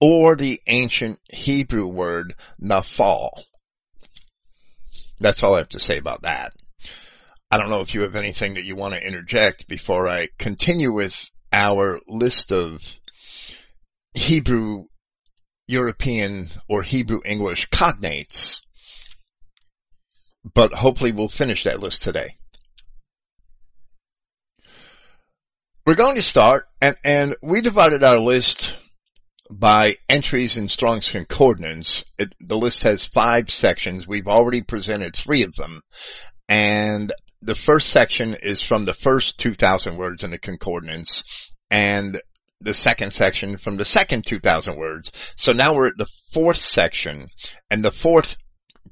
[0.01, 3.29] or the ancient Hebrew word nafal.
[5.19, 6.53] That's all I have to say about that.
[7.51, 10.93] I don't know if you have anything that you want to interject before I continue
[10.93, 12.83] with our list of
[14.13, 14.85] Hebrew
[15.67, 18.61] European or Hebrew English cognates,
[20.53, 22.35] but hopefully we'll finish that list today.
[25.85, 28.75] We're going to start, and, and we divided our list
[29.51, 32.05] by entries in Strong's Concordance.
[32.17, 34.07] It, the list has five sections.
[34.07, 35.81] We've already presented three of them.
[36.47, 41.23] And the first section is from the first 2,000 words in the Concordance.
[41.71, 42.21] And
[42.61, 45.13] the second section from the second 2000 words.
[45.37, 47.27] So now we're at the fourth section
[47.71, 48.35] and the fourth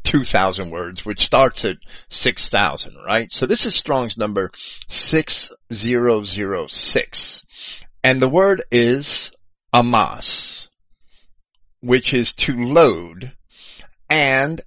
[0.04, 1.76] 2000 words, which starts at
[2.10, 3.30] 6000, right?
[3.32, 4.50] So this is Strong's number
[4.88, 7.44] 6006.
[8.04, 9.32] And the word is
[9.74, 10.70] amas,
[11.82, 13.34] which is to load
[14.10, 14.62] and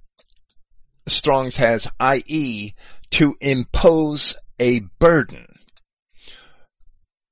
[1.07, 2.73] Strong's has i.e.
[3.11, 5.47] to impose a burden.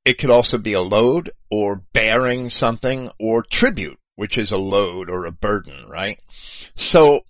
[0.06, 5.10] It could also be a load or bearing something or tribute, which is a load
[5.10, 6.20] or a burden, right?
[6.76, 7.22] So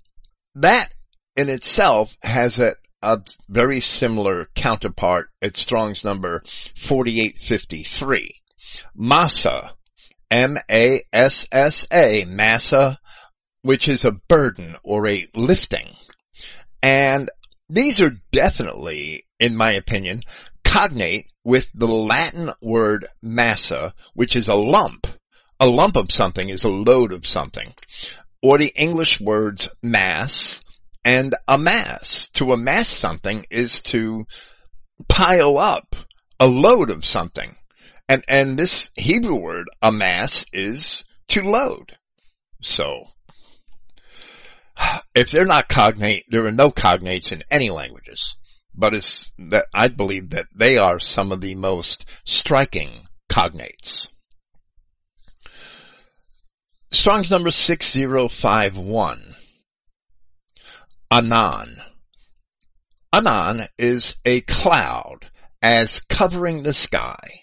[0.55, 0.93] that
[1.35, 6.43] in itself has a, a very similar counterpart at Strong's number
[6.75, 8.41] 4853.
[8.95, 9.73] Massa,
[10.31, 12.99] M-A-S-S-A, massa,
[13.61, 15.87] which is a burden or a lifting.
[16.81, 17.29] And
[17.67, 20.21] these are definitely, in my opinion,
[20.63, 25.07] cognate with the Latin word massa, which is a lump.
[25.59, 27.73] A lump of something is a load of something.
[28.41, 30.63] Or the English words mass
[31.03, 32.29] and amass.
[32.33, 34.25] To amass something is to
[35.07, 35.95] pile up
[36.39, 37.55] a load of something.
[38.09, 41.95] And, and this Hebrew word amass is to load.
[42.61, 43.05] So,
[45.15, 48.35] if they're not cognate, there are no cognates in any languages
[48.79, 54.07] but it's that I believe that they are some of the most striking cognates.
[56.91, 59.35] Strong's number 6051.
[61.11, 61.81] Anan.
[63.11, 65.29] Anan is a cloud
[65.61, 67.38] as covering the sky.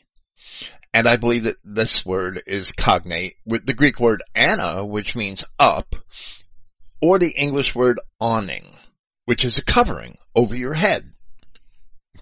[0.96, 5.44] And I believe that this word is cognate with the Greek word anna, which means
[5.58, 5.94] up,
[7.02, 8.64] or the English word awning,
[9.26, 11.12] which is a covering over your head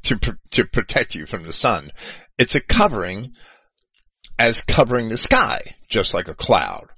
[0.03, 0.19] to
[0.51, 1.93] to protect you from the sun.
[2.37, 3.35] It's a covering
[4.41, 6.89] as covering the sky, just like a cloud.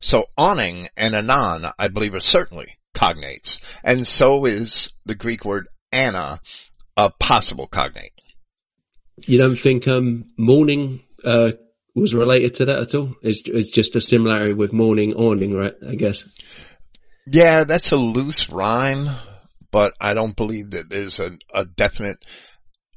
[0.00, 5.68] So awning and anan, I believe, are certainly cognates, and so is the Greek word
[5.92, 6.40] anna,
[6.96, 8.20] a possible cognate.
[9.26, 11.52] You don't think um, morning uh,
[11.94, 13.14] was related to that at all?
[13.22, 15.74] It's, it's just a similarity with morning awning, right?
[15.86, 16.24] I guess.
[17.26, 19.08] Yeah, that's a loose rhyme,
[19.70, 22.16] but I don't believe that there's a, a definite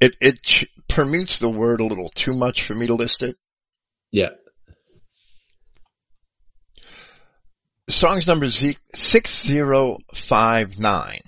[0.04, 3.38] it it ch- permutes the word a little too much for me to list it.
[4.12, 4.32] Yeah.
[7.90, 11.20] Strong's number is 6059.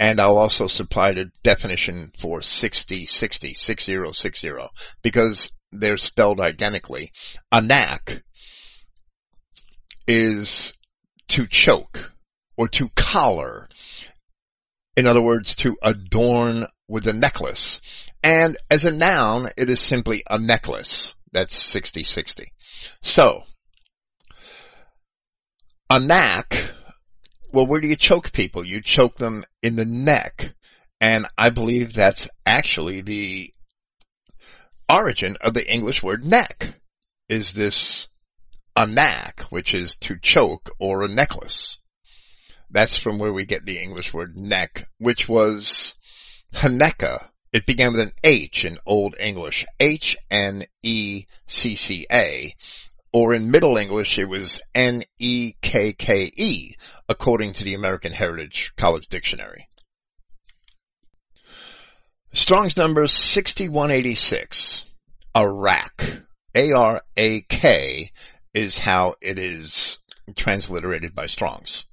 [0.00, 4.52] And I'll also supply the definition for 6060, 6060,
[5.02, 7.12] because they're spelled identically.
[7.52, 8.22] A knack
[10.06, 10.74] is
[11.28, 12.12] to choke
[12.56, 13.68] or to collar.
[14.96, 17.80] In other words, to adorn with a necklace.
[18.22, 21.14] And as a noun, it is simply a necklace.
[21.32, 22.52] That's 6060.
[23.02, 23.42] So,
[25.90, 26.70] a knack,
[27.52, 28.64] well, where do you choke people?
[28.64, 30.54] You choke them in the neck.
[31.00, 33.52] And I believe that's actually the
[34.88, 36.74] origin of the English word neck.
[37.28, 38.08] Is this
[38.76, 41.78] a knack, which is to choke or a necklace?
[42.70, 45.94] That's from where we get the English word neck, which was
[46.54, 47.28] Haneka.
[47.52, 50.66] It began with an H in Old English, H-N-E-C-C-A,
[53.12, 56.74] or in Middle English it was N-E-K-K-E,
[57.08, 59.68] according to the American Heritage College Dictionary.
[62.34, 64.84] Strong's number 6186.
[65.36, 66.22] Arak.
[66.56, 68.10] A-R-A-K
[68.52, 69.98] is how it is
[70.36, 71.84] transliterated by Strong's.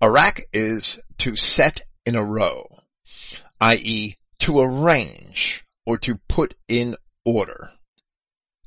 [0.00, 2.66] Arak is to set in a row,
[3.60, 4.16] i.e.
[4.40, 7.70] to arrange or to put in order.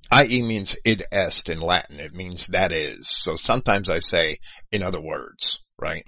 [0.10, 0.42] I.e.
[0.42, 2.00] means id est in Latin.
[2.00, 3.10] It means that is.
[3.10, 4.40] So sometimes I say
[4.72, 6.06] in other words, right?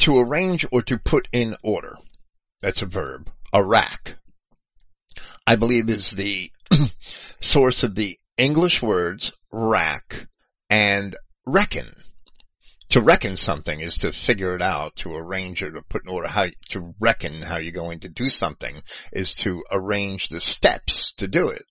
[0.00, 1.94] To arrange or to put in order.
[2.60, 3.30] That's a verb.
[3.52, 4.18] Arak.
[5.46, 6.50] I believe is the
[7.40, 10.26] source of the English words rack
[10.68, 11.86] and reckon.
[12.90, 16.28] To reckon something is to figure it out, to arrange it, to put in order
[16.28, 18.76] how, to reckon how you're going to do something
[19.12, 21.64] is to arrange the steps to do it.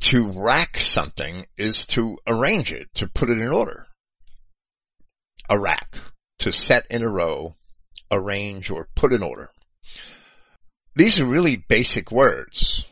[0.00, 3.86] To rack something is to arrange it, to put it in order.
[5.48, 5.96] A rack.
[6.40, 7.56] To set in a row,
[8.12, 9.48] arrange, or put in order.
[10.94, 12.84] These are really basic words.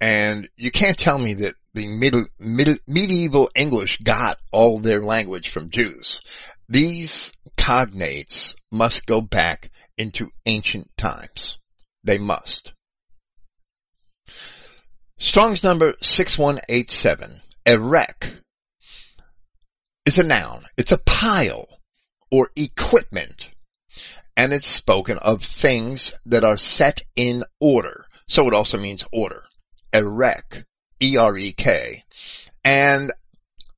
[0.00, 5.50] And you can't tell me that the middle, middle, medieval English got all their language
[5.50, 6.20] from Jews.
[6.68, 11.58] These cognates must go back into ancient times.
[12.02, 12.72] They must.
[15.18, 17.40] Strong's number 6187.
[17.66, 18.32] Erek
[20.06, 20.64] is a noun.
[20.78, 21.68] It's a pile
[22.30, 23.48] or equipment.
[24.36, 28.06] And it's spoken of things that are set in order.
[28.26, 29.42] So it also means order.
[29.92, 30.64] Erek
[31.00, 32.04] E-R-E-K.
[32.64, 33.12] And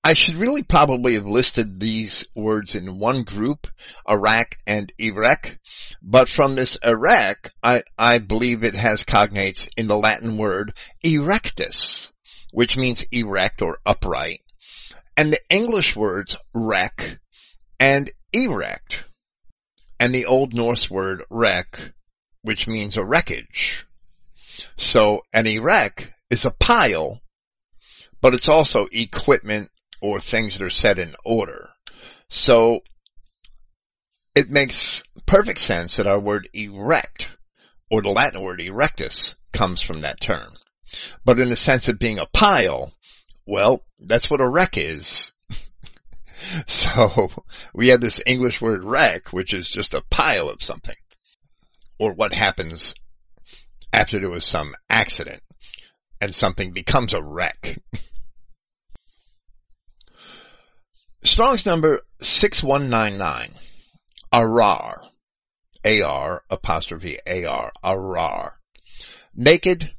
[0.05, 3.69] I should really probably have listed these words in one group,
[4.05, 5.61] Arak and Erek,
[6.03, 10.75] but from this Erek, I, I believe it has cognates in the Latin word
[11.05, 12.11] erectus,
[12.51, 14.41] which means erect or upright,
[15.17, 17.21] and the English words wreck
[17.79, 19.05] and erect,
[20.03, 21.79] and the Old Norse word wreck,
[22.43, 23.87] which means a wreckage.
[24.77, 27.21] So an erek is a pile,
[28.21, 31.69] but it's also equipment or things that are set in order.
[32.29, 32.81] So
[34.35, 37.29] it makes perfect sense that our word erect
[37.89, 40.49] or the Latin word erectus comes from that term.
[41.25, 42.93] But in the sense of being a pile,
[43.47, 45.31] well, that's what a wreck is.
[46.67, 47.31] so
[47.75, 50.97] we have this English word wreck, which is just a pile of something.
[51.99, 52.95] Or what happens
[53.93, 55.43] after there was some accident
[56.21, 57.79] and something becomes a wreck.
[61.25, 63.51] Strong's number 6199.
[64.33, 65.09] Arar.
[65.85, 67.73] A-R apostrophe A-R.
[67.85, 68.53] Arar.
[69.35, 69.93] Naked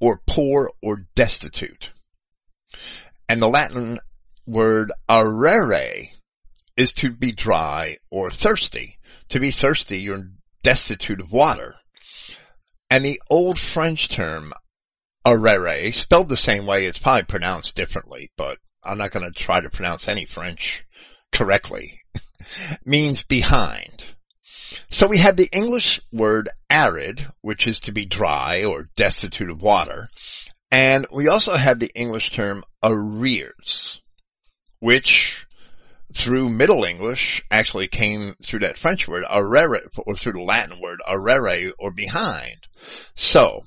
[0.00, 1.92] or poor or destitute.
[3.28, 4.00] And the Latin
[4.46, 6.08] word arere
[6.76, 8.98] is to be dry or thirsty.
[9.30, 10.30] To be thirsty, you're
[10.62, 11.74] destitute of water.
[12.90, 14.52] And the old French term
[15.24, 19.60] arere, spelled the same way, it's probably pronounced differently, but I'm not going to try
[19.60, 20.84] to pronounce any French
[21.32, 22.00] correctly,
[22.84, 24.04] means behind.
[24.90, 29.62] So we have the English word arid, which is to be dry or destitute of
[29.62, 30.08] water.
[30.70, 34.01] And we also have the English term arrears,
[34.82, 35.46] which
[36.12, 41.00] through Middle English actually came through that French word arere, or through the Latin word
[41.08, 42.56] arere, or behind.
[43.14, 43.60] So,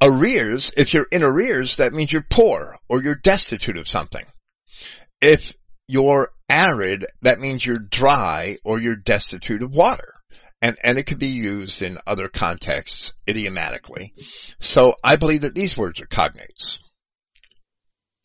[0.00, 4.24] arrears, if you're in arrears, that means you're poor, or you're destitute of something.
[5.20, 5.52] If
[5.86, 10.14] you're arid, that means you're dry, or you're destitute of water.
[10.62, 14.14] And, and it could be used in other contexts idiomatically.
[14.60, 16.78] So I believe that these words are cognates.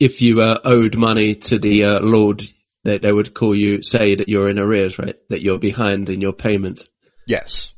[0.02, 2.42] If you uh, owed money to the uh, Lord,
[2.82, 5.14] that they would call you, say that you're in arrears, right?
[5.28, 6.88] That you're behind in your payment.
[7.28, 7.72] Yes.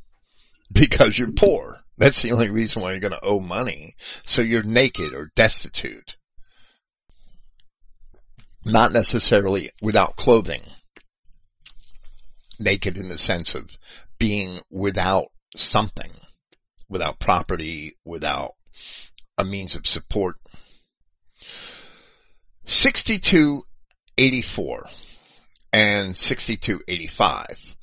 [0.71, 1.81] Because you're poor.
[1.99, 3.93] That's the only reason why you're going to owe money.
[4.23, 6.15] So you're naked or destitute.
[8.65, 10.63] Not necessarily without clothing.
[12.59, 13.69] Naked in the sense of
[14.17, 16.09] being without something.
[16.89, 18.53] Without property, without
[19.37, 20.37] a means of support.
[22.65, 24.85] 6284
[25.71, 27.75] and 6285.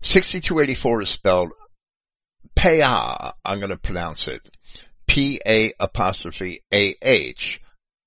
[0.00, 1.52] 6284 is spelled
[2.54, 3.32] Pa'ah.
[3.44, 4.48] I'm going to pronounce it.
[5.06, 7.60] P-A apostrophe A-H.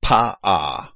[0.03, 0.89] Pa'ah.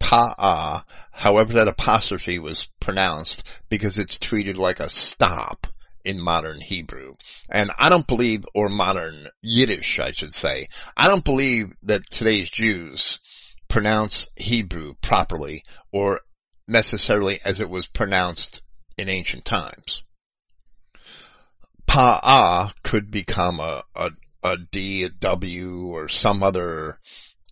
[0.00, 0.84] Pa'ah.
[1.10, 5.66] However that apostrophe was pronounced because it's treated like a stop
[6.04, 7.14] in modern Hebrew.
[7.50, 12.50] And I don't believe, or modern Yiddish, I should say, I don't believe that today's
[12.50, 13.20] Jews
[13.74, 16.20] pronounce Hebrew properly or
[16.68, 18.62] necessarily as it was pronounced
[18.96, 20.04] in ancient times.
[21.84, 24.10] Pa'ah could become a, a,
[24.44, 27.00] a D, a W, or some other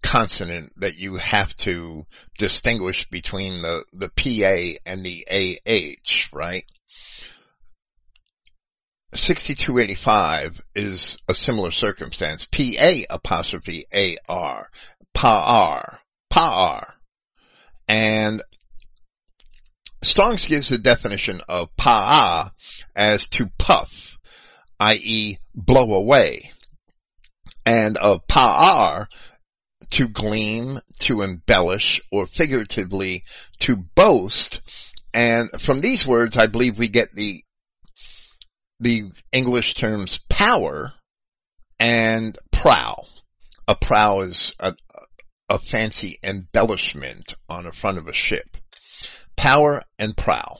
[0.05, 2.05] consonant that you have to
[2.39, 6.65] distinguish between the, the PA and the AH, right?
[9.13, 12.47] 6285 is a similar circumstance.
[12.47, 13.87] PA apostrophe
[14.29, 14.71] AR.
[15.17, 15.99] Pa'ar.
[16.33, 16.95] Pa'ar.
[17.89, 18.43] And
[20.03, 22.51] Strong's gives the definition of pa'a
[22.97, 24.19] as to puff,
[24.81, 25.39] i.e.
[25.55, 26.53] blow away,
[27.65, 29.07] and of pa'ar
[29.91, 33.23] to gleam, to embellish, or figuratively
[33.61, 34.63] to boast.
[35.13, 37.45] And from these words, I believe we get the
[38.81, 40.93] the English terms power
[41.79, 43.05] and prow.
[43.69, 44.75] A prow is a,
[45.53, 48.57] a fancy embellishment on the front of a ship.
[49.37, 50.57] Power and prow.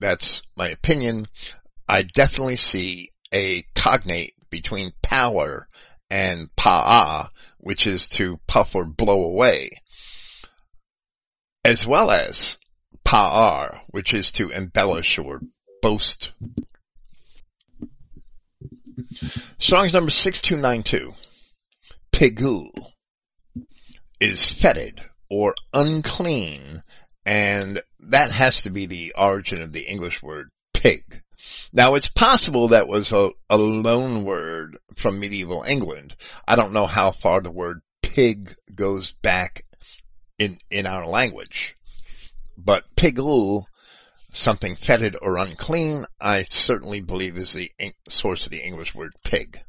[0.00, 1.26] That's my opinion.
[1.88, 5.68] I definitely see a cognate between power
[6.10, 7.28] and pa'a,
[7.60, 9.70] which is to puff or blow away,
[11.64, 12.58] as well as
[13.04, 15.42] pa'ar, which is to embellish or
[15.80, 16.32] boast
[19.58, 21.14] Strong's number 6292.
[22.12, 22.70] Pigul
[24.20, 25.00] is fetid
[25.30, 26.82] or unclean,
[27.24, 31.22] and that has to be the origin of the English word pig.
[31.72, 36.16] Now it's possible that was a, a loan word from medieval England.
[36.46, 39.64] I don't know how far the word pig goes back
[40.38, 41.76] in, in our language.
[42.56, 43.66] But pigul
[44.32, 47.70] something fetid or unclean, I certainly believe is the
[48.08, 49.60] source of the English word pig.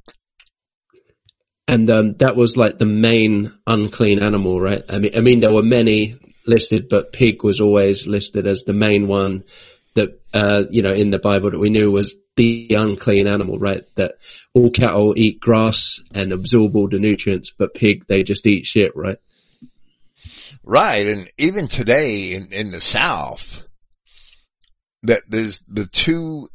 [1.69, 4.81] And um, that was like the main unclean animal, right?
[4.89, 6.17] I mean, I mean, there were many
[6.47, 9.43] listed, but pig was always listed as the main one
[9.93, 13.83] that, uh, you know, in the Bible that we knew was the unclean animal, right?
[13.97, 14.15] That
[14.55, 18.95] all cattle eat grass and absorb all the nutrients, but pig, they just eat shit,
[18.95, 19.17] right?
[20.63, 21.05] Right.
[21.05, 23.63] And even today in, in the South,
[25.03, 26.49] that there's the two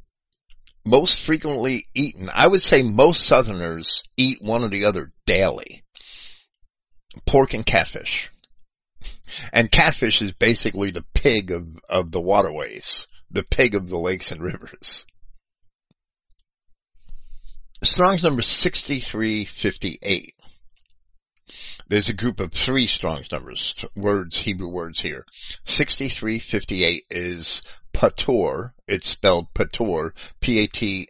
[0.85, 2.31] most frequently eaten.
[2.32, 5.82] I would say most Southerners eat one or the other daily.
[7.27, 8.31] Pork and catfish.
[9.52, 14.31] And catfish is basically the pig of, of the waterways, the pig of the lakes
[14.31, 15.06] and rivers.
[17.82, 20.35] Strong's number 6358.
[21.89, 25.24] There's a group of three Strong's numbers, words, Hebrew words here.
[25.65, 27.62] 6358 is
[27.94, 28.72] Patur.
[28.86, 30.10] It's spelled Patur.
[30.40, 31.06] P-A-T-U-W-R.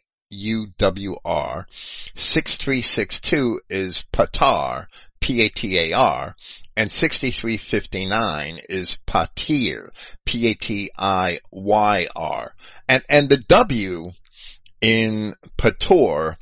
[2.14, 4.86] 6362 is Patar.
[5.20, 6.36] P-A-T-A-R.
[6.76, 9.88] And 6359 is Patir.
[10.24, 11.40] P-A-T-I-Y-R.
[12.88, 14.12] And, and the W
[14.80, 16.36] in Patur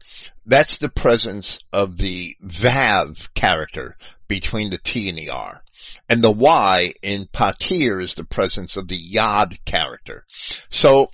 [0.45, 3.97] that's the presence of the Vav character
[4.27, 5.62] between the T and the R.
[6.09, 10.25] And the Y in Patir is the presence of the Yod character.
[10.69, 11.11] So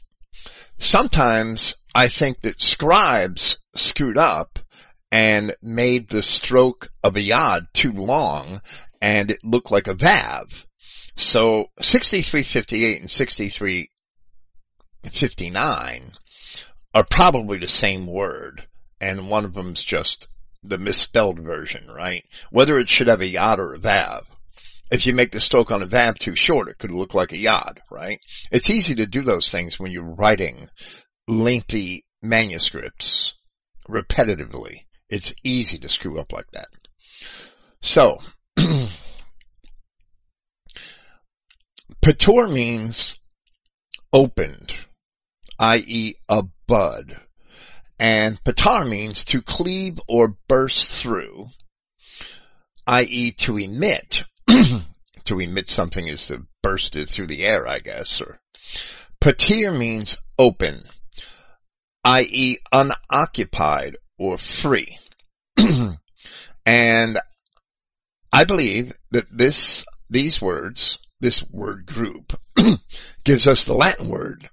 [0.78, 4.58] sometimes I think that scribes screwed up
[5.10, 8.60] and made the stroke of a Yod too long
[9.00, 10.64] and it looked like a Vav.
[11.16, 16.02] So 6358 and 6359
[16.94, 18.66] are probably the same word
[19.00, 20.28] and one of them's just
[20.62, 22.24] the misspelled version, right?
[22.50, 24.24] Whether it should have a yod or a vav.
[24.90, 27.38] If you make the stroke on a vav too short, it could look like a
[27.38, 28.18] yod, right?
[28.50, 30.68] It's easy to do those things when you're writing
[31.26, 33.34] lengthy manuscripts
[33.88, 34.86] repetitively.
[35.10, 36.68] It's easy to screw up like that.
[37.80, 38.16] So,
[42.02, 43.18] Patur means
[44.12, 44.74] opened,
[45.58, 46.14] i.e.
[46.28, 47.20] a bud.
[47.98, 51.44] And patar means to cleave or burst through,
[52.86, 53.32] i.e.
[53.32, 54.24] to emit.
[55.24, 58.20] to emit something is to burst it through the air, I guess.
[58.20, 58.40] Or
[59.20, 60.82] patir means open,
[62.04, 62.58] i.e.
[62.72, 64.98] unoccupied or free.
[66.66, 67.18] and
[68.32, 72.38] I believe that this, these words, this word group,
[73.24, 74.48] gives us the Latin word.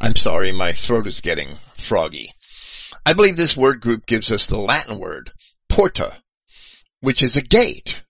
[0.00, 2.32] I'm sorry, my throat is getting froggy.
[3.04, 5.32] I believe this word group gives us the Latin word
[5.68, 6.22] porta,
[7.00, 8.02] which is a gate,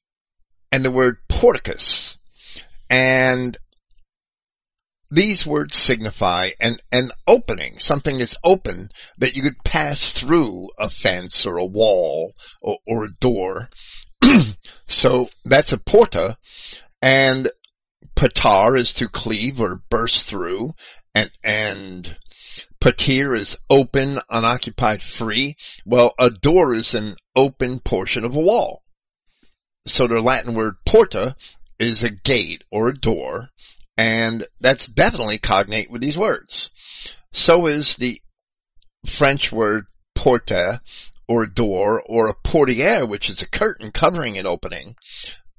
[0.72, 2.16] and the word porticus.
[2.88, 3.56] And
[5.10, 10.88] these words signify an, an opening, something that's open that you could pass through a
[10.88, 13.68] fence or a wall or, or a door.
[14.86, 16.36] so that's a porta
[17.02, 17.50] and
[18.14, 20.70] patar is to cleave or burst through
[21.14, 22.16] and, and
[22.82, 25.56] patir is open, unoccupied, free.
[25.84, 28.82] Well, a door is an open portion of a wall.
[29.86, 31.36] So the Latin word porta
[31.78, 33.50] is a gate or a door
[34.00, 36.70] and that's definitely cognate with these words.
[37.32, 38.22] So is the
[39.06, 39.84] French word
[40.14, 40.80] porte
[41.28, 44.96] or door or a portiere, which is a curtain covering an opening,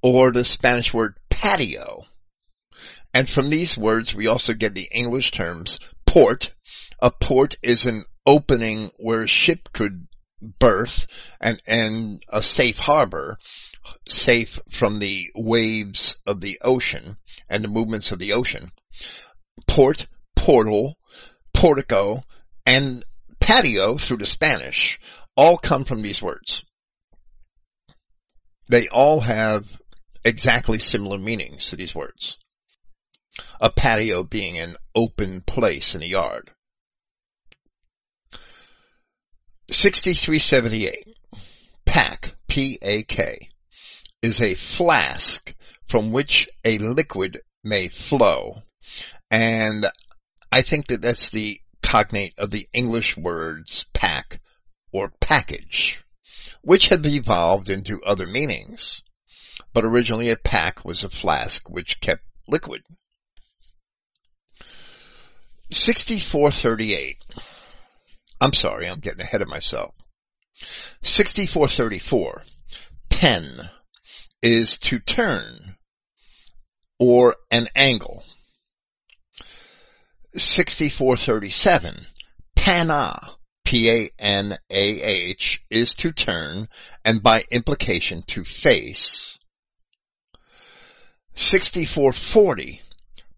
[0.01, 2.01] or the Spanish word patio.
[3.13, 5.77] And from these words, we also get the English terms
[6.07, 6.51] port.
[7.01, 10.07] A port is an opening where a ship could
[10.59, 11.07] berth
[11.39, 13.37] and, and a safe harbor
[14.07, 17.17] safe from the waves of the ocean
[17.49, 18.71] and the movements of the ocean.
[19.67, 20.97] Port, portal,
[21.53, 22.23] portico,
[22.65, 23.03] and
[23.39, 24.99] patio through the Spanish
[25.35, 26.63] all come from these words.
[28.69, 29.81] They all have
[30.23, 32.37] exactly similar meanings to these words.
[33.59, 36.51] A patio being an open place in a yard.
[39.71, 41.15] 6378.
[41.85, 43.49] Pack, P-A-K
[44.21, 45.55] is a flask
[45.87, 48.63] from which a liquid may flow.
[49.29, 49.89] And
[50.51, 54.41] I think that that's the cognate of the English words pack
[54.91, 56.03] or package,
[56.61, 59.01] which have evolved into other meanings.
[59.73, 62.81] But originally a pack was a flask which kept liquid.
[65.69, 67.17] 6438.
[68.41, 69.93] I'm sorry, I'm getting ahead of myself.
[71.03, 72.43] 6434.
[73.09, 73.69] Pen
[74.41, 75.75] is to turn
[76.99, 78.23] or an angle.
[80.35, 82.07] 6437,
[82.55, 83.31] pana,
[83.65, 86.67] P-A-N-A-H, is to turn
[87.03, 89.39] and by implication to face.
[91.35, 92.81] 6440,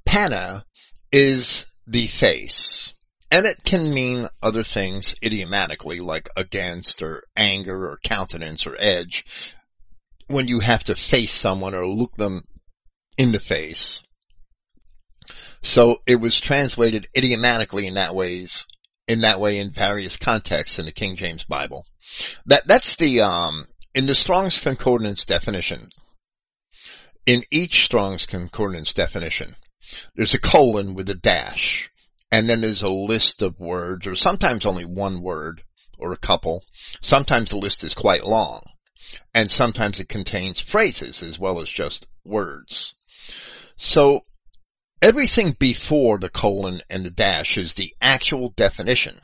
[0.06, 0.66] pana
[1.12, 2.94] is the face.
[3.34, 9.26] And it can mean other things idiomatically like against or anger or countenance or edge
[10.28, 12.44] when you have to face someone or look them
[13.18, 14.04] in the face.
[15.64, 18.68] So it was translated idiomatically in that ways,
[19.08, 21.88] in that way in various contexts in the King James Bible.
[22.46, 23.66] That, that's the, um,
[23.96, 25.90] in the Strong's Concordance definition,
[27.26, 29.56] in each Strong's Concordance definition,
[30.16, 31.90] there's a colon with a dash,
[32.34, 35.62] and then there's a list of words, or sometimes only one word,
[36.00, 36.64] or a couple.
[37.00, 38.64] Sometimes the list is quite long
[39.36, 42.96] and sometimes it contains phrases as well as just words.
[43.76, 44.22] So
[45.00, 49.20] everything before the colon and the dash is the actual definition.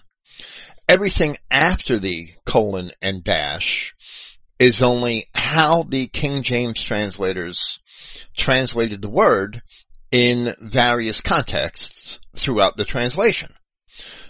[0.88, 3.96] Everything after the colon and dash
[4.60, 7.80] is only how the King James translators
[8.38, 9.64] translated the word
[10.12, 13.54] in various contexts throughout the translation.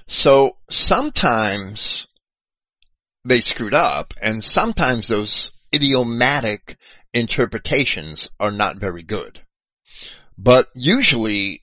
[0.08, 2.08] So sometimes
[3.24, 6.78] they screwed up and sometimes those idiomatic
[7.14, 9.42] interpretations are not very good.
[10.38, 11.62] But usually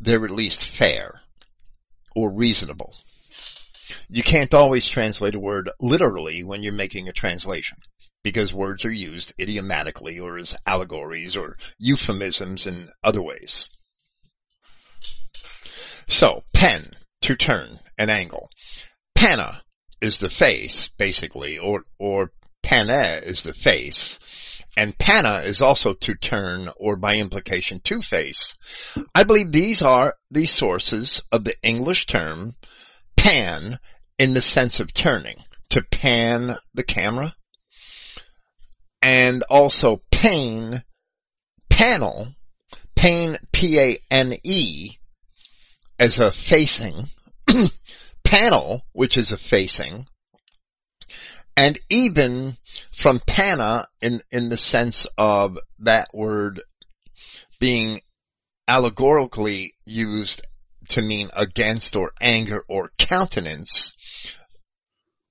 [0.00, 1.20] they're at least fair
[2.14, 2.94] or reasonable.
[4.08, 7.76] You can't always translate a word literally when you're making a translation
[8.22, 13.68] because words are used idiomatically or as allegories or euphemisms in other ways.
[16.08, 16.90] So, pen,
[17.22, 18.50] to turn, an angle.
[19.14, 19.62] Panna
[20.00, 22.32] is the face, basically, or, or
[22.62, 24.18] Pane is the face,
[24.76, 28.56] and Pana is also to turn or by implication to face.
[29.14, 32.54] I believe these are the sources of the English term
[33.16, 33.78] pan
[34.18, 35.36] in the sense of turning,
[35.70, 37.34] to pan the camera,
[39.02, 40.82] and also pain,
[41.68, 42.34] panel,
[43.00, 44.98] Pain P-A-N-E,
[45.98, 47.08] as a facing,
[48.24, 50.06] panel, which is a facing,
[51.56, 52.58] and even
[52.92, 56.60] from pana in, in the sense of that word
[57.58, 58.02] being
[58.68, 60.42] allegorically used
[60.90, 63.94] to mean against or anger or countenance,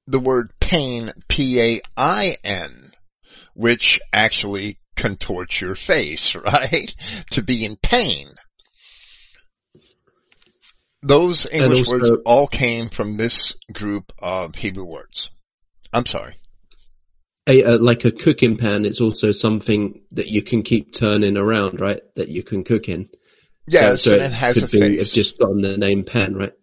[0.08, 2.94] the word pain, P-A-I-N,
[3.60, 6.96] which actually contorts your face, right?
[7.32, 8.28] to be in pain.
[11.02, 15.30] Those English also, words all came from this group of Hebrew words.
[15.94, 16.36] I'm sorry.
[17.48, 21.82] A, uh, like a cooking pan, it's also something that you can keep turning around,
[21.82, 22.02] right?
[22.16, 23.10] That you can cook in.
[23.68, 25.02] Yes, so, so it has a face.
[25.02, 26.36] It's just gotten the name pan?
[26.36, 26.54] Right.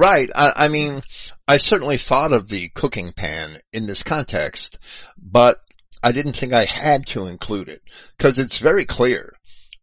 [0.00, 0.30] Right.
[0.34, 1.02] I, I mean,
[1.46, 4.78] I certainly thought of the cooking pan in this context,
[5.18, 5.58] but
[6.02, 7.82] I didn't think I had to include it
[8.16, 9.34] because it's very clear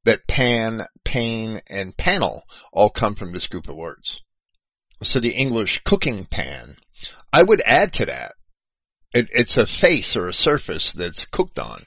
[0.06, 2.41] that pan, pane, and panel
[2.73, 4.23] all come from this group of words.
[5.03, 6.77] So the English cooking pan,
[7.31, 8.34] I would add to that.
[9.14, 11.84] It, it's a face or a surface that's cooked on.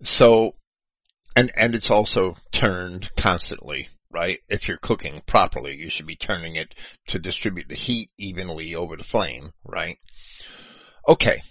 [0.00, 0.52] So,
[1.36, 4.38] and, and it's also turned constantly, right?
[4.48, 6.74] If you're cooking properly, you should be turning it
[7.08, 9.98] to distribute the heat evenly over the flame, right?
[11.08, 11.42] Okay.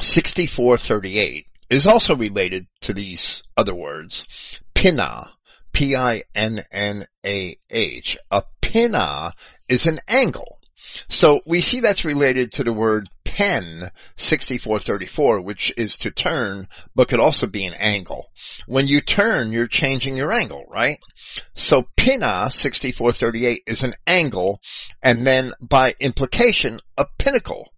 [0.00, 4.26] 6438 is also related to these other words.
[4.74, 5.34] Pinna,
[5.72, 6.28] P-I-N-N-A-H.
[8.30, 9.32] A pinna
[9.68, 10.59] is an angle.
[11.08, 17.08] So we see that's related to the word pen 6434, which is to turn, but
[17.08, 18.26] could also be an angle.
[18.66, 20.98] When you turn, you're changing your angle, right?
[21.54, 24.60] So pinna 6438 is an angle,
[25.02, 27.70] and then by implication, a pinnacle.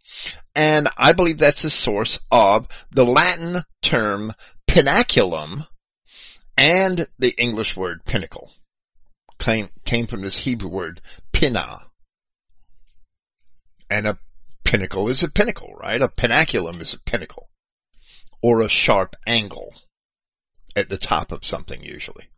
[0.55, 4.33] And I believe that's the source of the Latin term
[4.67, 5.67] pinaculum
[6.57, 8.51] and the English word pinnacle.
[9.39, 11.01] Came, came from this Hebrew word
[11.33, 11.79] pinna.
[13.93, 14.19] And a
[14.65, 16.01] pinnacle is a pinnacle, right?
[16.01, 17.51] A pinaculum is a pinnacle.
[18.41, 19.75] Or a sharp angle
[20.75, 22.31] at the top of something usually.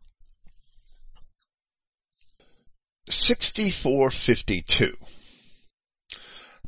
[3.07, 4.97] 6452.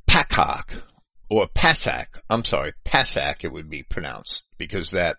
[0.09, 0.81] Pakak
[1.29, 5.17] or Passac, I'm sorry, Passac it would be pronounced, because that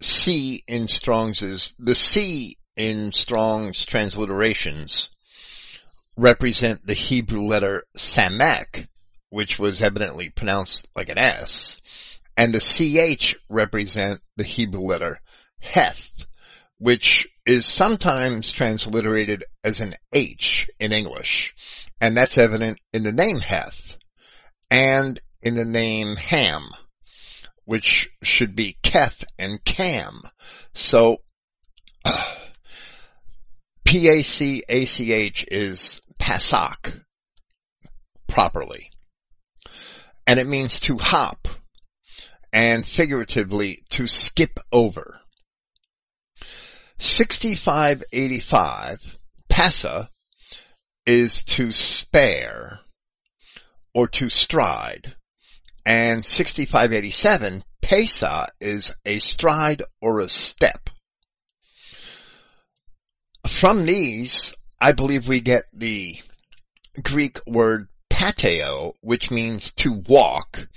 [0.00, 5.08] C in Strong's is, the C in Strong's transliterations
[6.16, 8.88] represent the Hebrew letter Samek,
[9.30, 11.80] which was evidently pronounced like an S,
[12.36, 15.20] and the CH represent the Hebrew letter
[15.60, 16.26] Heth,
[16.78, 21.54] which is sometimes transliterated as an H in English,
[22.00, 23.96] and that's evident in the name Heth
[24.70, 26.70] and in the name Ham,
[27.64, 30.22] which should be Keth and Cam.
[30.74, 31.18] So,
[32.04, 32.34] uh,
[33.86, 37.04] P-A-C-A-C-H is Pasak
[38.26, 38.90] properly.
[40.26, 41.48] And it means to hop
[42.52, 45.20] and figuratively to skip over.
[46.98, 49.18] 6585,
[49.48, 50.08] Passa,
[51.06, 52.80] is to spare
[53.94, 55.14] or to stride.
[55.86, 60.90] And 6587, pesa is a stride or a step.
[63.48, 66.16] From these, I believe we get the
[67.02, 70.68] Greek word pateo, which means to walk.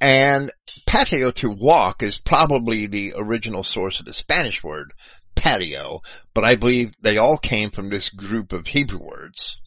[0.00, 0.52] And
[0.86, 4.92] pateo to walk is probably the original source of the Spanish word
[5.34, 6.00] patio,
[6.34, 9.60] but I believe they all came from this group of Hebrew words.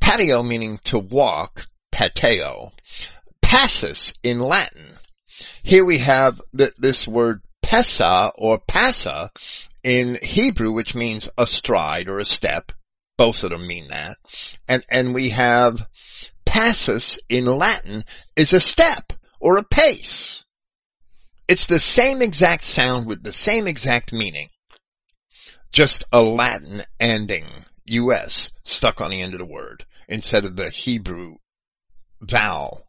[0.00, 2.72] Patio meaning to walk, pateo.
[3.40, 4.88] Passus in Latin.
[5.62, 9.30] Here we have th- this word pesa or passa
[9.82, 12.72] in Hebrew, which means a stride or a step.
[13.16, 14.16] Both of them mean that.
[14.68, 15.86] And, and we have
[16.44, 18.04] passus in Latin
[18.36, 20.44] is a step or a pace.
[21.48, 24.48] It's the same exact sound with the same exact meaning.
[25.72, 27.46] Just a Latin ending,
[27.86, 31.36] US, stuck on the end of the word, instead of the Hebrew
[32.20, 32.86] vowel.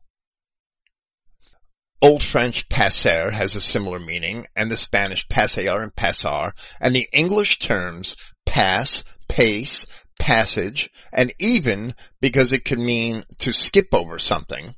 [2.02, 7.10] Old French passer has a similar meaning, and the Spanish pasear and pasar, and the
[7.12, 9.86] English terms pass, pace,
[10.20, 14.76] passage, and even because it can mean to skip over something,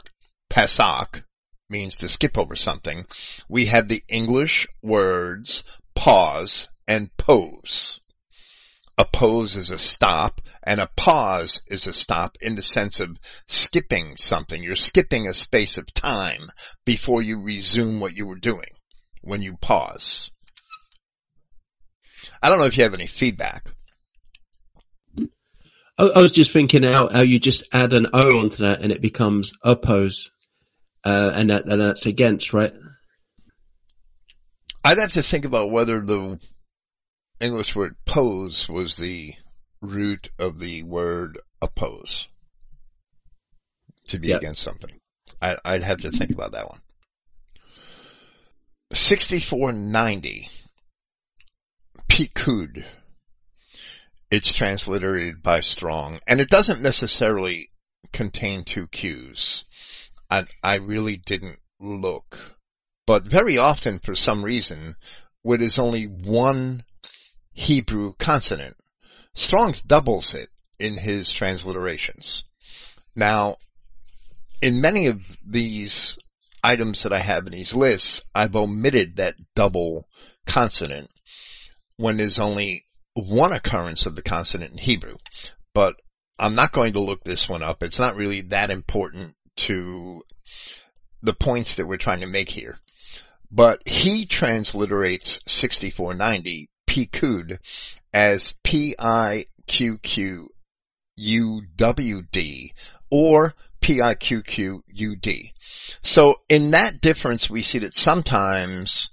[0.49, 1.23] passak
[1.69, 3.05] means to skip over something,
[3.47, 5.63] we have the English words
[5.95, 7.99] pause and pose
[8.99, 13.17] a pose is a stop and a pause is a stop in the sense of
[13.47, 14.61] skipping something.
[14.61, 16.49] You're skipping a space of time
[16.83, 18.67] before you resume what you were doing
[19.21, 20.31] when you pause.
[22.43, 23.71] I don't know if you have any feedback.
[25.99, 28.91] I, I was just thinking how, how you just add an O onto that and
[28.91, 30.31] it becomes oppose,
[31.05, 32.73] uh, and that, and that's against, right?
[34.83, 36.39] I'd have to think about whether the
[37.41, 39.33] English word pose was the
[39.81, 42.27] root of the word oppose.
[44.07, 44.41] To be Yep.
[44.41, 44.89] against something.
[45.41, 46.79] I, I'd have to think about that one.
[48.91, 50.49] 6490.
[52.09, 52.85] Pikud.
[54.31, 57.69] It's transliterated by Strong, and it doesn't necessarily
[58.13, 59.65] contain two Q's.
[60.29, 62.55] I, I really didn't look.
[63.07, 64.95] But very often, for some reason,
[65.41, 66.83] where only one
[67.53, 68.77] Hebrew consonant,
[69.33, 70.49] Strong's doubles it
[70.79, 72.43] in his transliterations.
[73.15, 73.57] Now,
[74.61, 76.19] in many of these
[76.63, 80.07] items that I have in these lists, I've omitted that double
[80.45, 81.09] consonant
[81.97, 85.15] when there's only one occurrence of the consonant in Hebrew.
[85.73, 85.95] But
[86.37, 87.83] I'm not going to look this one up.
[87.83, 90.23] It's not really that important to
[91.21, 92.77] the points that we're trying to make here.
[93.51, 97.59] But he transliterates 6490 Pikud
[98.13, 99.43] as P-I-Q-Q-U-W-D
[103.11, 105.53] or P-I-Q-Q-U-D.
[106.01, 109.09] So in that difference, we see that sometimes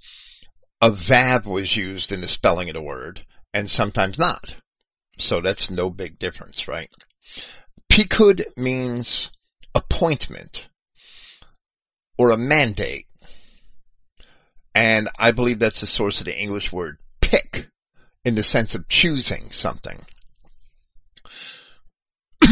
[0.79, 3.25] a vav was used in the spelling of the word
[3.57, 4.53] and sometimes not.
[5.17, 6.91] So that's no big difference, right?
[7.91, 9.31] Pikud means
[9.73, 10.67] appointment
[12.19, 13.07] or a mandate.
[14.75, 17.69] And I believe that's the source of the English word pick
[18.23, 20.05] in the sense of choosing something.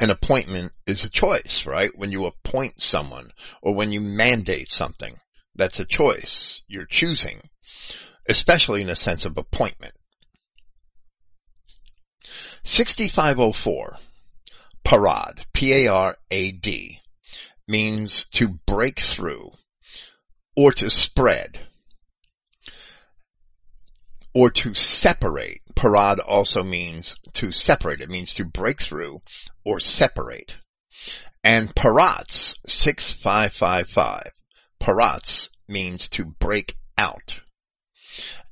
[0.00, 1.92] An appointment is a choice, right?
[1.94, 3.30] When you appoint someone
[3.62, 5.14] or when you mandate something,
[5.54, 6.62] that's a choice.
[6.66, 7.38] You're choosing,
[8.28, 9.94] especially in a sense of appointment.
[12.64, 13.96] 6504,
[14.84, 17.00] parad, P-A-R-A-D,
[17.68, 19.50] means to break through
[20.56, 21.66] or to spread
[24.34, 25.62] or to separate.
[25.74, 28.00] Parad also means to separate.
[28.00, 29.18] It means to break through
[29.64, 30.54] or separate.
[31.42, 34.32] And parats, 6555,
[34.80, 37.40] parats means to break out.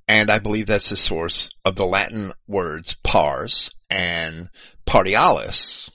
[0.08, 4.48] And I believe that's the source of the Latin words pars and
[4.86, 5.90] partialis,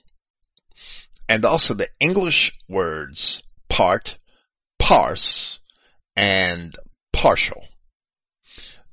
[1.28, 4.18] and also the English words part,
[4.78, 5.58] parse,
[6.14, 6.76] and
[7.12, 7.64] partial.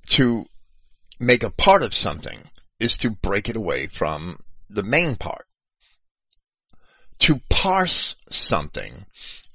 [0.07, 0.45] To
[1.19, 2.49] make a part of something
[2.79, 4.37] is to break it away from
[4.69, 5.45] the main part.
[7.19, 9.05] To parse something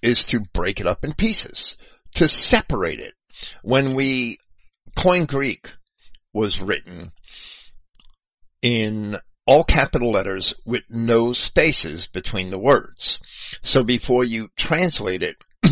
[0.01, 1.77] is to break it up in pieces,
[2.15, 3.15] to separate it.
[3.63, 4.39] When we,
[4.97, 5.71] Koine Greek
[6.33, 7.13] was written
[8.63, 9.17] in
[9.47, 13.21] all capital letters with no spaces between the words.
[13.63, 15.37] So before you translate it,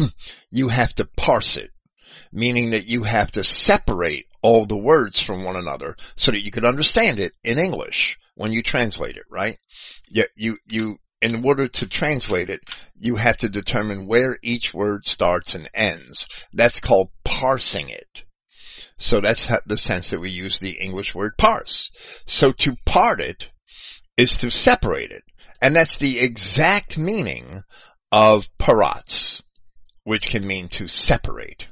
[0.51, 1.71] you have to parse it,
[2.33, 6.51] meaning that you have to separate all the words from one another so that you
[6.51, 9.59] can understand it in English when you translate it, right?
[10.07, 12.61] You, you, you, in order to translate it,
[12.95, 16.29] you have to determine where each word starts and ends.
[16.53, 18.25] That's called parsing it.
[18.99, 21.91] So that's the sense that we use the English word parse.
[22.27, 23.51] So to part it
[24.17, 25.25] is to separate it.
[25.61, 27.63] And that's the exact meaning
[28.13, 29.43] of parats,
[30.05, 31.69] which can mean to separate.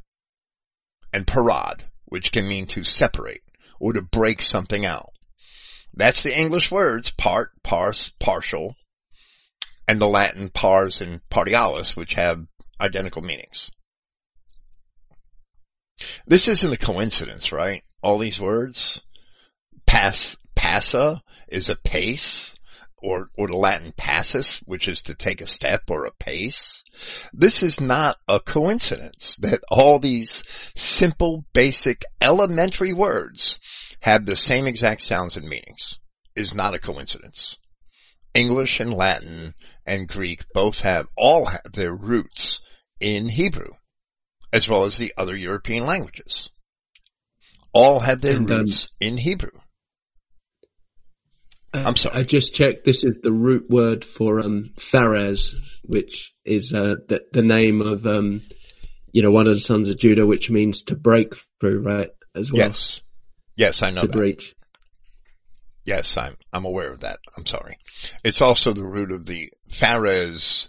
[1.13, 3.43] And parad, which can mean to separate
[3.79, 5.11] or to break something out.
[5.95, 8.77] That's the English words part, parse, partial,
[9.87, 12.47] and the Latin pars and partialis, which have
[12.81, 13.71] identical meanings.
[16.27, 17.83] This isn't a coincidence, right?
[18.03, 19.03] All these words.
[19.87, 22.57] Pass, passa is a pace,
[23.03, 26.85] or, or the Latin passus, which is to take a step or a pace.
[27.33, 30.45] This is not a coincidence that all these
[30.77, 33.59] simple, basic, elementary words
[34.01, 35.99] have the same exact sounds and meanings.
[36.35, 37.59] Is not a coincidence.
[38.33, 39.53] English and Latin
[39.85, 42.61] and Greek both have, all have their roots
[43.01, 43.69] in Hebrew,
[44.53, 46.51] as well as the other European languages.
[47.73, 49.51] All had their And, um, roots in Hebrew.
[51.75, 52.17] I'm sorry.
[52.21, 52.85] I just checked.
[52.85, 58.07] This is the root word for um, Phares, which is uh, the, the name of
[58.07, 58.43] um,
[59.11, 61.29] you know one of the sons of Judah, which means to break
[61.61, 62.11] through, right?
[62.35, 63.01] As well, Yes.
[63.57, 64.13] Yes, I know to that.
[64.17, 64.55] breach.
[65.85, 67.19] Yes, I'm, I'm aware of that.
[67.37, 67.77] I'm sorry.
[68.23, 70.69] It's also the root of the Fares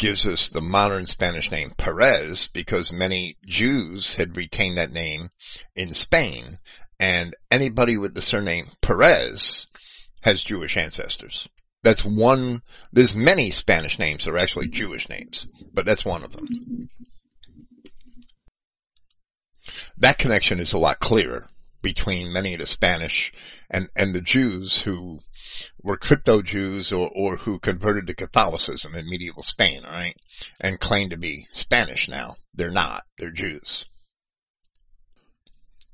[0.00, 5.28] gives us the modern Spanish name Perez because many Jews had retained that name
[5.76, 6.58] in Spain
[6.98, 9.66] and anybody with the surname Perez
[10.22, 11.48] has Jewish ancestors.
[11.82, 16.32] That's one, there's many Spanish names that are actually Jewish names, but that's one of
[16.32, 16.88] them.
[19.98, 21.46] That connection is a lot clearer
[21.82, 23.32] between many of the Spanish
[23.70, 25.20] and, and the Jews who
[25.82, 30.16] were crypto Jews or, or who converted to Catholicism in medieval Spain, alright?
[30.60, 32.36] And claim to be Spanish now.
[32.54, 33.04] They're not.
[33.18, 33.86] They're Jews.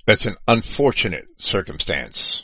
[0.07, 2.43] That's an unfortunate circumstance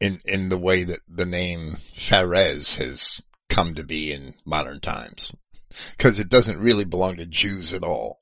[0.00, 5.32] in, in the way that the name Fares has come to be in modern times.
[5.98, 8.18] Cause it doesn't really belong to Jews at all.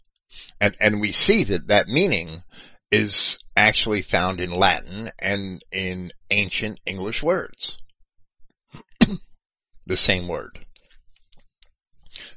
[0.60, 2.42] And, and we see that that meaning
[2.90, 7.78] is actually found in Latin and in ancient English words.
[9.86, 10.58] the same word.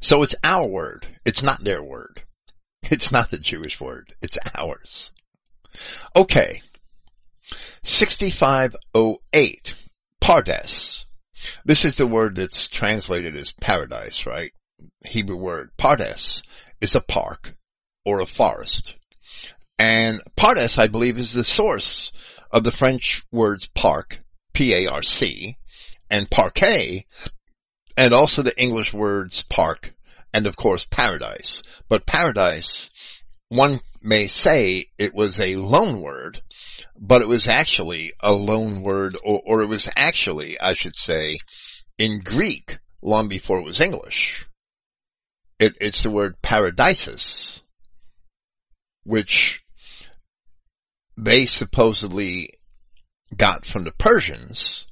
[0.02, 1.08] So it's our word.
[1.26, 2.24] It's not their word.
[2.90, 4.14] It's not the Jewish word.
[4.22, 5.12] It's ours.
[6.16, 6.62] Okay.
[7.84, 9.76] 6508.
[10.20, 11.06] Pardes.
[11.64, 14.52] This is the word that's translated as paradise, right?
[15.06, 15.72] Hebrew word.
[15.78, 16.42] Pardes
[16.82, 17.56] is a park
[18.04, 18.96] or a forest.
[19.82, 22.12] And Pardes, I believe, is the source
[22.52, 24.20] of the French words parc,
[24.54, 25.58] P-A-R-C,
[26.08, 27.08] and parquet,
[27.98, 29.96] and also the English words park,
[30.32, 31.64] and of course paradise.
[31.90, 32.92] But paradise,
[33.50, 36.44] one may say it was a loan word,
[37.00, 41.40] but it was actually a loan word, or, or it was actually, I should say,
[41.98, 44.46] in Greek long before it was English.
[45.58, 47.64] It, it's the word paradises,
[49.04, 49.61] which
[51.18, 52.54] they supposedly
[53.36, 54.88] got from the Persians,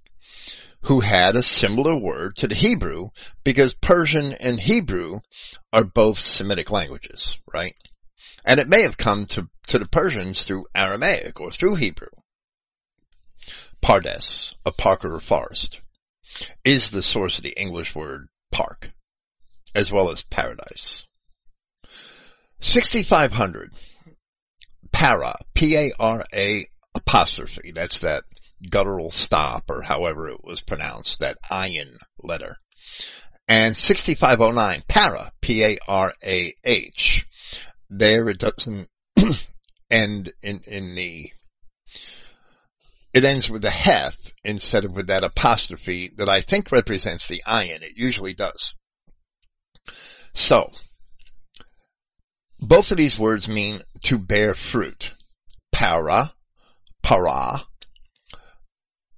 [0.83, 3.09] who had a similar word to the Hebrew,
[3.43, 5.19] because Persian and Hebrew
[5.73, 7.75] are both Semitic languages, right?
[8.45, 12.07] And it may have come to, to the Persians through Aramaic or through Hebrew.
[13.81, 15.81] Pardes, a park or a forest,
[16.63, 18.91] is the source of the English word park,
[19.75, 21.05] as well as paradise.
[22.59, 23.71] 6500.
[24.99, 27.71] Para, P-A-R-A apostrophe.
[27.73, 28.25] That's that
[28.69, 32.57] guttural stop or however it was pronounced, that ayin letter.
[33.47, 37.25] And 6509, para, P-A-R-A-H.
[37.89, 38.89] There it doesn't
[39.89, 41.31] end in, in the,
[43.13, 47.41] it ends with a heth instead of with that apostrophe that I think represents the
[47.47, 47.83] ayin.
[47.83, 48.73] It usually does.
[50.33, 50.73] So,
[52.59, 55.13] both of these words mean to bear fruit.
[55.71, 56.33] Para,
[57.01, 57.65] para,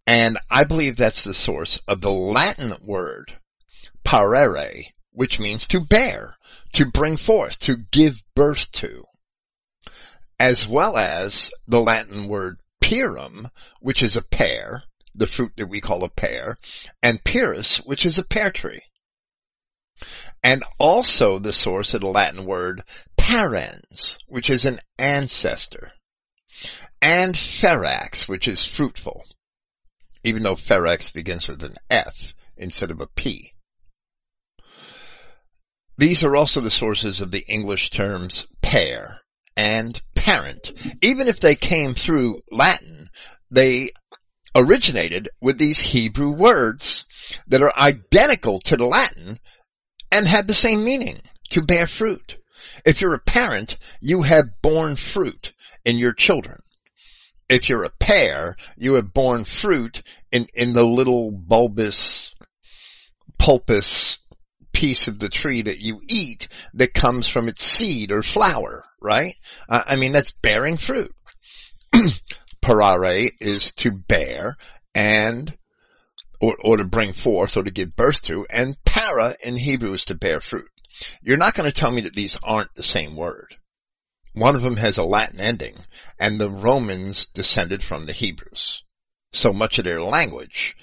[0.08, 3.38] and I believe that's the source of the Latin word
[4.04, 6.36] parere, which means to bear,
[6.74, 9.04] to bring forth, to give birth to,
[10.40, 13.48] as well as the Latin word perum,
[13.80, 16.58] which is a pear, the fruit that we call a pear,
[17.04, 18.82] and pyrrhus, which is a pear tree.
[20.44, 22.84] And also the source of the Latin word
[23.22, 25.92] parens, which is an ancestor.
[27.02, 29.24] And ferax, which is fruitful
[30.24, 33.54] even though ferax begins with an F instead of a P.
[35.98, 39.22] These are also the sources of the English terms pair
[39.56, 40.72] and parent.
[41.02, 43.10] Even if they came through Latin,
[43.50, 43.92] they
[44.56, 47.06] originated with these Hebrew words
[47.48, 49.40] that are identical to the Latin
[50.12, 51.20] and had the same meaning,
[51.50, 52.38] to bear fruit.
[52.86, 55.54] If you're a parent, you have borne fruit
[55.86, 56.58] in your children
[57.52, 62.34] if you're a pear, you have borne fruit in, in the little bulbous,
[63.38, 64.20] pulpous
[64.72, 69.36] piece of the tree that you eat that comes from its seed or flower, right?
[69.68, 71.14] Uh, I mean, that's bearing fruit.
[72.62, 74.56] Parare is to bear
[74.96, 75.54] and,
[76.40, 80.06] or, or to bring forth or to give birth to, and para in Hebrew is
[80.06, 80.70] to bear fruit.
[81.22, 83.56] You're not going to tell me that these aren't the same word.
[84.34, 85.76] One of them has a Latin ending,
[86.20, 88.84] and the Romans descended from the Hebrews.
[89.34, 90.76] So much of their language,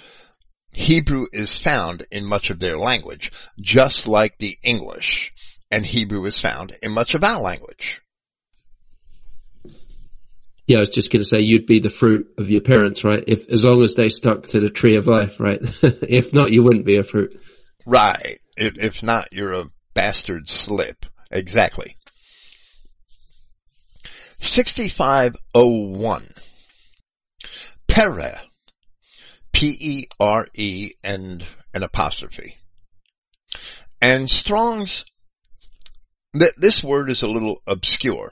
[0.73, 5.33] Hebrew is found in much of their language, just like the English,
[5.71, 8.01] and Hebrew is found in much of our language.
[10.67, 13.25] Yeah, I was just going to say you'd be the fruit of your parents, right?
[13.27, 15.59] If as long as they stuck to the tree of life, right?
[15.83, 17.41] if not, you wouldn't be a fruit.
[17.87, 18.39] Right.
[18.55, 19.65] If, if not, you're a
[19.99, 21.05] bastard slip.
[21.29, 21.97] Exactly.
[24.39, 26.29] 6501.
[27.89, 28.41] Pere.
[29.53, 31.45] P-E-R-E and
[31.75, 32.59] an apostrophe.
[34.01, 35.05] And Strong's,
[36.33, 38.31] th- this word is a little obscure.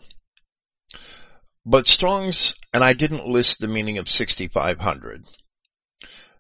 [1.65, 5.25] But Strong's, and I didn't list the meaning of 6500,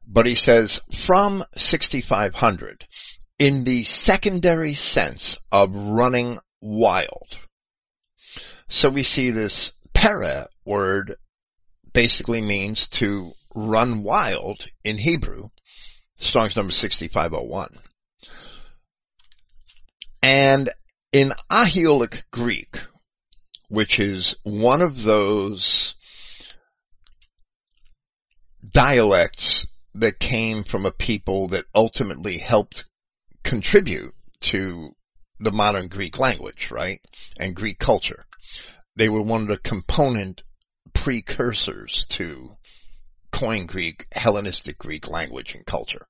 [0.06, 2.86] but he says from 6500
[3.38, 7.38] in the secondary sense of running wild.
[8.68, 11.16] So we see this para word
[11.92, 15.44] basically means to run wild in Hebrew.
[16.18, 17.68] Strong's number 6501.
[20.22, 20.70] And
[21.12, 22.78] in Aeolic Greek,
[23.68, 25.94] which is one of those
[28.68, 32.84] dialects that came from a people that ultimately helped
[33.46, 34.90] contribute to
[35.38, 37.00] the modern Greek language, right?
[37.38, 38.24] And Greek culture.
[38.96, 40.42] They were one of the component
[40.92, 42.48] precursors to
[43.32, 46.06] Koine Greek, Hellenistic Greek language and culture.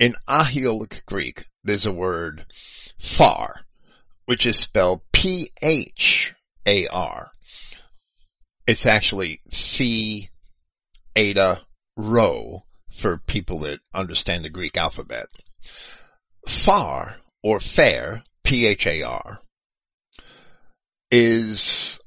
[0.00, 2.46] In Aeolic Greek, there's a word
[2.98, 3.60] far,
[4.24, 6.32] which is spelled P-H-A-R.
[8.66, 10.30] It's actually phi,
[11.14, 11.62] eta,
[11.96, 15.26] rho for people that understand the Greek alphabet.
[16.46, 19.40] Phar, or fair, P-H-A-R,
[21.10, 22.00] is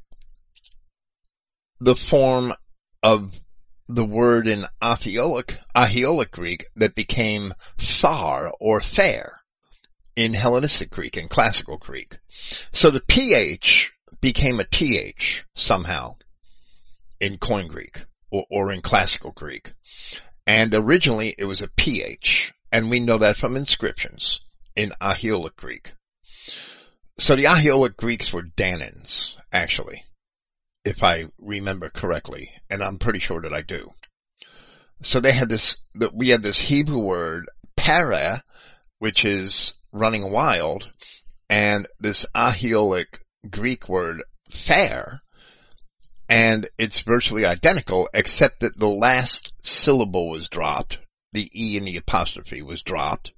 [1.80, 2.53] the form
[3.03, 3.34] of
[3.88, 9.41] the word in Aeolic, Aeolic Greek that became far or fair
[10.16, 12.18] in Hellenistic Greek and classical Greek.
[12.72, 13.91] So the PH
[14.22, 16.16] became a TH somehow
[17.20, 19.74] in Koine Greek or, or in classical Greek.
[20.48, 24.41] And originally it was a PH and we know that from inscriptions
[24.76, 25.93] in Aeolic Greek.
[27.18, 30.03] So the Aeolic Greeks were Danaans, actually
[30.85, 33.88] if I remember correctly, and I'm pretty sure that I do.
[35.02, 35.77] So they had this,
[36.14, 38.43] we had this Hebrew word, para,
[38.99, 40.91] which is running wild,
[41.49, 43.19] and this Aeolic
[43.49, 45.22] Greek word, fair,
[46.30, 50.99] and it's virtually identical except that the last syllable was dropped,
[51.36, 53.34] the E and the apostrophe was dropped,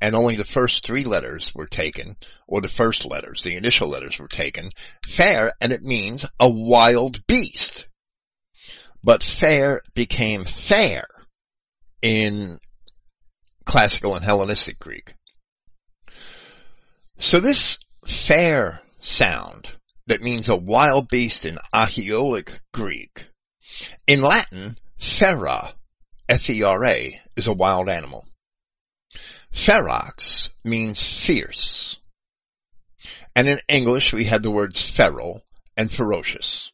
[0.00, 2.16] and only the first three letters were taken,
[2.46, 4.70] or the first letters, the initial letters were taken,
[5.06, 7.86] fair, and it means a wild beast.
[9.02, 11.06] But fair became fair
[12.02, 12.58] in
[13.64, 15.14] classical and Hellenistic Greek.
[17.18, 19.68] So this fair sound
[20.06, 23.28] that means a wild beast in Aeolic Greek,
[24.06, 25.74] in Latin, fera,
[26.28, 28.26] F-E-R-A, is a wild animal.
[29.52, 31.98] Ferox means fierce.
[33.34, 35.42] And in English we had the words feral
[35.76, 36.72] and ferocious.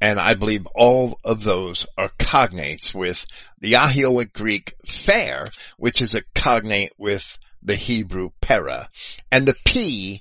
[0.00, 3.24] And I believe all of those are cognates with
[3.60, 8.88] the Aeolic Greek fair, which is a cognate with the Hebrew para.
[9.30, 10.20] And the P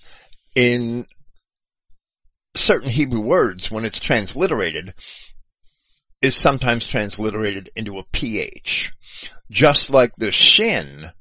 [0.56, 1.06] in
[2.56, 4.94] certain Hebrew words, when it's transliterated,
[6.24, 8.92] is sometimes transliterated into a PH.
[9.52, 11.12] Just like the shin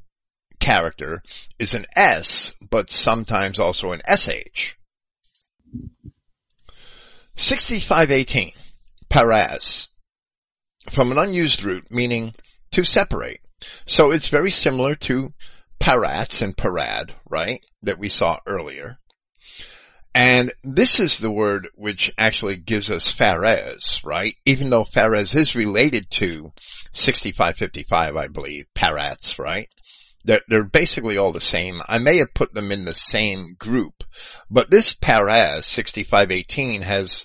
[0.60, 1.20] character
[1.58, 4.76] is an S, but sometimes also an SH.
[7.34, 8.52] 6518,
[9.10, 9.88] paraz,
[10.90, 12.34] from an unused root meaning
[12.70, 13.40] to separate.
[13.86, 15.30] So it's very similar to
[15.80, 18.98] parats and parad, right, that we saw earlier.
[20.14, 24.36] And this is the word which actually gives us Phares, right?
[24.44, 26.52] Even though Phares is related to
[26.92, 29.68] 6555, I believe, parats, right?
[30.24, 31.80] They're, they're basically all the same.
[31.88, 34.04] I may have put them in the same group,
[34.50, 37.24] but this paraz 6518 has,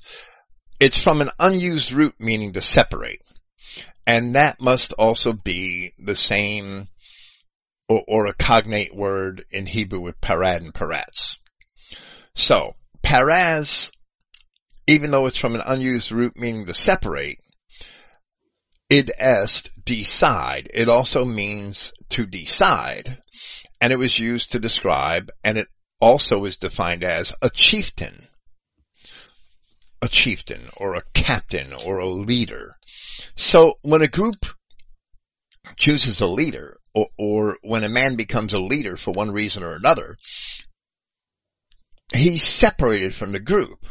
[0.79, 3.21] it's from an unused root meaning to separate.
[4.05, 6.87] And that must also be the same
[7.89, 11.37] or, or a cognate word in Hebrew with parad and parats.
[12.37, 13.89] So, paraz,
[14.85, 17.39] even though it's from an unused root meaning to separate,
[18.91, 20.69] id est decide.
[20.71, 23.17] It also means to decide.
[23.81, 25.67] And it was used to describe, and it
[25.99, 28.27] also is defined as a chieftain.
[30.03, 32.75] A chieftain, or a captain, or a leader.
[33.35, 34.45] So when a group
[35.75, 39.75] chooses a leader, or, or when a man becomes a leader for one reason or
[39.75, 40.15] another,
[42.13, 43.85] he's separated from the group.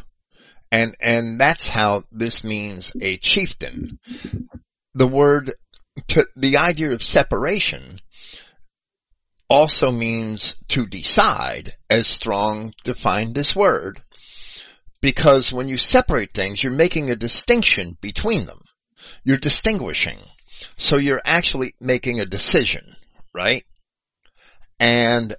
[0.72, 3.98] And, and that's how this means a chieftain
[4.97, 5.52] the word,
[6.09, 8.01] to, the idea of separation
[9.48, 14.02] also means to decide, as Strong defined this word,
[15.02, 18.60] because when you separate things, you're making a distinction between them.
[19.22, 20.18] You're distinguishing.
[20.78, 22.97] So you're actually making a decision,
[23.34, 23.64] right?
[24.80, 25.36] And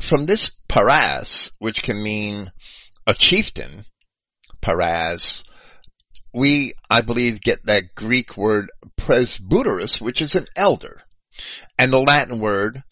[0.00, 2.52] from this paras, which can mean
[3.06, 3.84] a chieftain,
[4.60, 5.44] paras,
[6.32, 11.02] we, I believe, get that Greek word presbyteros, which is an elder,
[11.78, 12.82] and the Latin word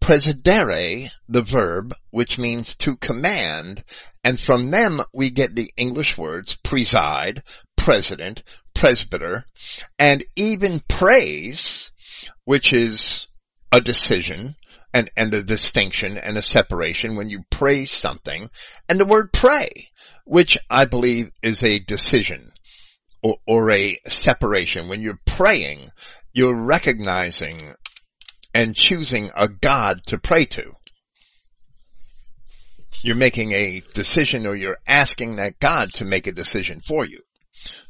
[0.00, 3.82] presidere, the verb, which means to command,
[4.22, 7.42] and from them we get the English words preside,
[7.76, 8.42] president,
[8.74, 9.44] presbyter,
[9.98, 11.90] and even praise,
[12.44, 13.28] which is
[13.72, 14.54] a decision,
[14.94, 18.48] and, and a distinction and a separation when you praise something,
[18.88, 19.88] and the word pray,
[20.24, 22.52] which I believe is a decision
[23.20, 24.88] or, or a separation.
[24.88, 25.90] When you're praying,
[26.32, 27.74] you're recognizing
[28.54, 30.70] and choosing a God to pray to.
[33.02, 37.18] You're making a decision or you're asking that God to make a decision for you.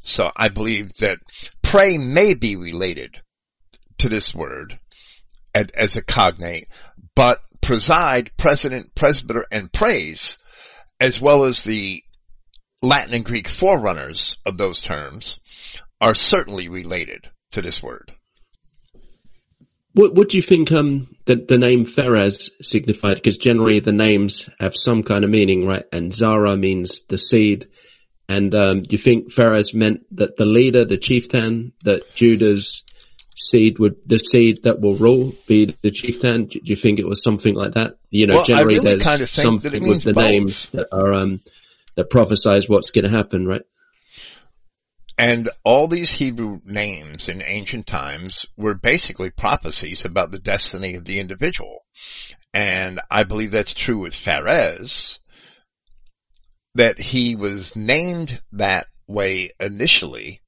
[0.01, 1.19] So I believe that
[1.61, 3.21] pray may be related
[3.99, 4.79] to this word
[5.55, 6.67] as a cognate,
[7.15, 10.37] but preside, president, presbyter, and praise,
[10.99, 12.03] as well as the
[12.81, 15.39] Latin and Greek forerunners of those terms,
[15.99, 18.13] are certainly related to this word.
[19.93, 23.15] What, what do you think um, the, the name Phares signified?
[23.15, 25.85] Because generally the names have some kind of meaning, right?
[25.91, 27.69] And Zara means the seed.
[28.27, 32.83] And um, do you think Phares meant that the leader, the chieftain, that Judah's
[33.35, 36.45] seed would, the seed that will rule be the chieftain?
[36.45, 37.97] Do you think it was something like that?
[38.09, 40.23] You know, well, generally really there's kind of something with the both.
[40.23, 41.41] names that are, um,
[41.95, 43.63] that prophesies what's going to happen, right?
[45.17, 51.05] And all these Hebrew names in ancient times were basically prophecies about the destiny of
[51.05, 51.77] the individual.
[52.53, 55.19] And I believe that's true with Phares,
[56.75, 60.41] that he was named that way initially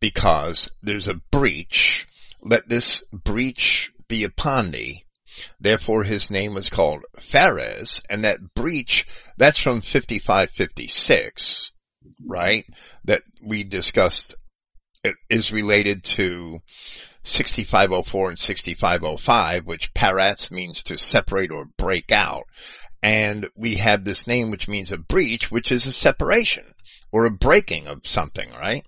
[0.00, 2.08] because there's a breach.
[2.42, 5.04] Let this breach be upon thee.
[5.60, 9.06] Therefore his name was called Phares, and that breach,
[9.36, 11.72] that's from 5556
[12.26, 12.64] right,
[13.04, 14.34] that we discussed
[15.28, 16.58] is related to
[17.22, 22.44] 6504 and 6505, which paratz means to separate or break out.
[23.02, 26.64] And we have this name which means a breach, which is a separation
[27.10, 28.86] or a breaking of something, right?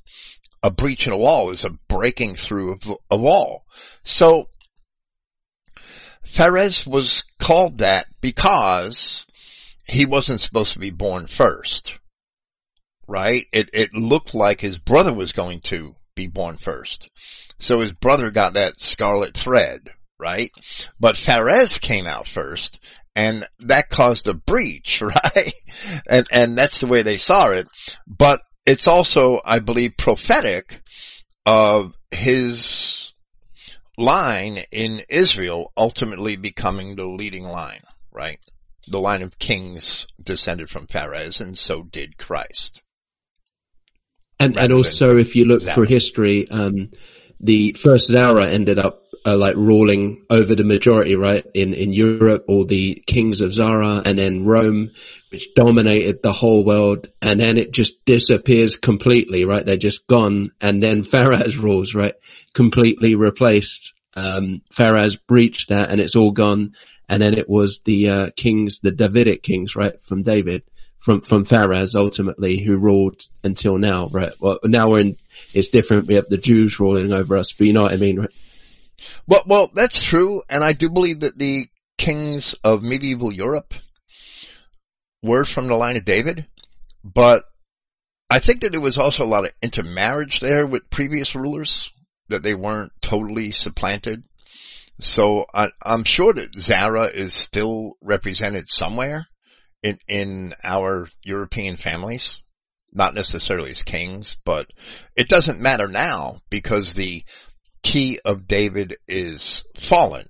[0.63, 3.65] A breach in a wall is a breaking through of a wall.
[4.05, 4.45] So,
[6.25, 9.27] Phares was called that because
[9.87, 11.99] he wasn't supposed to be born first
[13.13, 13.47] right?
[13.53, 17.11] It, it looked like his brother was going to be born first.
[17.59, 20.51] So his brother got that scarlet thread, right?
[20.99, 22.81] But Phares came out first
[23.15, 25.53] and that caused a breach, right?
[26.09, 27.67] And, and that's the way they saw it.
[28.07, 30.81] But it's also, I believe, prophetic
[31.45, 33.13] of his
[33.99, 37.83] line in Israel ultimately becoming the leading line,
[38.13, 38.39] right?
[38.89, 42.81] The line of kings descended from Phares and so did Christ.
[44.39, 46.91] And, and also, if you look through history, um,
[47.43, 51.45] the first Zara ended up uh, like ruling over the majority, right?
[51.55, 54.91] In, in Europe, all the kings of Zara and then Rome,
[55.31, 57.09] which dominated the whole world.
[57.21, 59.65] And then it just disappears completely, right?
[59.65, 60.53] They're just gone.
[60.61, 62.15] And then Phares rules, right?
[62.55, 63.93] Completely replaced.
[64.15, 66.75] Um, Phares breached that and it's all gone.
[67.09, 70.01] And then it was the, uh, kings, the Davidic kings, right?
[70.03, 70.63] From David
[71.03, 74.33] from from Phares ultimately who ruled until now, right?
[74.39, 75.17] Well, now we're in
[75.53, 76.07] it's different.
[76.07, 78.31] We have the Jews ruling over us, but you know what I mean, right?
[79.27, 81.69] Well, well, that's true, and I do believe that the
[81.99, 83.75] kings of medieval Europe
[85.23, 86.47] were from the line of David,
[87.05, 87.45] but
[88.31, 91.91] I think that there was also a lot of intermarriage there with previous rulers
[92.29, 94.25] that they weren't totally supplanted.
[95.01, 99.27] So I, I'm sure that Zara is still represented somewhere
[99.83, 102.41] in, in our European families,
[102.93, 104.71] not necessarily as kings, but
[105.17, 107.25] it doesn't matter now because the
[107.83, 110.27] key of David is fallen.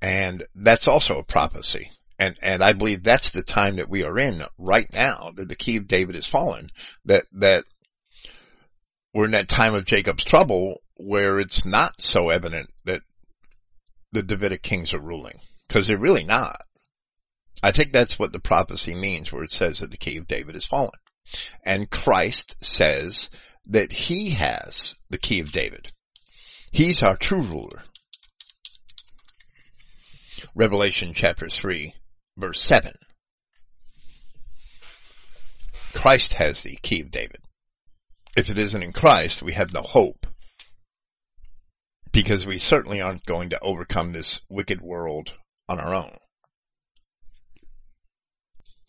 [0.00, 1.90] And that's also a prophecy.
[2.18, 5.56] And, and I believe that's the time that we are in right now, that the
[5.56, 6.70] key of David is fallen,
[7.04, 7.64] that, that
[9.14, 13.02] we're in that time of Jacob's trouble where it's not so evident that
[14.10, 15.38] the Davidic kings are ruling.
[15.68, 16.62] Cause they're really not.
[17.62, 20.56] I think that's what the prophecy means where it says that the key of David
[20.56, 20.90] is fallen.
[21.64, 23.30] And Christ says
[23.66, 25.92] that he has the key of David.
[26.72, 27.82] He's our true ruler.
[30.54, 31.94] Revelation chapter 3
[32.38, 32.92] verse 7.
[35.94, 37.40] Christ has the key of David.
[38.36, 40.26] If it isn't in Christ, we have no hope.
[42.12, 45.32] Because we certainly aren't going to overcome this wicked world
[45.68, 46.16] on our own.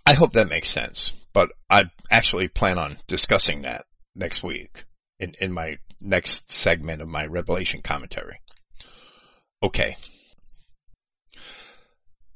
[0.06, 4.84] I hope that makes sense, but I actually plan on discussing that next week
[5.22, 8.42] in, in my next segment of my Revelation commentary.
[9.64, 9.96] Okay.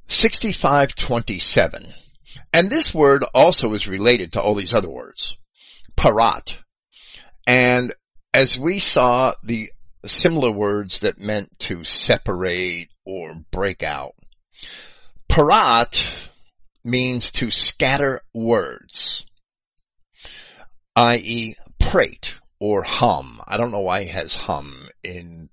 [0.08, 1.86] 6527.
[2.54, 5.36] And this word also is related to all these other words.
[5.98, 6.56] Parat.
[7.46, 7.94] And
[8.34, 9.70] as we saw the
[10.06, 14.14] similar words that meant to separate or break out,
[15.28, 16.02] parat
[16.84, 19.26] means to scatter words,
[20.96, 21.56] i.e.
[21.80, 23.42] prate or hum.
[23.48, 25.50] I don't know why he has hum in,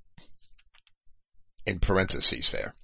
[1.67, 2.75] in parentheses there.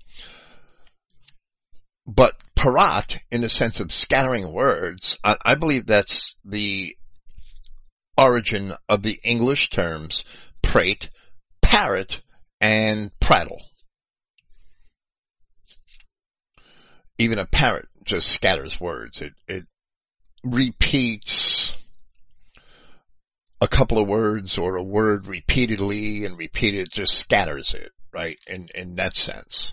[2.06, 6.96] But parat, in the sense of scattering words, I, I believe that's the
[8.16, 10.24] origin of the English terms
[10.62, 11.10] prate,
[11.62, 12.22] parrot,
[12.60, 13.60] and prattle.
[17.18, 19.20] Even a parrot just scatters words.
[19.20, 19.64] It, it
[20.44, 21.76] repeats
[23.60, 28.38] a couple of words or a word repeatedly and repeated just scatters it, right?
[28.46, 29.72] In, in that sense.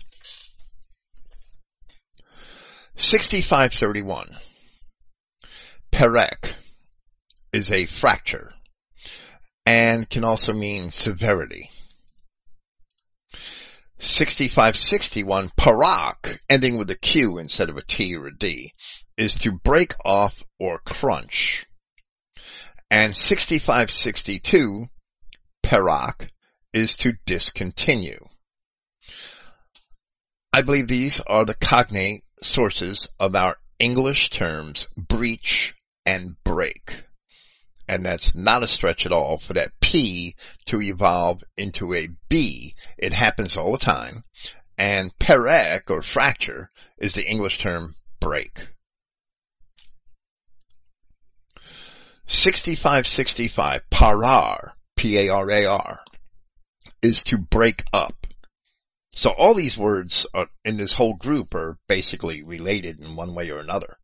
[2.96, 4.36] 6531.
[5.92, 6.54] Perek
[7.52, 8.52] is a fracture
[9.66, 11.70] and can also mean severity.
[14.04, 18.72] 6561, parak, ending with a Q instead of a T or a D,
[19.16, 21.66] is to break off or crunch.
[22.90, 24.86] And 6562,
[25.62, 26.28] parak,
[26.72, 28.20] is to discontinue.
[30.52, 35.74] I believe these are the cognate sources of our English terms breach
[36.06, 37.04] and break
[37.88, 40.34] and that's not a stretch at all for that P
[40.64, 42.74] to evolve into a B.
[42.98, 44.24] It happens all the time.
[44.76, 48.70] And perek or fracture is the English term break.
[52.26, 56.00] 6565, parar, P-A-R-A-R,
[57.00, 58.26] is to break up.
[59.14, 63.52] So all these words are, in this whole group are basically related in one way
[63.52, 63.96] or another.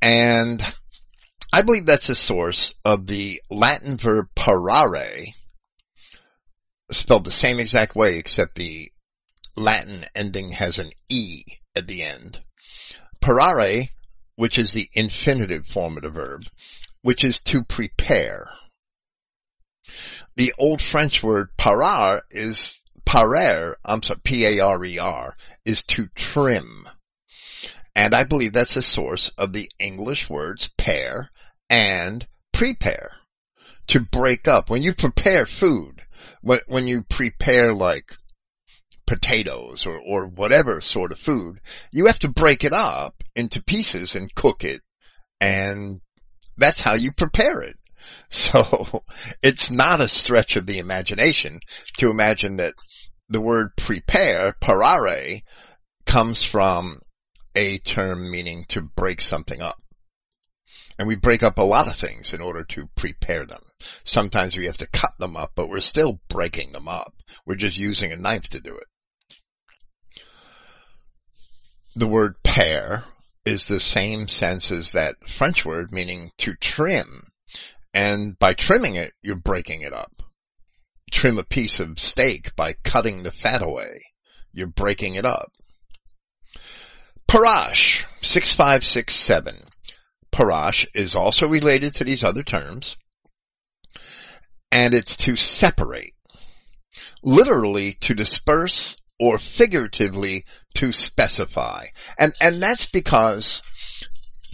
[0.00, 0.62] And
[1.52, 5.34] I believe that's the source of the Latin verb parare,
[6.92, 8.92] spelled the same exact way except the
[9.56, 11.42] Latin ending has an E
[11.74, 12.40] at the end.
[13.20, 13.88] Parare,
[14.36, 16.44] which is the infinitive form of the verb,
[17.02, 18.46] which is to prepare.
[20.36, 26.88] The old French word parar is parer, I'm sorry, P-A-R-E-R, is to trim.
[27.96, 31.30] And I believe that's the source of the English words pair
[31.70, 33.12] and prepare.
[33.86, 34.68] To break up.
[34.68, 36.02] When you prepare food,
[36.42, 38.12] when, when you prepare like
[39.06, 41.60] potatoes or, or whatever sort of food,
[41.90, 44.82] you have to break it up into pieces and cook it.
[45.40, 46.00] And
[46.56, 47.76] that's how you prepare it.
[48.32, 49.02] So
[49.42, 51.58] it's not a stretch of the imagination
[51.98, 52.74] to imagine that
[53.28, 55.42] the word prepare, parare,
[56.06, 57.00] comes from
[57.56, 59.78] a term meaning to break something up.
[61.00, 63.62] And we break up a lot of things in order to prepare them.
[64.04, 67.14] Sometimes we have to cut them up, but we're still breaking them up.
[67.46, 68.84] We're just using a knife to do it.
[71.96, 73.04] The word pare
[73.46, 77.22] is the same sense as that French word meaning to trim.
[77.94, 80.12] And by trimming it, you're breaking it up.
[81.10, 84.02] Trim a piece of steak by cutting the fat away.
[84.52, 85.50] You're breaking it up.
[87.26, 89.69] Parash, 6567.
[90.32, 92.96] Parash is also related to these other terms.
[94.70, 96.14] And it's to separate.
[97.22, 100.44] Literally to disperse or figuratively
[100.74, 101.86] to specify.
[102.18, 103.62] And, and that's because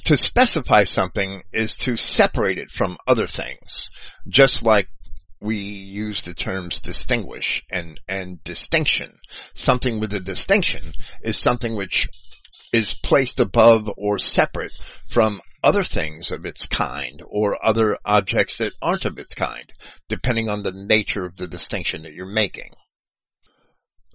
[0.04, 3.90] to specify something is to separate it from other things.
[4.28, 4.88] Just like
[5.40, 9.12] we use the terms distinguish and, and distinction.
[9.54, 10.92] Something with a distinction
[11.22, 12.08] is something which
[12.72, 14.72] is placed above or separate
[15.08, 19.72] from other things of its kind or other objects that aren't of its kind,
[20.08, 22.70] depending on the nature of the distinction that you're making.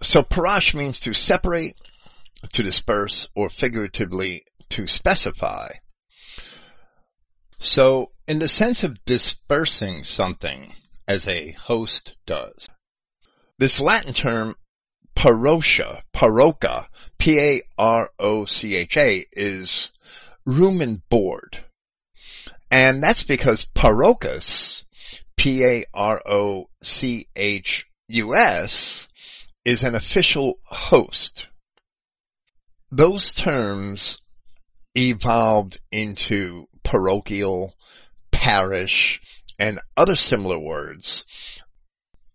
[0.02, 1.76] So parash means to separate,
[2.54, 5.74] to disperse, or figuratively to specify.
[7.60, 10.74] So in the sense of dispersing something
[11.06, 12.66] as a host does,
[13.60, 14.56] this Latin term
[15.18, 16.88] parocha, parocha,
[17.20, 17.66] P-A-R-O-C-H-A
[19.34, 19.92] is
[20.46, 21.66] room and board.
[22.70, 24.86] And that's because parochus,
[25.38, 25.88] P-A-R-O-C-H-U-S,
[29.66, 31.48] is an official host.
[32.90, 34.18] Those terms
[34.96, 37.76] evolved into parochial,
[38.32, 39.22] parish,
[39.60, 41.24] and other similar words.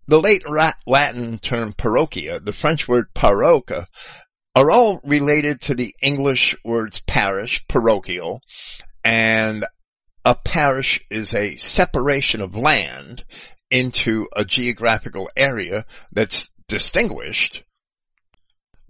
[0.07, 0.45] The late
[0.87, 3.87] Latin term parochia, the French word paroque,
[4.57, 8.41] are all related to the English words parish, parochial,
[9.05, 9.67] and
[10.25, 13.23] a parish is a separation of land
[13.71, 17.65] into a geographical area that's distinguished.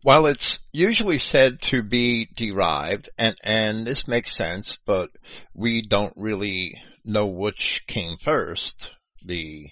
[0.03, 5.11] While it's usually said to be derived, and, and this makes sense, but
[5.53, 9.69] we don't really know which came first, the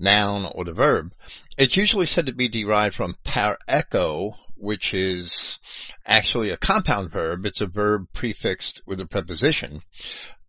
[0.00, 1.12] noun or the verb,
[1.58, 5.58] it's usually said to be derived from par echo, which is
[6.06, 7.44] actually a compound verb.
[7.46, 9.80] It's a verb prefixed with a preposition.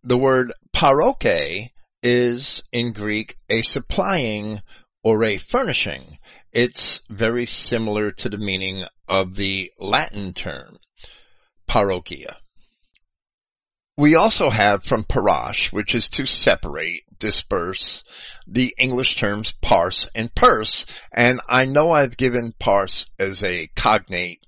[0.02, 1.70] The word paroche
[2.02, 4.60] is in Greek a supplying
[5.02, 6.18] or a furnishing.
[6.52, 10.78] It's very similar to the meaning of the Latin term
[11.68, 12.36] parochia.
[13.98, 18.04] We also have from parash, which is to separate, disperse,
[18.46, 20.84] the English terms parse and purse.
[21.10, 24.44] And I know I've given parse as a cognate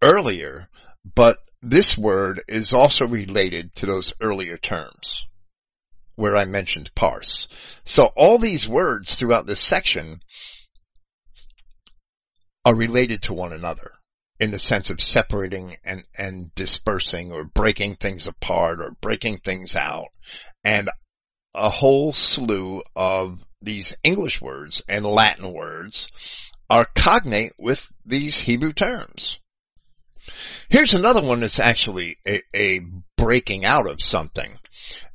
[0.00, 0.70] earlier,
[1.14, 5.26] but this word is also related to those earlier terms
[6.14, 7.46] where I mentioned parse.
[7.84, 10.20] So all these words throughout this section
[12.64, 13.92] are related to one another
[14.40, 19.74] in the sense of separating and, and dispersing or breaking things apart or breaking things
[19.74, 20.08] out.
[20.64, 20.90] And
[21.54, 26.08] a whole slew of these English words and Latin words
[26.70, 29.38] are cognate with these Hebrew terms.
[30.68, 32.80] Here's another one that's actually a, a
[33.16, 34.58] breaking out of something,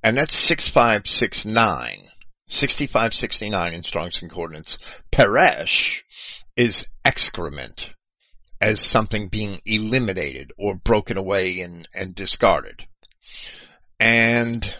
[0.01, 2.09] and that's 6569.
[2.47, 4.77] 6569 in Strong's Concordance.
[5.11, 6.01] Peresh
[6.57, 7.93] is excrement
[8.63, 12.87] as something being eliminated or broken away and, and discarded.
[13.99, 14.73] And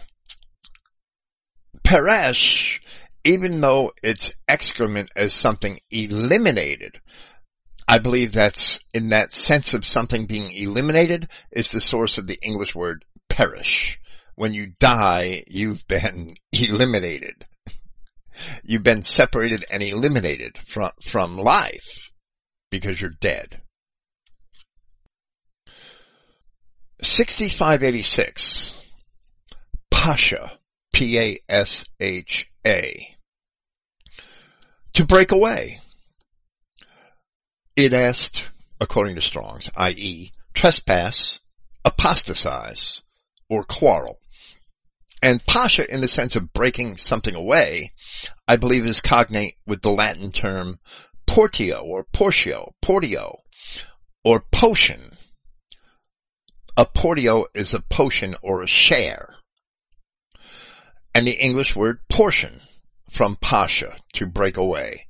[1.83, 2.79] Peresh,
[3.25, 7.01] even though it's excrement as something eliminated,
[7.85, 12.39] I believe that's in that sense of something being eliminated is the source of the
[12.41, 13.99] English word perish.
[14.35, 17.45] When you die, you've been eliminated.
[18.63, 22.13] You've been separated and eliminated from, from life
[22.71, 23.59] because you're dead.
[27.03, 28.81] 6586.
[29.91, 30.59] Pasha.
[30.93, 32.45] P-A-S-H-A.
[34.93, 35.79] To break away.
[37.75, 41.39] It asked, according to Strong's, i.e., trespass,
[41.83, 43.01] apostatize,
[43.49, 44.19] or quarrel.
[45.23, 47.93] And pasha, in the sense of breaking something away,
[48.47, 50.79] I believe is cognate with the Latin term
[51.25, 53.37] portio or portio, portio,
[54.23, 55.12] or potion,
[56.75, 59.35] a portio is a potion or a share.
[61.13, 62.61] And the English word portion
[63.11, 65.05] from pasha, to break away,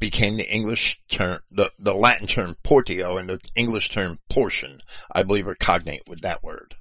[0.00, 4.80] became the English term, the, the Latin term portio and the English term portion,
[5.12, 6.74] I believe are cognate with that word.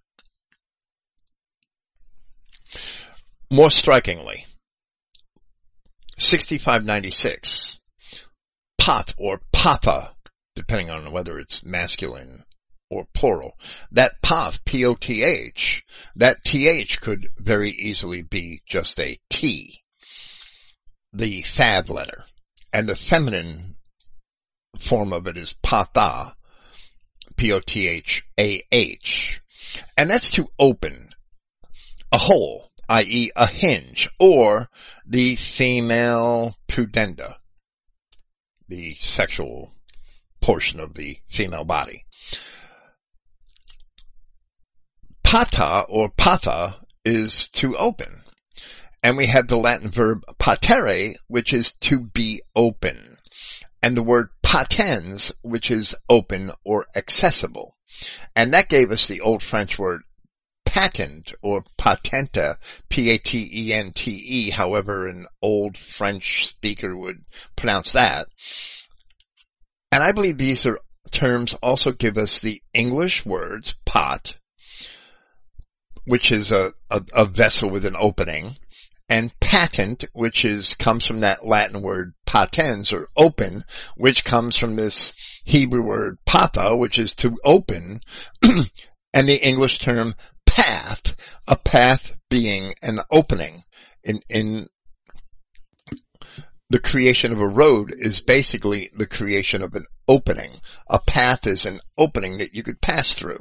[3.52, 4.46] More strikingly,
[6.18, 7.80] 6596,
[8.80, 10.16] pot or papa,
[10.56, 12.44] depending on whether it's masculine
[12.90, 13.58] or plural.
[13.92, 15.84] That poth, P-O-T-H,
[16.16, 19.82] that T-H could very easily be just a T,
[21.14, 22.24] the fad letter.
[22.74, 23.76] And the feminine
[24.80, 26.36] form of it is pata,
[27.38, 28.22] P-O-T-H-A-H.
[29.98, 31.10] And that's to open
[32.12, 33.32] a hole, i.e.
[33.36, 34.70] a hinge, or
[35.06, 37.36] the female pudenda,
[38.68, 39.74] the sexual
[40.42, 42.06] portion of the female body.
[45.28, 48.22] Pata or patha is to open.
[49.04, 53.18] And we have the Latin verb patere, which is to be open.
[53.84, 57.76] And the word patens, which is open or accessible.
[58.38, 60.04] And that gave us the old French word
[60.64, 62.56] patent or patenta,
[62.88, 67.26] P-A-T-E-N-T-E, however an old French speaker would
[67.58, 68.30] pronounce that.
[69.92, 70.80] And I believe these are
[71.12, 74.38] terms also give us the English words pot,
[76.08, 78.58] which is a, a, a vessel with an opening,
[79.10, 83.64] and patent, which is, comes from that Latin word patens or open,
[83.96, 85.14] which comes from this
[85.46, 88.02] Hebrew word pata, which is to open,
[88.44, 90.16] and the English term
[90.46, 91.16] path,
[91.48, 93.64] a path being an opening.
[94.04, 94.68] In, in
[96.70, 100.52] the creation of a road is basically the creation of an opening.
[100.90, 103.40] A path is an opening that you could pass through.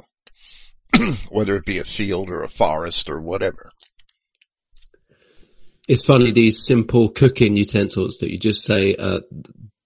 [1.31, 3.71] whether it be a field or a forest or whatever.
[5.87, 9.21] It's funny these simple cooking utensils that you just say uh,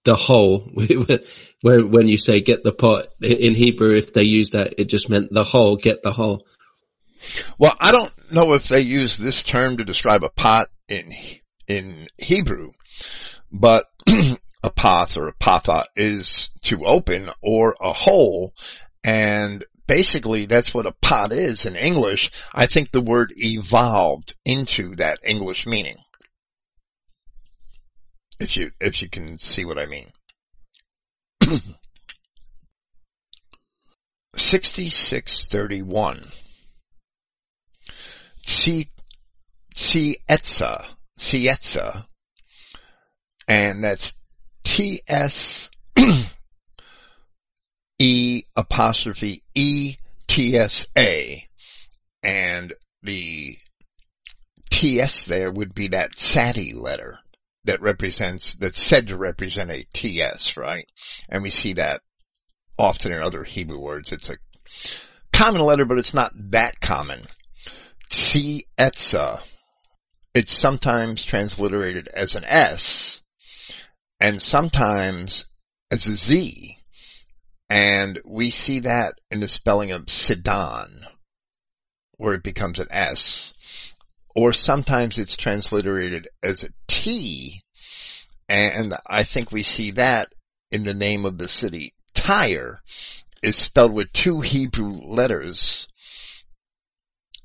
[0.04, 0.60] the whole
[1.62, 5.08] when when you say get the pot in Hebrew if they use that it just
[5.08, 6.44] meant the whole get the whole.
[7.56, 11.14] Well, I don't know if they use this term to describe a pot in
[11.68, 12.70] in Hebrew,
[13.52, 18.54] but a poth or a patha is to open or a hole
[19.04, 22.30] and basically that's what a pot is in English.
[22.54, 25.96] I think the word evolved into that English meaning.
[28.40, 30.10] If you, if you can see what I mean.
[34.34, 36.24] 6631.
[38.46, 38.88] Tsi,
[39.74, 40.86] Tsietza,
[41.18, 42.06] Tsietza,
[43.46, 44.14] and that's
[44.64, 45.70] T-S
[48.02, 49.96] E apostrophe E
[50.26, 51.46] T S A.
[52.24, 52.72] And
[53.04, 53.56] the
[54.70, 57.18] TS there would be that SATI letter
[57.64, 60.84] that represents, that's said to represent a TS, right?
[61.28, 62.00] And we see that
[62.76, 64.10] often in other Hebrew words.
[64.10, 64.38] It's a
[65.32, 67.20] common letter, but it's not that common.
[68.10, 69.42] Tsietza.
[70.34, 73.22] It's sometimes transliterated as an S
[74.18, 75.44] and sometimes
[75.92, 76.81] as a Z.
[77.72, 81.06] And we see that in the spelling of Sidon,
[82.18, 83.54] where it becomes an S.
[84.36, 87.62] Or sometimes it's transliterated as a T.
[88.46, 90.34] And I think we see that
[90.70, 91.94] in the name of the city.
[92.12, 92.82] Tyre
[93.42, 95.88] is spelled with two Hebrew letters.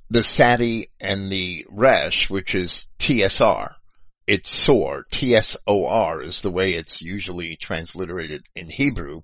[0.10, 3.76] The Sadi and the Resh, which is TSR.
[4.28, 5.06] It's Sor.
[5.10, 9.22] T-S-O-R is the way it's usually transliterated in Hebrew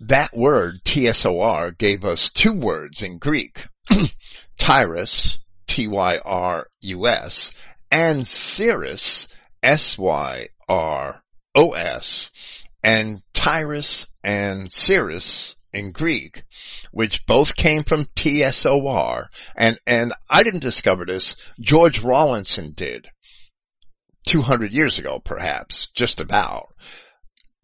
[0.00, 3.66] that word, T-S-O-R, gave us two words in Greek.
[4.58, 7.52] Tyrus, T-Y-R-U-S,
[7.90, 9.28] and Cyrus,
[9.62, 10.50] S-Y-R-O-S,
[12.82, 16.44] and Tyrus and Cyrus in Greek,
[16.90, 23.08] which both came from T-S-O-R, and, and I didn't discover this, George Rawlinson did.
[24.26, 26.68] 200 years ago, perhaps, just about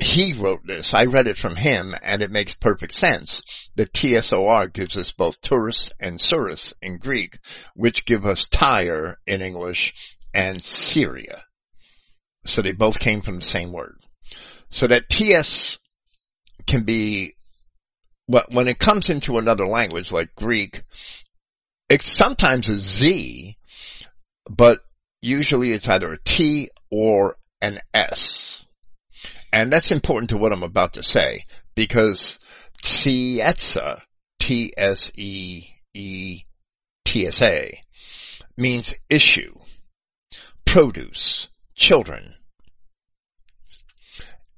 [0.02, 0.94] he wrote this.
[0.94, 3.42] I read it from him and it makes perfect sense.
[3.74, 7.38] The TSOR gives us both Turus and Surus in Greek,
[7.74, 9.94] which give us Tyre in English
[10.34, 11.44] and Syria.
[12.44, 13.96] So they both came from the same word.
[14.70, 15.78] So that TS
[16.66, 17.34] can be,
[18.26, 20.84] when it comes into another language like Greek,
[21.88, 23.56] it's sometimes a Z,
[24.50, 24.80] but
[25.20, 28.64] usually it's either a T or an S.
[29.52, 32.38] And that's important to what I'm about to say because
[32.82, 34.00] tsietsa,
[34.40, 35.72] T-S-E-E-T-S-A,
[38.56, 39.54] means issue,
[40.64, 42.34] produce, children.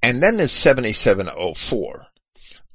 [0.03, 2.07] And then there's 7704,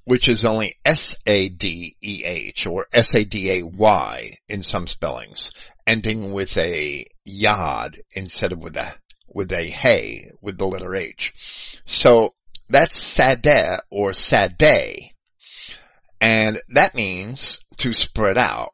[0.03, 5.51] which is only S-A-D-E-H or S-A-D-A-Y in some spellings,
[5.87, 8.93] ending with a yod instead of with a
[9.33, 11.33] with a hey, with the letter H.
[11.85, 12.33] So
[12.69, 15.11] that's sadeh or sadeh.
[16.21, 18.71] And that means to spread out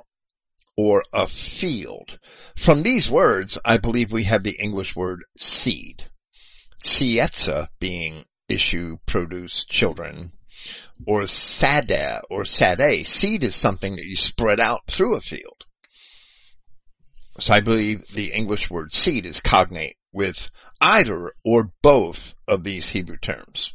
[0.76, 2.20] or a field.
[2.56, 6.10] From these words, I believe we have the English word seed.
[6.84, 10.34] Tsietza being issue, produce, children,
[11.06, 13.06] or sadeh or sadeh.
[13.06, 15.66] Seed is something that you spread out through a field.
[17.40, 22.90] So I believe the English word seed is cognate with either or both of these
[22.90, 23.74] Hebrew terms.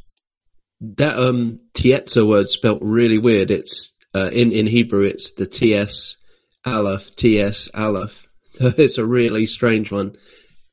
[0.81, 3.51] That um Tietza word spelt really weird.
[3.51, 6.17] It's uh, in in Hebrew it's the ts
[6.65, 8.27] aleph ts aleph.
[8.53, 10.17] So it's a really strange one,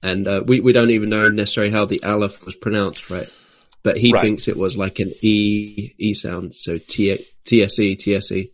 [0.02, 3.28] and uh, we we don't even know necessarily how the aleph was pronounced, right?
[3.84, 4.20] But he right.
[4.20, 8.50] thinks it was like an e e sound, so t tse tse.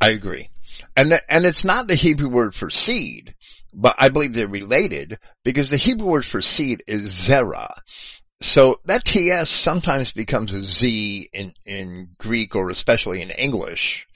[0.00, 0.48] I agree,
[0.96, 3.36] and the, and it's not the Hebrew word for seed
[3.72, 7.72] but I believe they're related because the Hebrew word for seed is zera.
[8.40, 14.06] So that TS sometimes becomes a Z in, in Greek or especially in English,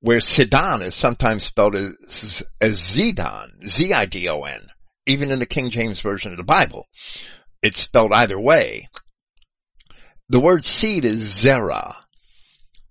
[0.00, 4.66] where Sidon is sometimes spelled as, as Zidon, Z-I-D-O-N,
[5.06, 6.86] even in the King James Version of the Bible.
[7.62, 8.88] It's spelled either way.
[10.30, 11.96] The word seed is Zera,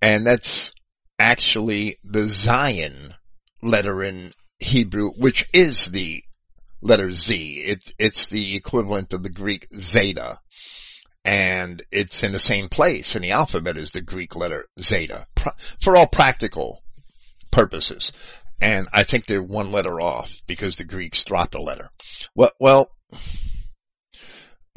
[0.01, 0.71] and that's
[1.17, 3.13] actually the Zayin
[3.63, 6.23] letter in Hebrew, which is the
[6.81, 7.63] letter Z.
[7.65, 10.39] It's, it's the equivalent of the Greek zeta.
[11.25, 15.27] And it's in the same place in the alphabet as the Greek letter zeta
[15.81, 16.81] for all practical
[17.51, 18.11] purposes.
[18.61, 21.89] And I think they're one letter off because the Greeks dropped a letter.
[22.35, 22.91] Well, well,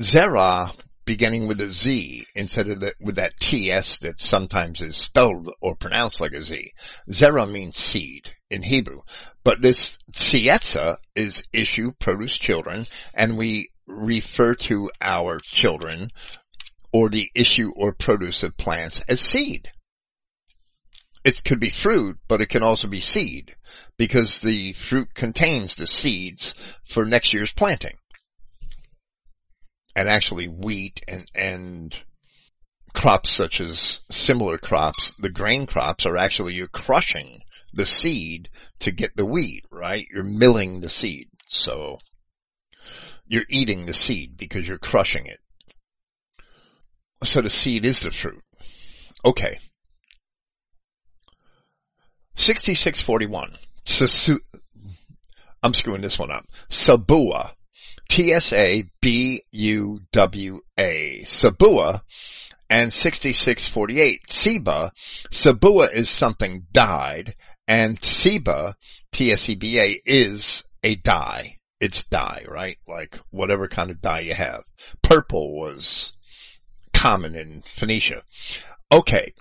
[0.00, 0.72] Zerah
[1.04, 5.74] beginning with a Z instead of the, with that TS that sometimes is spelled or
[5.74, 6.72] pronounced like a Z.
[7.10, 9.00] Zera means seed in Hebrew,
[9.44, 16.10] but this Tsietza is issue, produce children, and we refer to our children
[16.92, 19.72] or the issue or produce of plants as seed.
[21.24, 23.54] It could be fruit, but it can also be seed
[23.96, 26.54] because the fruit contains the seeds
[26.84, 27.94] for next year's planting
[29.94, 31.94] and actually wheat and, and
[32.94, 37.40] crops such as similar crops, the grain crops are actually you're crushing
[37.72, 38.48] the seed
[38.80, 40.06] to get the wheat, right?
[40.12, 41.28] You're milling the seed.
[41.46, 41.98] So
[43.26, 45.40] you're eating the seed because you're crushing it.
[47.24, 48.42] So the seed is the fruit.
[49.24, 49.58] Okay.
[52.34, 53.52] 6641.
[55.62, 56.44] I'm screwing this one up.
[56.68, 57.52] Sabua
[58.12, 59.40] T-S-A-B-U-W-A,
[61.24, 62.02] Sabua,
[62.68, 64.92] and 6648, Seba.
[65.30, 67.34] Sabua is something dyed,
[67.66, 68.76] and Seba,
[69.12, 71.56] T-S-E-B-A, is a dye.
[71.80, 72.76] It's dye, right?
[72.86, 74.64] Like whatever kind of dye you have.
[75.02, 76.12] Purple was
[76.92, 78.24] common in Phoenicia.
[78.92, 79.32] Okay.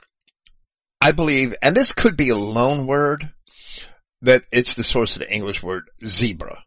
[1.02, 3.34] I believe, and this could be a loan word,
[4.22, 6.64] that it's the source of the English word zebra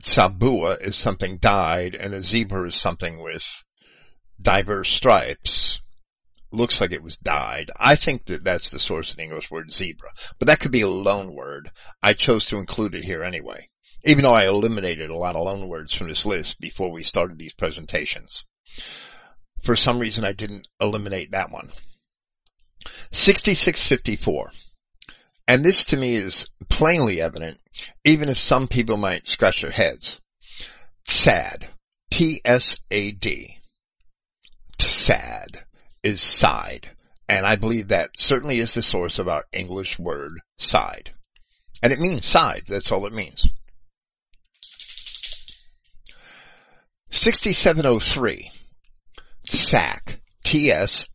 [0.00, 3.44] sabua is something dyed and a zebra is something with
[4.40, 5.80] diverse stripes.
[6.50, 7.70] Looks like it was dyed.
[7.76, 10.80] I think that that's the source of the English word zebra, but that could be
[10.80, 11.70] a loan word.
[12.02, 13.68] I chose to include it here anyway,
[14.04, 17.38] even though I eliminated a lot of loan words from this list before we started
[17.38, 18.44] these presentations.
[19.62, 21.70] For some reason I didn't eliminate that one.
[23.10, 24.52] 6654.
[25.46, 27.58] And this to me is plainly evident,
[28.04, 30.20] even if some people might scratch their heads.
[31.04, 31.68] Sad.
[32.10, 33.58] T-S-A-D.
[34.78, 35.64] Sad
[36.02, 36.90] is side.
[37.28, 41.12] And I believe that certainly is the source of our English word side.
[41.82, 42.64] And it means side.
[42.66, 43.48] That's all it means.
[47.10, 48.50] 6703.
[49.44, 50.20] Sack.
[50.44, 51.08] T-S-A-C-H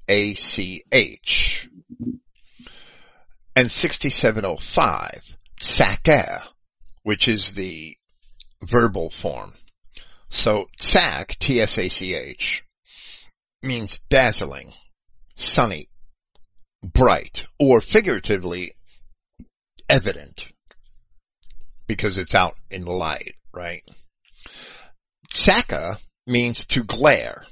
[3.56, 6.42] and 6705, sacer,
[7.04, 7.96] which is the
[8.64, 9.54] verbal form.
[10.30, 12.64] So tsak, T-S-A-C-H,
[13.62, 14.74] means dazzling,
[15.36, 15.90] sunny,
[16.82, 18.74] bright, or figuratively
[19.88, 20.48] evident,
[21.88, 23.84] because it's out in light, right?
[25.32, 27.44] Tsaka means to glare,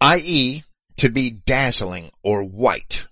[0.00, 0.62] i.e.
[0.98, 3.06] to be dazzling or white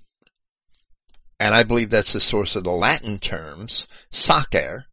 [1.40, 4.86] and I believe that's the source of the Latin terms sacer,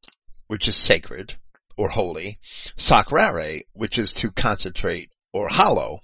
[0.51, 1.33] which is sacred
[1.77, 2.37] or holy,
[2.75, 5.99] sacrare, which is to concentrate or hollow,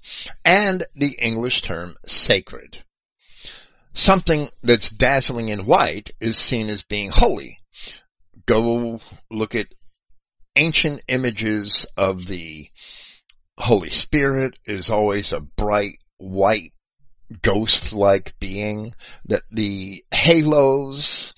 [0.45, 2.81] and the English term sacred.
[3.93, 7.57] Something that's dazzling in white is seen as being holy.
[8.45, 9.67] Go look at
[10.55, 12.69] ancient images of the
[13.57, 16.71] Holy Spirit is always a bright white
[17.41, 18.93] ghost-like being,
[19.25, 21.33] that the halos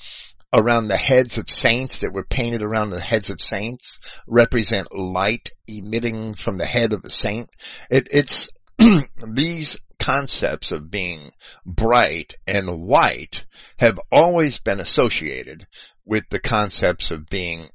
[0.52, 5.52] around the heads of saints that were painted around the heads of saints represent light
[5.68, 7.50] emitting from the head of a saint.
[7.90, 8.50] It, it's
[9.34, 11.32] these concepts of being
[11.66, 13.46] bright and white
[13.78, 15.68] have always been associated
[16.06, 17.68] with the concepts of being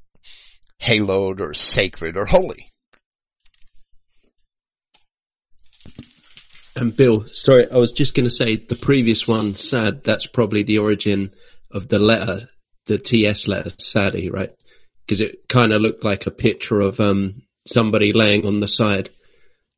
[0.82, 2.72] haloed or sacred or holy.
[6.76, 10.64] And Bill, sorry, I was just going to say the previous one, sad, that's probably
[10.64, 11.32] the origin
[11.70, 12.48] of the letter,
[12.86, 14.52] the TS letter, Sadie, right?
[15.04, 19.10] Because it kind of looked like a picture of um, somebody laying on the side.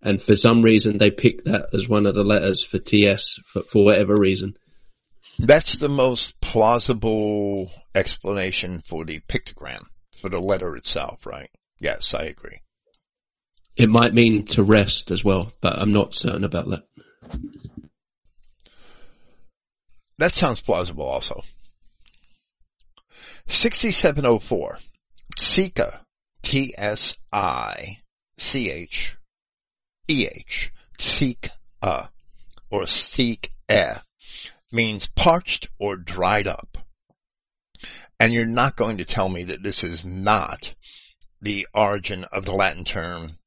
[0.02, 3.62] And for some reason, they picked that as one of the letters for TS for,
[3.64, 4.56] for whatever reason.
[5.38, 9.82] That's the most plausible explanation for the pictogram,
[10.20, 11.50] for the letter itself, right?
[11.78, 12.58] Yes, I agree.
[13.76, 16.82] It might mean to rest as well, but I'm not certain about that.
[20.18, 21.42] That sounds plausible also.
[23.47, 24.78] 6704.
[25.36, 26.01] Tsika.
[26.43, 27.23] T-S-I-C-H-E-H.
[30.98, 32.09] Tsika.
[32.70, 33.52] Or seek
[34.73, 36.78] means parched or dried up.
[38.18, 40.74] And you're not going to tell me that this is not
[41.40, 43.39] the origin of the Latin term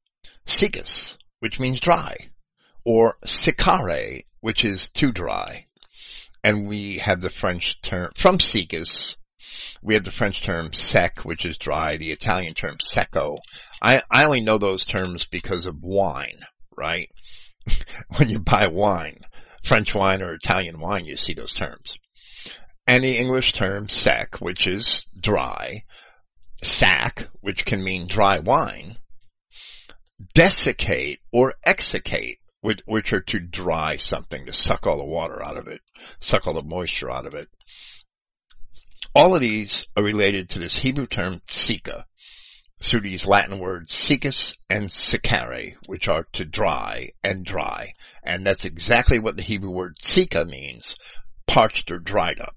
[0.46, 2.30] Siccus, which means dry,
[2.84, 5.66] or siccare, which is too dry.
[6.42, 9.16] And we have the French term from Siccus,
[9.82, 13.38] We have the French term sec, which is dry, the Italian term secco.
[13.80, 16.40] I, I only know those terms because of wine,
[16.76, 17.10] right?
[18.16, 19.20] when you buy wine,
[19.62, 21.96] French wine or Italian wine, you see those terms.
[22.86, 25.84] And the English term sec, which is dry,
[26.62, 28.98] sack, which can mean dry wine,
[30.34, 35.56] desiccate or exsiccate, which, which are to dry something, to suck all the water out
[35.56, 35.80] of it,
[36.18, 37.48] suck all the moisture out of it.
[39.14, 42.06] All of these are related to this Hebrew term sika,
[42.82, 47.92] through these Latin words siccus and siccare, which are to dry and dry.
[48.22, 50.96] And that's exactly what the Hebrew word sika means,
[51.46, 52.56] parched or dried up.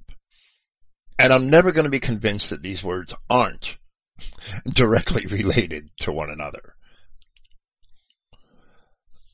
[1.19, 3.77] And I'm never going to be convinced that these words aren't
[4.65, 6.75] directly related to one another.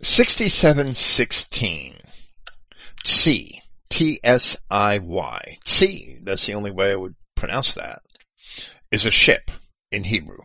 [0.01, 1.95] 6716.
[3.03, 3.61] Tsi.
[3.89, 5.57] T-S-I-Y.
[5.65, 8.01] Tsi, that's the only way I would pronounce that,
[8.91, 9.51] is a ship
[9.91, 10.39] in Hebrew.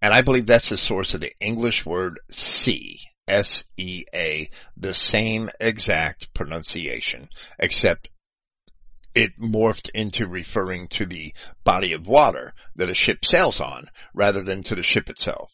[0.00, 3.00] And I believe that's the source of the English word sea.
[3.26, 7.28] S-E-A, the same exact pronunciation,
[7.58, 8.10] except
[9.14, 11.32] it morphed into referring to the
[11.64, 15.52] body of water that a ship sails on rather than to the ship itself.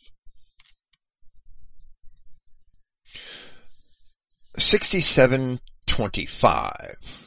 [5.91, 7.27] 6725.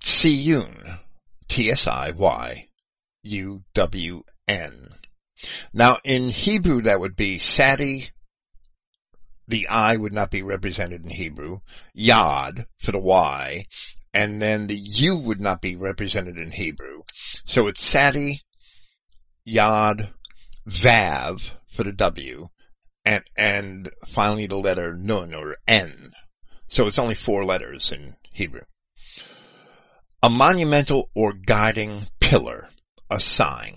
[0.00, 0.98] Tsiyun.
[1.48, 2.68] T-S-I-Y-U-W-N.
[5.72, 8.10] Now in Hebrew that would be Sadi.
[9.48, 11.58] The I would not be represented in Hebrew.
[11.96, 13.66] Yad for the Y.
[14.12, 17.00] And then the U would not be represented in Hebrew.
[17.44, 18.42] So it's Sadi,
[19.46, 20.10] Yad,
[20.66, 22.48] Vav for the W
[23.04, 26.10] and, and finally the letter nun or n.
[26.68, 28.62] So it's only four letters in Hebrew.
[30.22, 32.68] A monumental or guiding pillar,
[33.10, 33.76] a sign.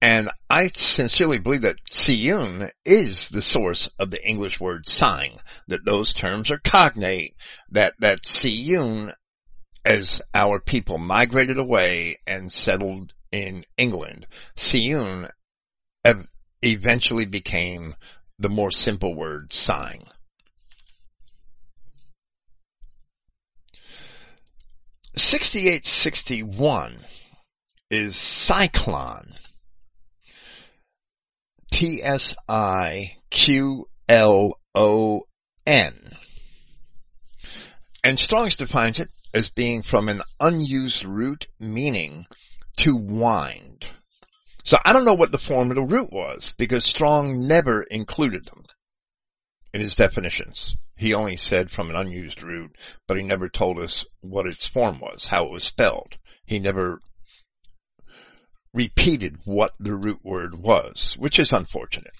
[0.00, 5.84] And I sincerely believe that Siyun is the source of the English word sign, that
[5.84, 7.34] those terms are cognate,
[7.70, 9.12] that, that Siyun,
[9.84, 14.26] as our people migrated away and settled in England,
[14.56, 15.30] Siyun
[16.62, 17.94] eventually became
[18.38, 20.02] the more simple word sign.
[25.18, 26.96] Sixty-eight sixty-one
[27.90, 29.32] is cyclone.
[31.70, 35.22] T S I Q L O
[35.66, 35.94] N.
[38.04, 42.24] And Strong's defines it as being from an unused root meaning
[42.78, 43.86] to wind.
[44.64, 48.46] So I don't know what the form of the root was because Strong never included
[48.46, 48.64] them
[49.72, 50.76] in his definitions.
[50.96, 52.72] He only said from an unused root,
[53.06, 56.16] but he never told us what its form was, how it was spelled.
[56.44, 57.00] He never
[58.74, 62.14] repeated what the root word was, which is unfortunate.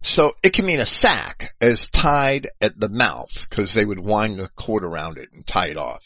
[0.00, 4.38] So it can mean a sack as tied at the mouth because they would wind
[4.38, 6.04] the cord around it and tie it off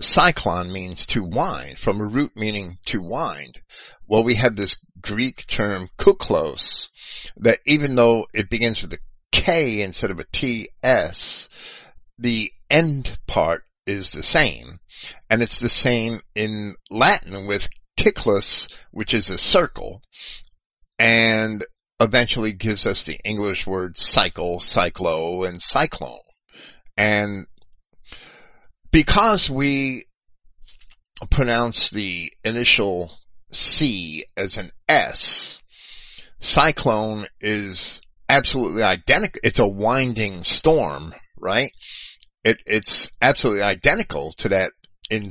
[0.00, 3.60] cyclone means to wind, from a root meaning to wind.
[4.06, 6.88] Well, we have this Greek term kuklos
[7.36, 8.98] that even though it begins with a
[9.32, 11.48] K instead of a TS,
[12.18, 14.78] the end part is the same.
[15.28, 17.68] And it's the same in Latin with
[18.00, 20.00] cyclus, which is a circle,
[20.98, 21.64] and
[22.00, 26.18] eventually gives us the English word cycle, cyclo, and cyclone.
[26.96, 27.46] And
[28.90, 30.06] because we
[31.30, 33.18] pronounce the initial
[33.54, 35.62] C as an S,
[36.40, 39.40] cyclone is absolutely identical.
[39.42, 41.70] It's a winding storm, right?
[42.44, 44.72] It, it's absolutely identical to that
[45.10, 45.30] in,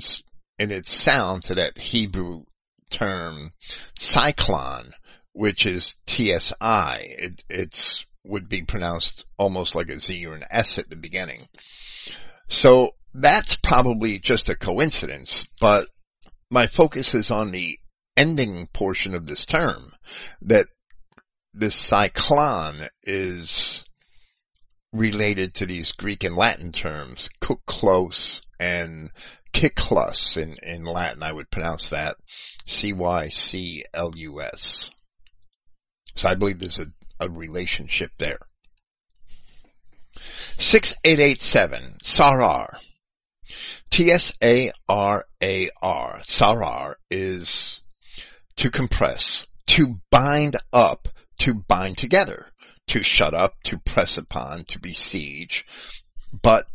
[0.57, 2.43] in its sound to that Hebrew
[2.89, 3.51] term
[3.97, 4.93] cyclone,
[5.33, 6.97] which is TSI.
[6.99, 11.47] It, it's, would be pronounced almost like a Z or an S at the beginning.
[12.47, 15.87] So that's probably just a coincidence, but
[16.49, 17.77] my focus is on the
[18.15, 19.94] ending portion of this term,
[20.41, 20.68] that
[21.53, 23.85] this cyclone is
[24.91, 29.11] related to these Greek and Latin terms, kuklos and
[29.56, 31.23] cyclus in, in Latin.
[31.23, 32.15] I would pronounce that
[32.65, 33.22] C-Y-C-L-U-S.
[36.15, 36.88] So I believe there's a,
[37.19, 38.40] a relationship there.
[40.57, 42.77] 6887, Sarar.
[43.90, 45.23] T-S-A-R-A-R.
[46.23, 47.82] Sarar is
[48.57, 51.07] to compress, to bind up,
[51.39, 52.47] to bind together,
[52.88, 55.65] to shut up, to press upon, to besiege.
[56.41, 56.67] But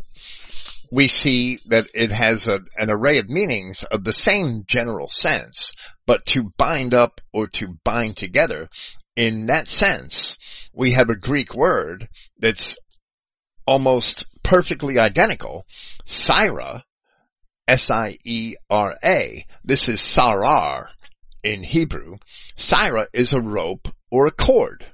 [0.90, 5.72] we see that it has a, an array of meanings of the same general sense,
[6.06, 8.68] but to bind up or to bind together,
[9.16, 10.36] in that sense,
[10.72, 12.76] we have a Greek word that's
[13.66, 15.66] almost perfectly identical,
[16.06, 16.84] Syra,
[17.66, 19.44] S-I-E-R-A.
[19.62, 20.86] This is sarar
[21.48, 22.16] in Hebrew.
[22.56, 24.84] Syra is a rope or a cord.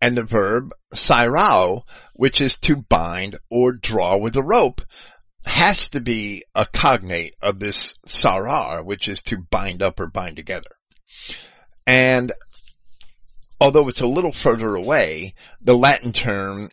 [0.00, 1.82] And the verb syrao,
[2.12, 4.82] which is to bind or draw with a rope,
[5.44, 10.36] has to be a cognate of this sarar, which is to bind up or bind
[10.36, 10.70] together.
[11.86, 12.32] And
[13.60, 16.68] although it's a little further away, the Latin term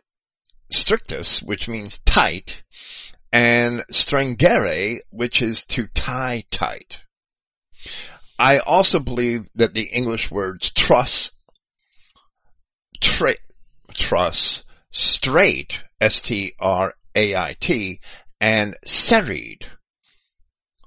[0.72, 2.64] strictus, which means tight,
[3.32, 7.00] and stringere, which is to tie tight.
[8.40, 11.32] I also believe that the English words truss,
[13.00, 13.36] tra-
[13.94, 18.00] truss, straight, S-T-R-A-I-T,
[18.42, 19.68] and serried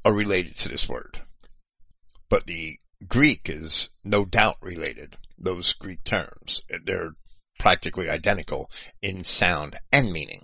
[0.04, 1.22] are related to this word.
[2.28, 2.78] But the
[3.08, 6.62] Greek is no doubt related, those Greek terms.
[6.84, 7.12] They're
[7.58, 8.70] practically identical
[9.00, 10.42] in sound and meaning.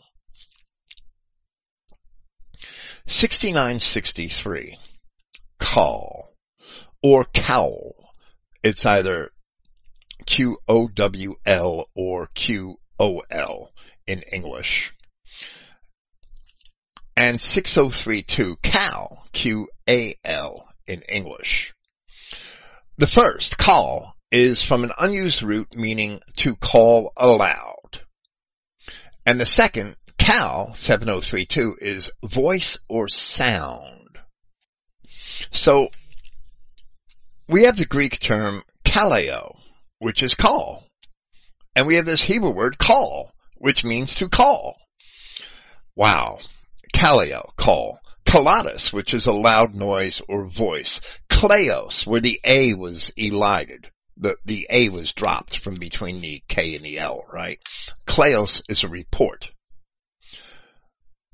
[3.06, 4.78] 6963.
[5.58, 6.31] Call.
[7.02, 7.94] Or cowl.
[8.62, 9.30] It's either
[10.26, 13.72] Q-O-W-L or Q-O-L
[14.06, 14.92] in English.
[17.16, 21.74] And 6032, cal, Q-A-L in English.
[22.96, 28.00] The first, call, is from an unused root meaning to call aloud.
[29.26, 34.18] And the second, cal, 7032, is voice or sound.
[35.50, 35.88] So,
[37.52, 39.56] we have the Greek term kaleo,
[39.98, 40.86] which is call.
[41.76, 44.76] And we have this Hebrew word call, which means to call.
[45.94, 46.38] Wow.
[46.94, 47.98] Kaleo, call.
[48.26, 51.00] Kalatus, which is a loud noise or voice.
[51.30, 56.74] Kleos, where the A was elided the, the A was dropped from between the K
[56.74, 57.58] and the L, right?
[58.06, 59.50] Kleos is a report.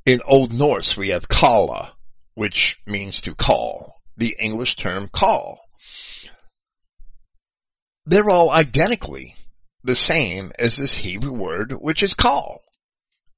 [0.06, 1.92] In Old Norse, we have kalla,
[2.34, 3.94] which means to call.
[4.16, 5.60] The English term call.
[8.08, 9.34] They're all identically
[9.84, 12.62] the same as this Hebrew word, which is call,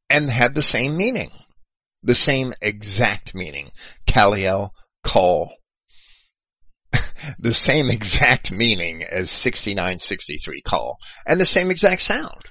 [0.09, 1.33] and have the same meaning.
[2.05, 3.73] The same exact meaning.
[4.07, 4.69] Kaleo,
[5.03, 5.53] call,
[7.41, 12.45] the same exact meaning as 6963 call and the same exact sound.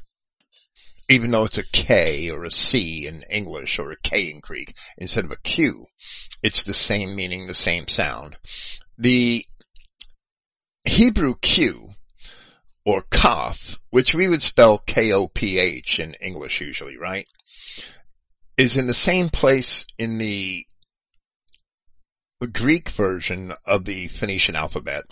[1.08, 4.76] Even though it's a K or a C in English or a K in Greek
[4.98, 5.86] instead of a Q,
[6.44, 8.36] it's the same meaning, the same sound.
[8.98, 9.46] The
[10.84, 11.89] Hebrew Q
[12.85, 17.27] or koph, which we would spell K-O-P-H in English usually, right?
[18.57, 20.65] Is in the same place in the
[22.47, 25.03] Greek version of the Phoenician alphabet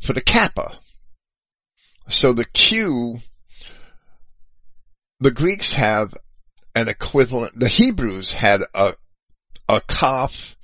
[0.00, 0.76] for the koppa.
[2.08, 3.20] So the Q,
[5.20, 6.14] the Greeks have
[6.74, 8.94] an equivalent, the Hebrews had a,
[9.68, 10.56] a kaf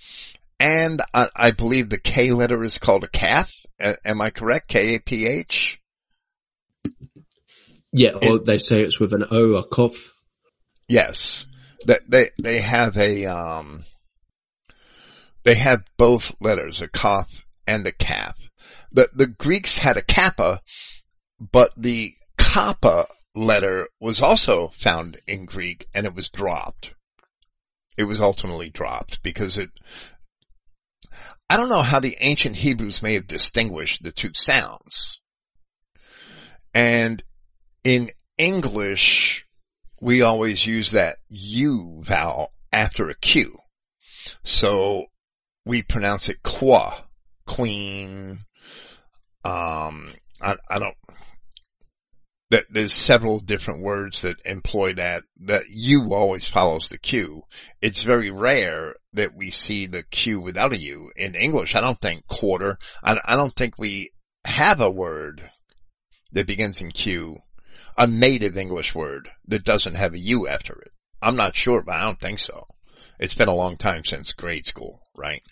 [0.58, 3.52] and I, I believe the K letter is called a kaph.
[3.78, 4.68] am I correct?
[4.68, 5.80] K-A-P-H?
[7.96, 10.10] Yeah, or they say it's with an O, a koph.
[10.86, 11.46] Yes.
[11.86, 13.84] That they, they have a, um,
[15.44, 18.36] they had both letters, a kaf and a kaf.
[18.92, 20.60] The, the Greeks had a kappa,
[21.52, 26.92] but the koppa letter was also found in Greek and it was dropped.
[27.96, 29.70] It was ultimately dropped because it,
[31.48, 35.18] I don't know how the ancient Hebrews may have distinguished the two sounds.
[36.74, 37.22] And
[37.86, 39.46] in English,
[40.00, 43.56] we always use that U vowel after a Q.
[44.42, 45.04] So
[45.64, 46.98] we pronounce it qua,
[47.46, 48.40] queen.
[49.44, 50.96] Um, I, I don't,
[52.50, 57.42] that there's several different words that employ that, that U always follows the Q.
[57.80, 61.12] It's very rare that we see the Q without a U.
[61.14, 64.10] In English, I don't think quarter, I, I don't think we
[64.44, 65.48] have a word
[66.32, 67.36] that begins in Q,
[67.96, 70.92] a native English word that doesn't have a U after it.
[71.22, 72.64] I'm not sure, but I don't think so.
[73.18, 75.42] It's been a long time since grade school, right?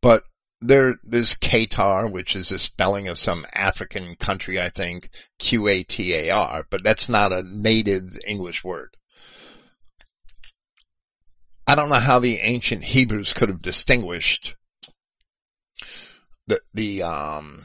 [0.00, 0.24] But
[0.60, 6.82] there, there's Qatar, which is a spelling of some African country, I think, Q-A-T-A-R, but
[6.82, 8.96] that's not a native English word.
[11.66, 14.54] I don't know how the ancient Hebrews could have distinguished
[16.46, 17.64] the, the, um,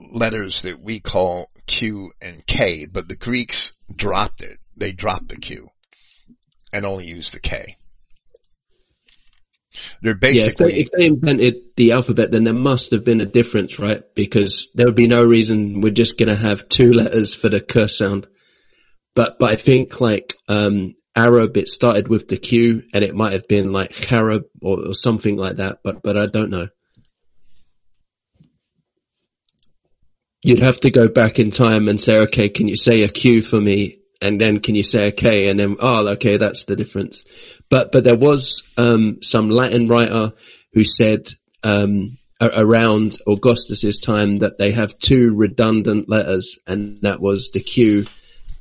[0.00, 4.58] letters that we call Q and K, but the Greeks dropped it.
[4.76, 5.68] They dropped the Q
[6.72, 7.76] and only used the K.
[10.02, 10.40] They're basically.
[10.40, 13.78] Yeah, if they, if they invented the alphabet, then there must have been a difference,
[13.78, 14.02] right?
[14.14, 17.60] Because there would be no reason we're just going to have two letters for the
[17.60, 18.26] k sound.
[19.14, 23.32] But, but I think like, um, Arab, it started with the Q and it might
[23.32, 26.68] have been like Harab or, or something like that, but, but I don't know.
[30.42, 33.42] You'd have to go back in time and say, okay, can you say a Q
[33.42, 33.98] for me?
[34.20, 35.48] And then can you say a K?
[35.48, 37.24] And then, oh, okay, that's the difference.
[37.70, 40.32] But, but there was, um, some Latin writer
[40.72, 41.28] who said,
[41.62, 48.06] um, around Augustus's time that they have two redundant letters and that was the Q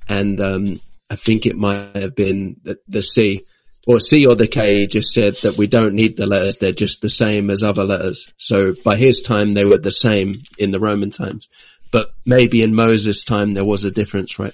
[0.08, 3.46] and, um, I think it might have been the, the C
[3.88, 6.58] or C or the K just said that we don't need the letters.
[6.58, 8.32] They're just the same as other letters.
[8.38, 11.48] So by his time, they were the same in the Roman times,
[11.90, 14.54] but maybe in Moses' time, there was a difference, right?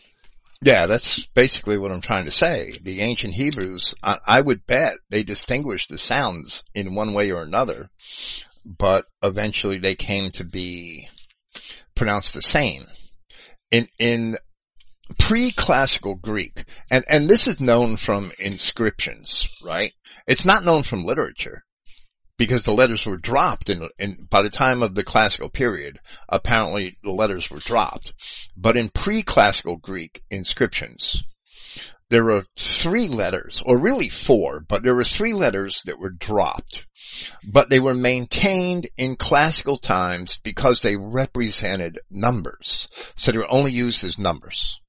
[0.62, 2.78] Yeah, that's basically what I'm trying to say.
[2.82, 7.42] The ancient Hebrews, I, I would bet they distinguished the sounds in one way or
[7.42, 7.90] another,
[8.66, 11.10] but eventually they came to be
[11.96, 12.86] pronounced the same.
[13.72, 14.38] In, in
[15.20, 19.94] pre-classical Greek, and, and this is known from inscriptions, right?
[20.28, 21.64] It's not known from literature
[22.38, 26.96] because the letters were dropped in, in, by the time of the classical period, apparently
[27.04, 28.14] the letters were dropped.
[28.58, 31.24] But in pre-classical Greek inscriptions,
[32.10, 36.86] there were three letters, or really four, but there were three letters that were dropped.
[37.44, 42.88] But they were maintained in classical times because they represented numbers.
[43.16, 44.80] So they were only used as numbers.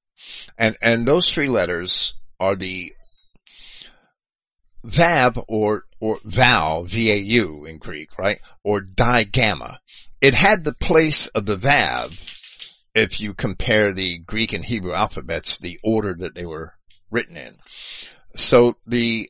[0.57, 2.93] And, and those three letters are the
[4.85, 8.39] Vav or, or Vau, V-A-U in Greek, right?
[8.63, 9.77] Or digamma.
[10.21, 12.13] It had the place of the Vav
[12.93, 16.71] if you compare the Greek and Hebrew alphabets, the order that they were
[17.11, 17.53] written in.
[18.35, 19.29] So the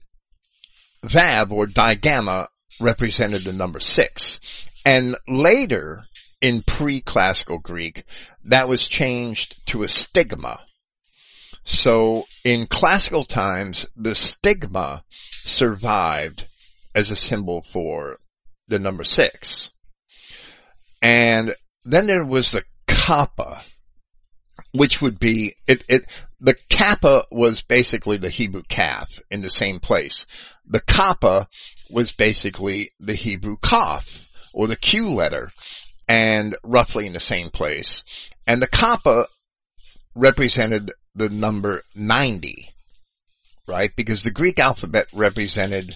[1.04, 2.48] Vav or digamma
[2.80, 4.40] represented the number six.
[4.86, 6.04] And later
[6.42, 8.04] in pre-classical Greek,
[8.44, 10.65] that was changed to a stigma.
[11.66, 15.04] So in classical times, the stigma
[15.44, 16.48] survived
[16.94, 18.18] as a symbol for
[18.68, 19.72] the number six.
[21.02, 23.64] And then there was the koppa,
[24.74, 26.06] which would be, it, it,
[26.40, 30.28] the koppa was basically the Hebrew kaf in the same place.
[30.68, 31.48] The koppa
[31.90, 35.50] was basically the Hebrew kaf or the Q letter
[36.08, 38.04] and roughly in the same place.
[38.46, 39.26] And the koppa
[40.16, 42.70] represented the number 90,
[43.68, 43.92] right?
[43.96, 45.96] Because the Greek alphabet represented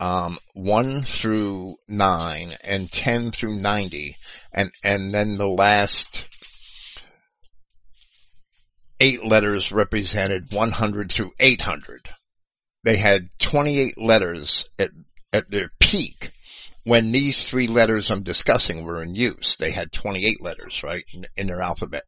[0.00, 4.16] um, 1 through 9 and 10 through 90
[4.52, 6.26] and, and then the last
[9.00, 12.08] eight letters represented 100 through 800.
[12.84, 14.90] They had 28 letters at,
[15.32, 16.32] at their peak
[16.88, 19.56] when these three letters I'm discussing were in use.
[19.56, 22.04] They had 28 letters, right, in, in their alphabet.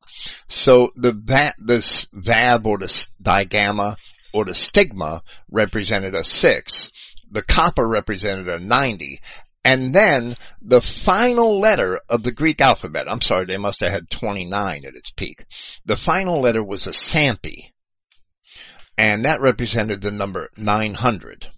[0.48, 1.12] So the
[1.58, 3.96] this vav or the digamma
[4.32, 6.90] or the stigma represented a six.
[7.30, 9.20] The koppa represented a 90.
[9.62, 14.10] And then the final letter of the Greek alphabet, I'm sorry, they must have had
[14.10, 15.44] 29 at its peak.
[15.84, 17.72] The final letter was a sampi.
[18.96, 21.48] And that represented the number 900.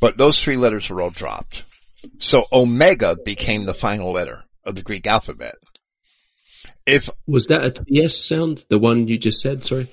[0.00, 1.64] But those three letters were all dropped.
[2.18, 5.54] So omega became the final letter of the Greek alphabet.
[6.86, 9.62] If was that a yes sound, the one you just said?
[9.62, 9.90] Sorry.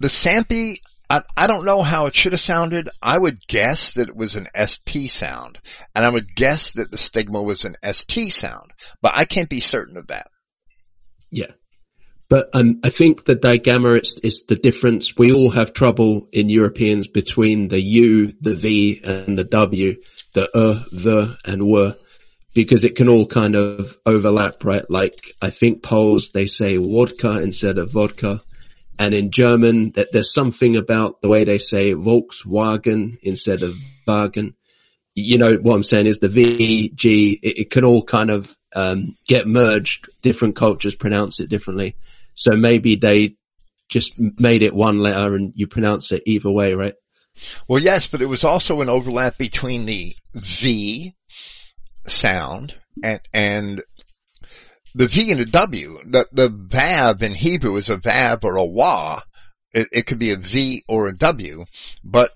[0.00, 0.78] The Sampi,
[1.08, 2.88] I, I don't know how it should have sounded.
[3.00, 5.58] I would guess that it was an SP sound,
[5.94, 8.70] and I would guess that the stigma was an ST sound,
[9.00, 10.28] but I can't be certain of that.
[11.30, 11.52] Yeah.
[12.28, 15.14] But um, I think the digamma is, is the difference.
[15.16, 19.96] We all have trouble in Europeans between the U, the V, and the W,
[20.32, 21.96] the uh, the, and were,
[22.54, 24.88] because it can all kind of overlap, right?
[24.90, 28.42] Like I think Poles they say vodka instead of vodka,
[28.98, 33.76] and in German that there's something about the way they say Volkswagen instead of
[34.08, 34.54] Wagen.
[35.14, 38.56] You know what I'm saying is the V, G, it, it can all kind of
[38.74, 40.08] um, get merged.
[40.22, 41.96] Different cultures pronounce it differently.
[42.34, 43.36] So maybe they
[43.88, 46.94] just made it one letter and you pronounce it either way, right?
[47.68, 51.14] Well, yes, but it was also an overlap between the V
[52.06, 53.82] sound and, and
[54.94, 55.98] the V and the W.
[56.04, 59.22] The, the Vav in Hebrew is a Vav or a Wa.
[59.72, 61.64] It, it could be a V or a W,
[62.04, 62.30] but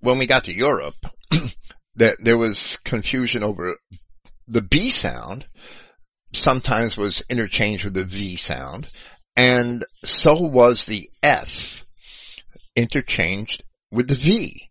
[0.00, 0.96] when we got to Europe,
[1.94, 3.76] there, there was confusion over
[4.46, 5.46] the B sound
[6.32, 8.88] sometimes was interchanged with the V sound
[9.36, 11.84] and so was the F
[12.74, 14.70] interchanged with the V.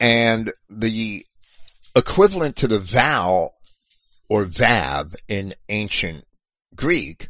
[0.00, 1.24] And the
[1.96, 3.54] equivalent to the vowel
[4.28, 6.24] or vav in ancient
[6.74, 7.28] Greek,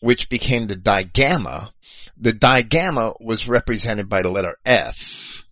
[0.00, 1.72] which became the digamma,
[2.16, 5.44] the digamma was represented by the letter F.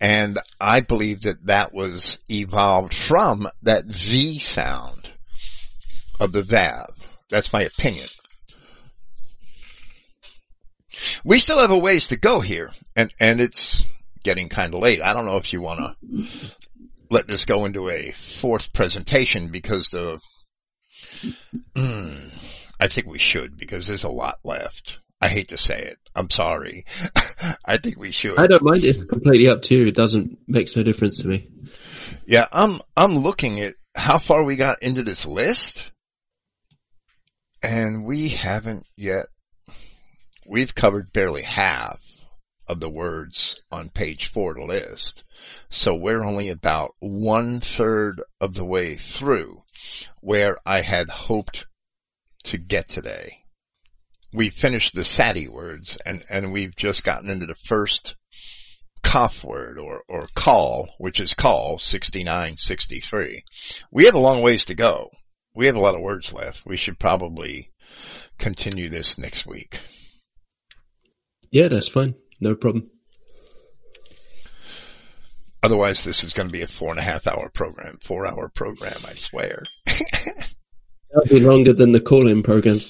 [0.00, 5.10] And I believe that that was evolved from that V sound
[6.20, 6.86] of the vav.
[7.30, 8.08] That's my opinion.
[11.24, 13.84] We still have a ways to go here and, and it's
[14.24, 15.00] getting kind of late.
[15.02, 16.26] I don't know if you want to
[17.10, 20.18] let this go into a fourth presentation because the,
[21.76, 22.34] mm,
[22.80, 25.00] I think we should because there's a lot left.
[25.20, 25.98] I hate to say it.
[26.14, 26.84] I'm sorry.
[27.64, 28.38] I think we should.
[28.38, 28.84] I don't mind.
[28.84, 29.86] It's completely up to you.
[29.86, 31.48] It doesn't makes no difference to me.
[32.26, 35.90] Yeah, I'm I'm looking at how far we got into this list,
[37.62, 39.26] and we haven't yet.
[40.48, 42.02] We've covered barely half
[42.66, 45.24] of the words on page four of the list,
[45.68, 49.62] so we're only about one third of the way through
[50.20, 51.66] where I had hoped
[52.44, 53.46] to get today
[54.36, 58.16] we finished the SATI words and, and we've just gotten into the first
[59.02, 63.42] koph word or, or call, which is call 6963.
[63.90, 65.08] We have a long ways to go.
[65.54, 66.66] We have a lot of words left.
[66.66, 67.70] We should probably
[68.38, 69.80] continue this next week.
[71.56, 72.14] Yeah, that's fine.
[72.38, 72.90] No problem.
[75.62, 78.50] Otherwise, this is going to be a four and a half hour program, four hour
[78.50, 79.62] program, I swear.
[79.86, 82.80] That'll be longer than the call-in program.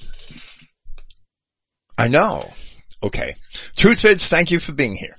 [1.96, 2.50] I know.
[3.04, 3.36] Okay.
[3.76, 5.16] Truth Truthvids, thank you for being here.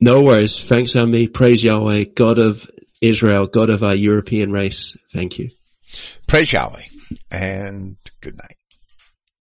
[0.00, 0.62] No worries.
[0.62, 1.28] Thanks, Ami.
[1.28, 2.70] Praise Yahweh, God of
[3.02, 4.96] Israel, God of our European race.
[5.12, 5.50] Thank you.
[6.26, 6.84] Praise Yahweh
[7.30, 8.56] and good night.